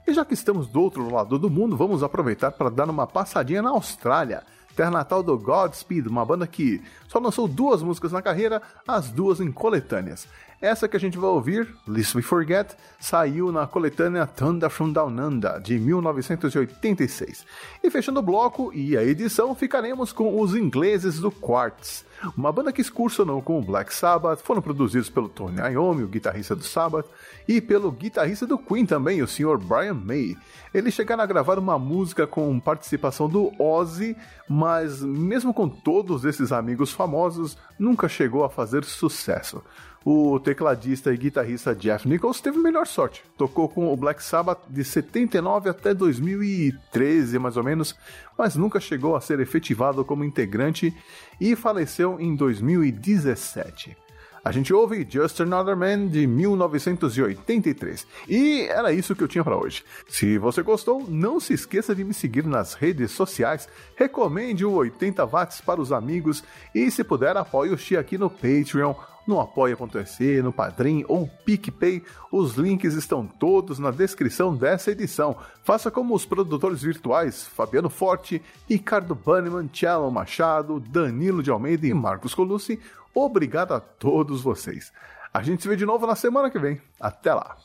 E 0.05 0.13
já 0.13 0.25
que 0.25 0.33
estamos 0.33 0.67
do 0.67 0.81
outro 0.81 1.09
lado 1.13 1.39
do 1.39 1.49
mundo, 1.49 1.77
vamos 1.77 2.03
aproveitar 2.03 2.51
para 2.51 2.69
dar 2.69 2.89
uma 2.89 3.07
passadinha 3.07 3.61
na 3.61 3.69
Austrália 3.69 4.43
terra 4.75 4.91
natal 4.91 5.23
do 5.23 5.37
Godspeed, 5.37 6.07
uma 6.07 6.25
banda 6.25 6.47
que 6.47 6.81
só 7.07 7.19
lançou 7.19 7.47
duas 7.47 7.81
músicas 7.81 8.11
na 8.11 8.21
carreira, 8.21 8.61
as 8.87 9.09
duas 9.09 9.39
em 9.39 9.51
coletâneas. 9.51 10.27
Essa 10.63 10.87
que 10.87 10.95
a 10.95 10.99
gente 10.99 11.17
vai 11.17 11.29
ouvir, 11.29 11.67
List 11.85 12.15
We 12.15 12.21
Forget, 12.21 12.73
saiu 12.97 13.51
na 13.51 13.67
coletânea 13.67 14.25
Thunder 14.25 14.69
from 14.69 14.93
Down 14.93 15.09
Under, 15.09 15.59
de 15.59 15.77
1986. 15.77 17.45
E 17.83 17.91
fechando 17.91 18.21
o 18.21 18.23
bloco 18.23 18.71
e 18.73 18.95
a 18.95 19.03
edição, 19.03 19.53
ficaremos 19.53 20.13
com 20.13 20.39
os 20.39 20.55
ingleses 20.55 21.19
do 21.19 21.29
Quartz. 21.29 22.05
Uma 22.37 22.49
banda 22.53 22.71
que 22.71 22.79
excursionou 22.79 23.41
com 23.41 23.59
o 23.59 23.61
Black 23.61 23.93
Sabbath, 23.93 24.39
foram 24.39 24.61
produzidos 24.61 25.09
pelo 25.09 25.27
Tony 25.27 25.59
Iommi, 25.59 26.03
o 26.03 26.07
guitarrista 26.07 26.55
do 26.55 26.63
Sabbath, 26.63 27.07
e 27.45 27.59
pelo 27.59 27.91
guitarrista 27.91 28.47
do 28.47 28.57
Queen 28.57 28.85
também, 28.85 29.21
o 29.21 29.27
Sr. 29.27 29.57
Brian 29.57 29.95
May. 29.95 30.37
Eles 30.73 30.93
chegaram 30.93 31.23
a 31.23 31.27
gravar 31.27 31.59
uma 31.59 31.77
música 31.77 32.25
com 32.25 32.57
participação 32.57 33.27
do 33.27 33.51
Ozzy, 33.61 34.15
mas 34.47 35.01
mesmo 35.01 35.53
com 35.53 35.67
todos 35.67 36.23
esses 36.23 36.53
amigos 36.53 36.93
famosos, 36.93 37.57
nunca 37.77 38.07
chegou 38.07 38.45
a 38.45 38.49
fazer 38.49 38.85
sucesso 38.85 39.61
o 40.05 40.39
tecladista 40.39 41.13
e 41.13 41.17
guitarrista 41.17 41.75
Jeff 41.75 42.07
Nichols 42.07 42.41
teve 42.41 42.57
melhor 42.57 42.85
sorte. 42.87 43.23
Tocou 43.37 43.69
com 43.69 43.91
o 43.91 43.95
Black 43.95 44.23
Sabbath 44.23 44.61
de 44.69 44.83
79 44.83 45.69
até 45.69 45.93
2013, 45.93 47.39
mais 47.39 47.57
ou 47.57 47.63
menos, 47.63 47.95
mas 48.37 48.55
nunca 48.55 48.79
chegou 48.79 49.15
a 49.15 49.21
ser 49.21 49.39
efetivado 49.39 50.03
como 50.03 50.23
integrante 50.23 50.93
e 51.39 51.55
faleceu 51.55 52.19
em 52.19 52.35
2017. 52.35 53.97
A 54.45 54.51
gente 54.51 54.73
ouve 54.73 55.07
Just 55.09 55.39
Another 55.39 55.77
Man 55.77 56.07
de 56.07 56.27
1983. 56.27 58.05
E 58.27 58.63
era 58.63 58.91
isso 58.91 59.15
que 59.15 59.23
eu 59.23 59.27
tinha 59.27 59.43
para 59.43 59.55
hoje. 59.55 59.85
Se 60.09 60.37
você 60.37 60.61
gostou, 60.61 61.05
não 61.07 61.39
se 61.39 61.53
esqueça 61.53 61.95
de 61.95 62.03
me 62.03 62.13
seguir 62.13 62.45
nas 62.45 62.73
redes 62.73 63.11
sociais, 63.11 63.69
recomende 63.95 64.65
o 64.65 64.73
80 64.73 65.25
watts 65.25 65.61
para 65.61 65.79
os 65.79 65.93
amigos 65.93 66.43
e 66.75 66.91
se 66.91 67.05
puder 67.05 67.37
apoie 67.37 67.69
o 67.69 67.77
Xi 67.77 67.95
aqui 67.95 68.17
no 68.17 68.29
Patreon 68.29 68.93
no 69.27 69.39
apoia.se, 69.39 70.41
no 70.41 70.51
Padrim 70.51 71.03
ou 71.07 71.27
PicPay. 71.45 72.03
Os 72.31 72.55
links 72.55 72.93
estão 72.93 73.25
todos 73.25 73.79
na 73.79 73.91
descrição 73.91 74.55
dessa 74.55 74.91
edição. 74.91 75.35
Faça 75.63 75.89
como 75.89 76.13
os 76.13 76.25
produtores 76.25 76.81
virtuais 76.81 77.47
Fabiano 77.47 77.89
Forte, 77.89 78.41
Ricardo 78.69 79.15
Banniman, 79.15 79.69
Cello 79.73 80.11
Machado, 80.11 80.79
Danilo 80.79 81.43
de 81.43 81.51
Almeida 81.51 81.87
e 81.87 81.93
Marcos 81.93 82.33
Colucci. 82.33 82.79
Obrigado 83.13 83.73
a 83.73 83.79
todos 83.79 84.41
vocês. 84.41 84.91
A 85.33 85.41
gente 85.41 85.63
se 85.63 85.67
vê 85.67 85.75
de 85.75 85.85
novo 85.85 86.05
na 86.05 86.15
semana 86.15 86.49
que 86.49 86.59
vem. 86.59 86.81
Até 86.99 87.33
lá. 87.33 87.57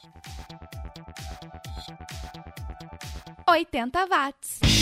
80 3.49 4.07
watts. 4.07 4.78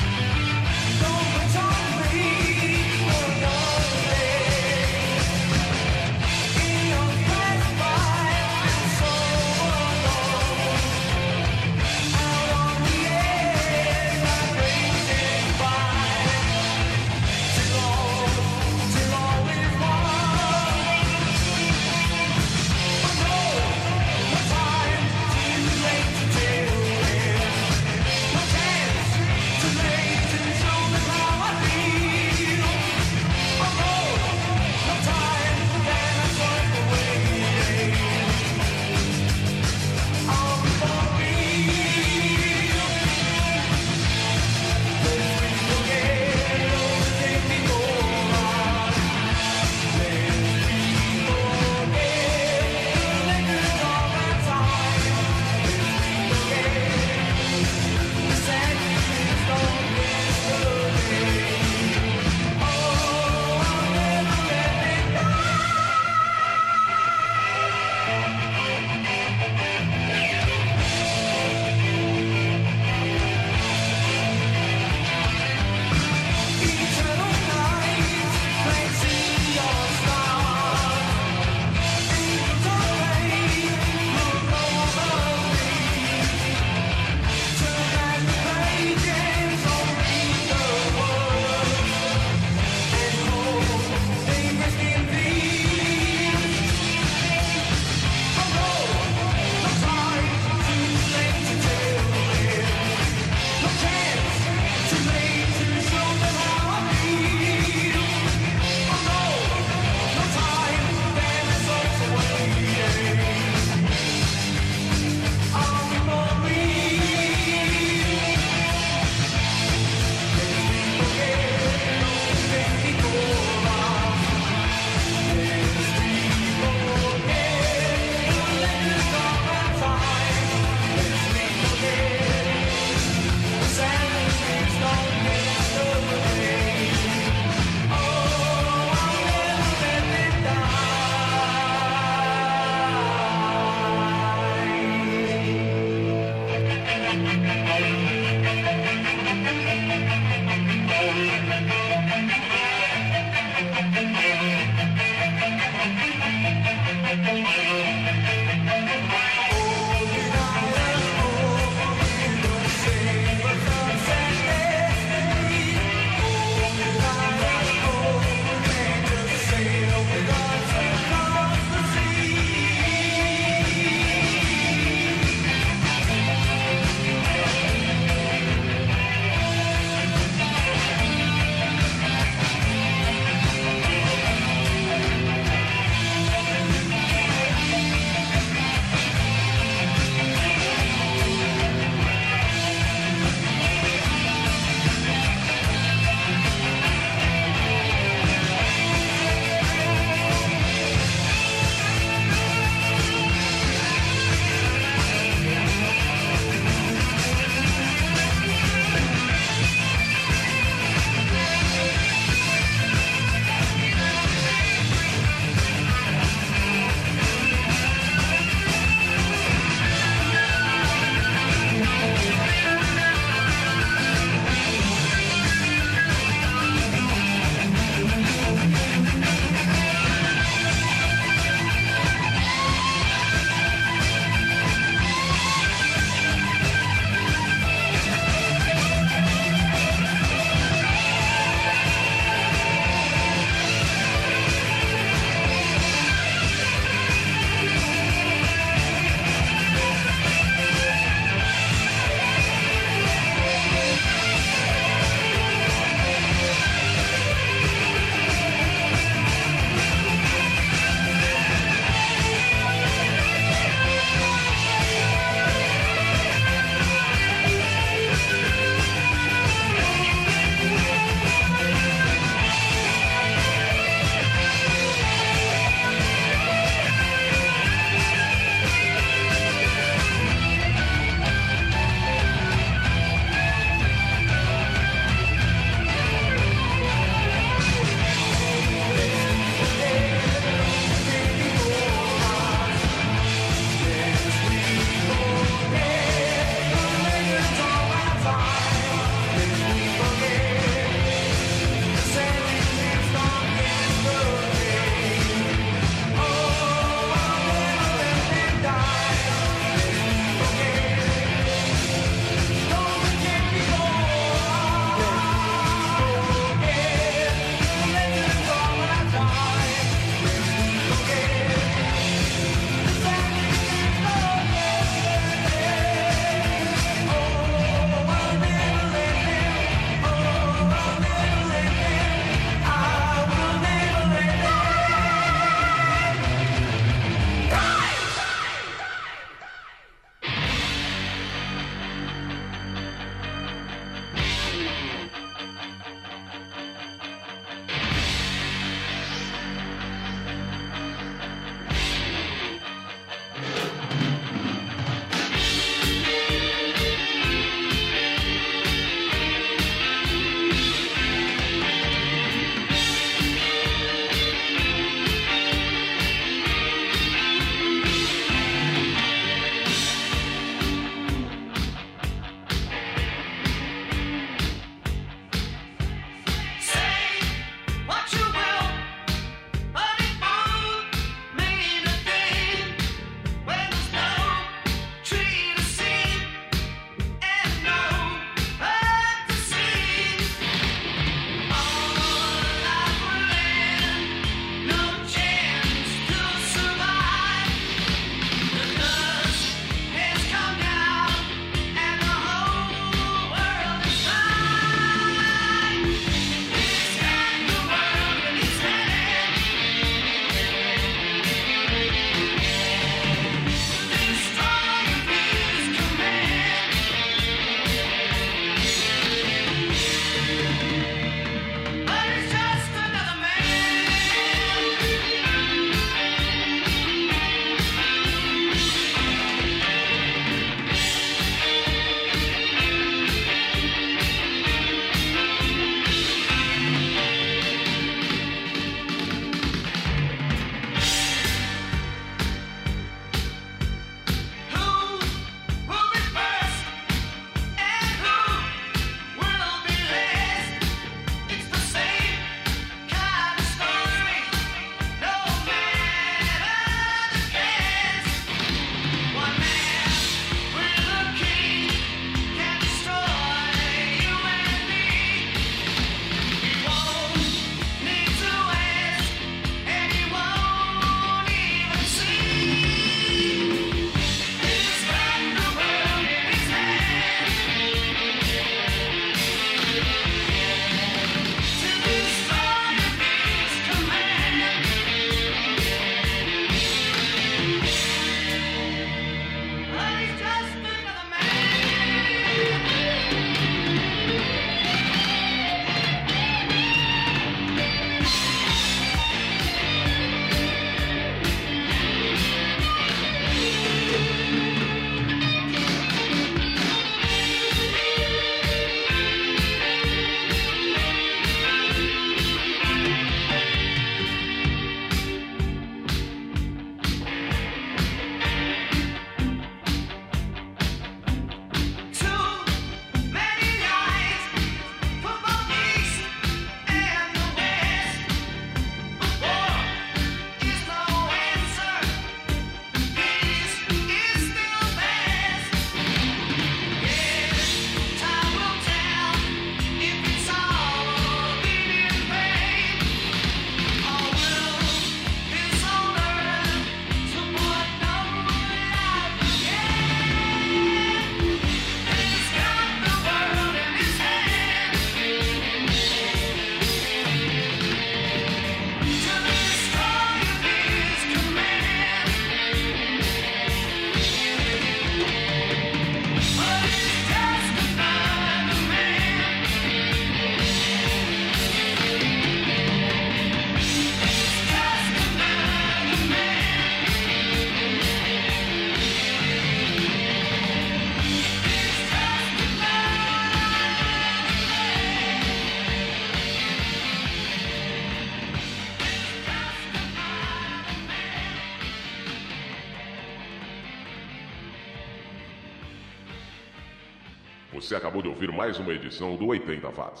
Você 597.70 597.76
acabou 597.76 598.02
de 598.02 598.08
ouvir 598.08 598.32
mais 598.32 598.58
uma 598.58 598.72
edição 598.72 599.14
do 599.14 599.26
80 599.28 599.68
Watts. 599.68 600.00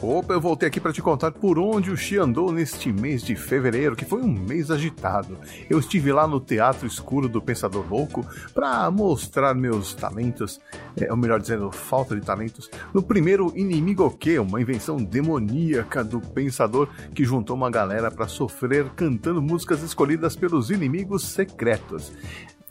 Opa, 0.00 0.32
eu 0.32 0.40
voltei 0.40 0.66
aqui 0.66 0.80
para 0.80 0.90
te 0.90 1.02
contar 1.02 1.32
por 1.32 1.58
onde 1.58 1.90
o 1.90 1.96
Xi 1.98 2.16
andou 2.16 2.50
neste 2.50 2.90
mês 2.90 3.22
de 3.22 3.36
fevereiro, 3.36 3.94
que 3.94 4.06
foi 4.06 4.22
um 4.22 4.32
mês 4.32 4.70
agitado. 4.70 5.38
Eu 5.68 5.78
estive 5.78 6.12
lá 6.12 6.26
no 6.26 6.40
Teatro 6.40 6.86
Escuro 6.86 7.28
do 7.28 7.42
Pensador 7.42 7.86
Louco 7.86 8.24
para 8.54 8.90
mostrar 8.90 9.54
meus 9.54 9.92
talentos, 9.92 10.62
é, 10.98 11.10
ou 11.10 11.16
melhor 11.18 11.38
dizendo, 11.38 11.70
falta 11.70 12.14
de 12.14 12.22
talentos, 12.22 12.70
no 12.94 13.02
primeiro 13.02 13.52
Inimigo 13.54 14.10
Que, 14.16 14.38
uma 14.38 14.62
invenção 14.62 14.96
demoníaca 14.96 16.02
do 16.02 16.22
Pensador 16.22 16.88
que 17.14 17.22
juntou 17.22 17.54
uma 17.54 17.70
galera 17.70 18.10
para 18.10 18.28
sofrer 18.28 18.88
cantando 18.96 19.42
músicas 19.42 19.82
escolhidas 19.82 20.34
pelos 20.34 20.70
inimigos 20.70 21.22
secretos. 21.22 22.14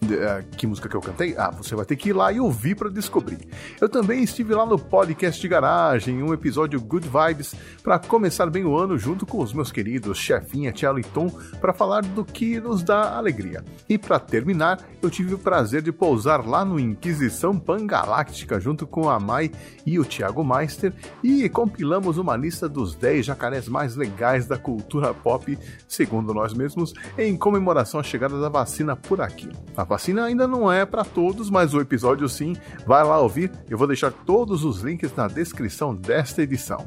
Uh, 0.03 0.45
que 0.55 0.67
música 0.67 0.89
que 0.89 0.95
eu 0.95 1.01
cantei? 1.01 1.35
Ah, 1.37 1.49
você 1.49 1.73
vai 1.73 1.85
ter 1.85 1.95
que 1.95 2.09
ir 2.09 2.13
lá 2.13 2.31
e 2.31 2.39
ouvir 2.39 2.75
para 2.75 2.89
descobrir. 2.89 3.39
Eu 3.79 3.87
também 3.87 4.21
estive 4.23 4.53
lá 4.53 4.65
no 4.65 4.77
podcast 4.77 5.41
de 5.41 5.47
garagem, 5.47 6.21
um 6.21 6.33
episódio 6.33 6.79
Good 6.81 7.07
Vibes, 7.07 7.55
para 7.81 7.97
começar 7.97 8.49
bem 8.49 8.65
o 8.65 8.77
ano 8.77 8.97
junto 8.97 9.25
com 9.25 9.41
os 9.41 9.53
meus 9.53 9.71
queridos 9.71 10.17
chefinha, 10.17 10.71
Tiago 10.71 10.99
e 10.99 11.03
Tom, 11.03 11.29
para 11.59 11.73
falar 11.73 12.01
do 12.01 12.25
que 12.25 12.59
nos 12.59 12.83
dá 12.83 13.17
alegria. 13.17 13.63
E 13.87 13.97
para 13.97 14.19
terminar, 14.19 14.79
eu 15.01 15.09
tive 15.09 15.33
o 15.33 15.39
prazer 15.39 15.81
de 15.81 15.91
pousar 15.91 16.45
lá 16.45 16.65
no 16.65 16.79
Inquisição 16.79 17.57
Pangaláctica 17.57 18.59
junto 18.59 18.85
com 18.85 19.09
a 19.09 19.19
Mai 19.19 19.49
e 19.85 19.97
o 19.97 20.05
Thiago 20.05 20.43
Meister 20.43 20.93
e 21.23 21.47
compilamos 21.49 22.17
uma 22.17 22.35
lista 22.35 22.67
dos 22.67 22.95
10 22.95 23.25
jacarés 23.25 23.67
mais 23.67 23.95
legais 23.95 24.45
da 24.45 24.57
cultura 24.57 25.13
pop, 25.13 25.57
segundo 25.87 26.33
nós 26.33 26.53
mesmos, 26.53 26.93
em 27.17 27.35
comemoração 27.37 27.99
à 27.99 28.03
chegada 28.03 28.39
da 28.39 28.49
vacina 28.49 28.95
por 28.95 29.21
aqui. 29.21 29.49
A 29.75 29.84
vacina 29.85 30.25
ainda 30.25 30.47
não 30.47 30.71
é 30.71 30.85
para 30.85 31.05
todos, 31.05 31.49
mas 31.49 31.73
o 31.73 31.79
episódio 31.79 32.27
sim. 32.27 32.55
Vai 32.85 33.03
lá 33.03 33.19
ouvir, 33.19 33.51
eu 33.69 33.77
vou 33.77 33.87
deixar 33.87 34.11
todos 34.11 34.63
os 34.63 34.81
links 34.81 35.15
na 35.15 35.27
descrição 35.27 35.95
desta 35.95 36.41
edição. 36.41 36.85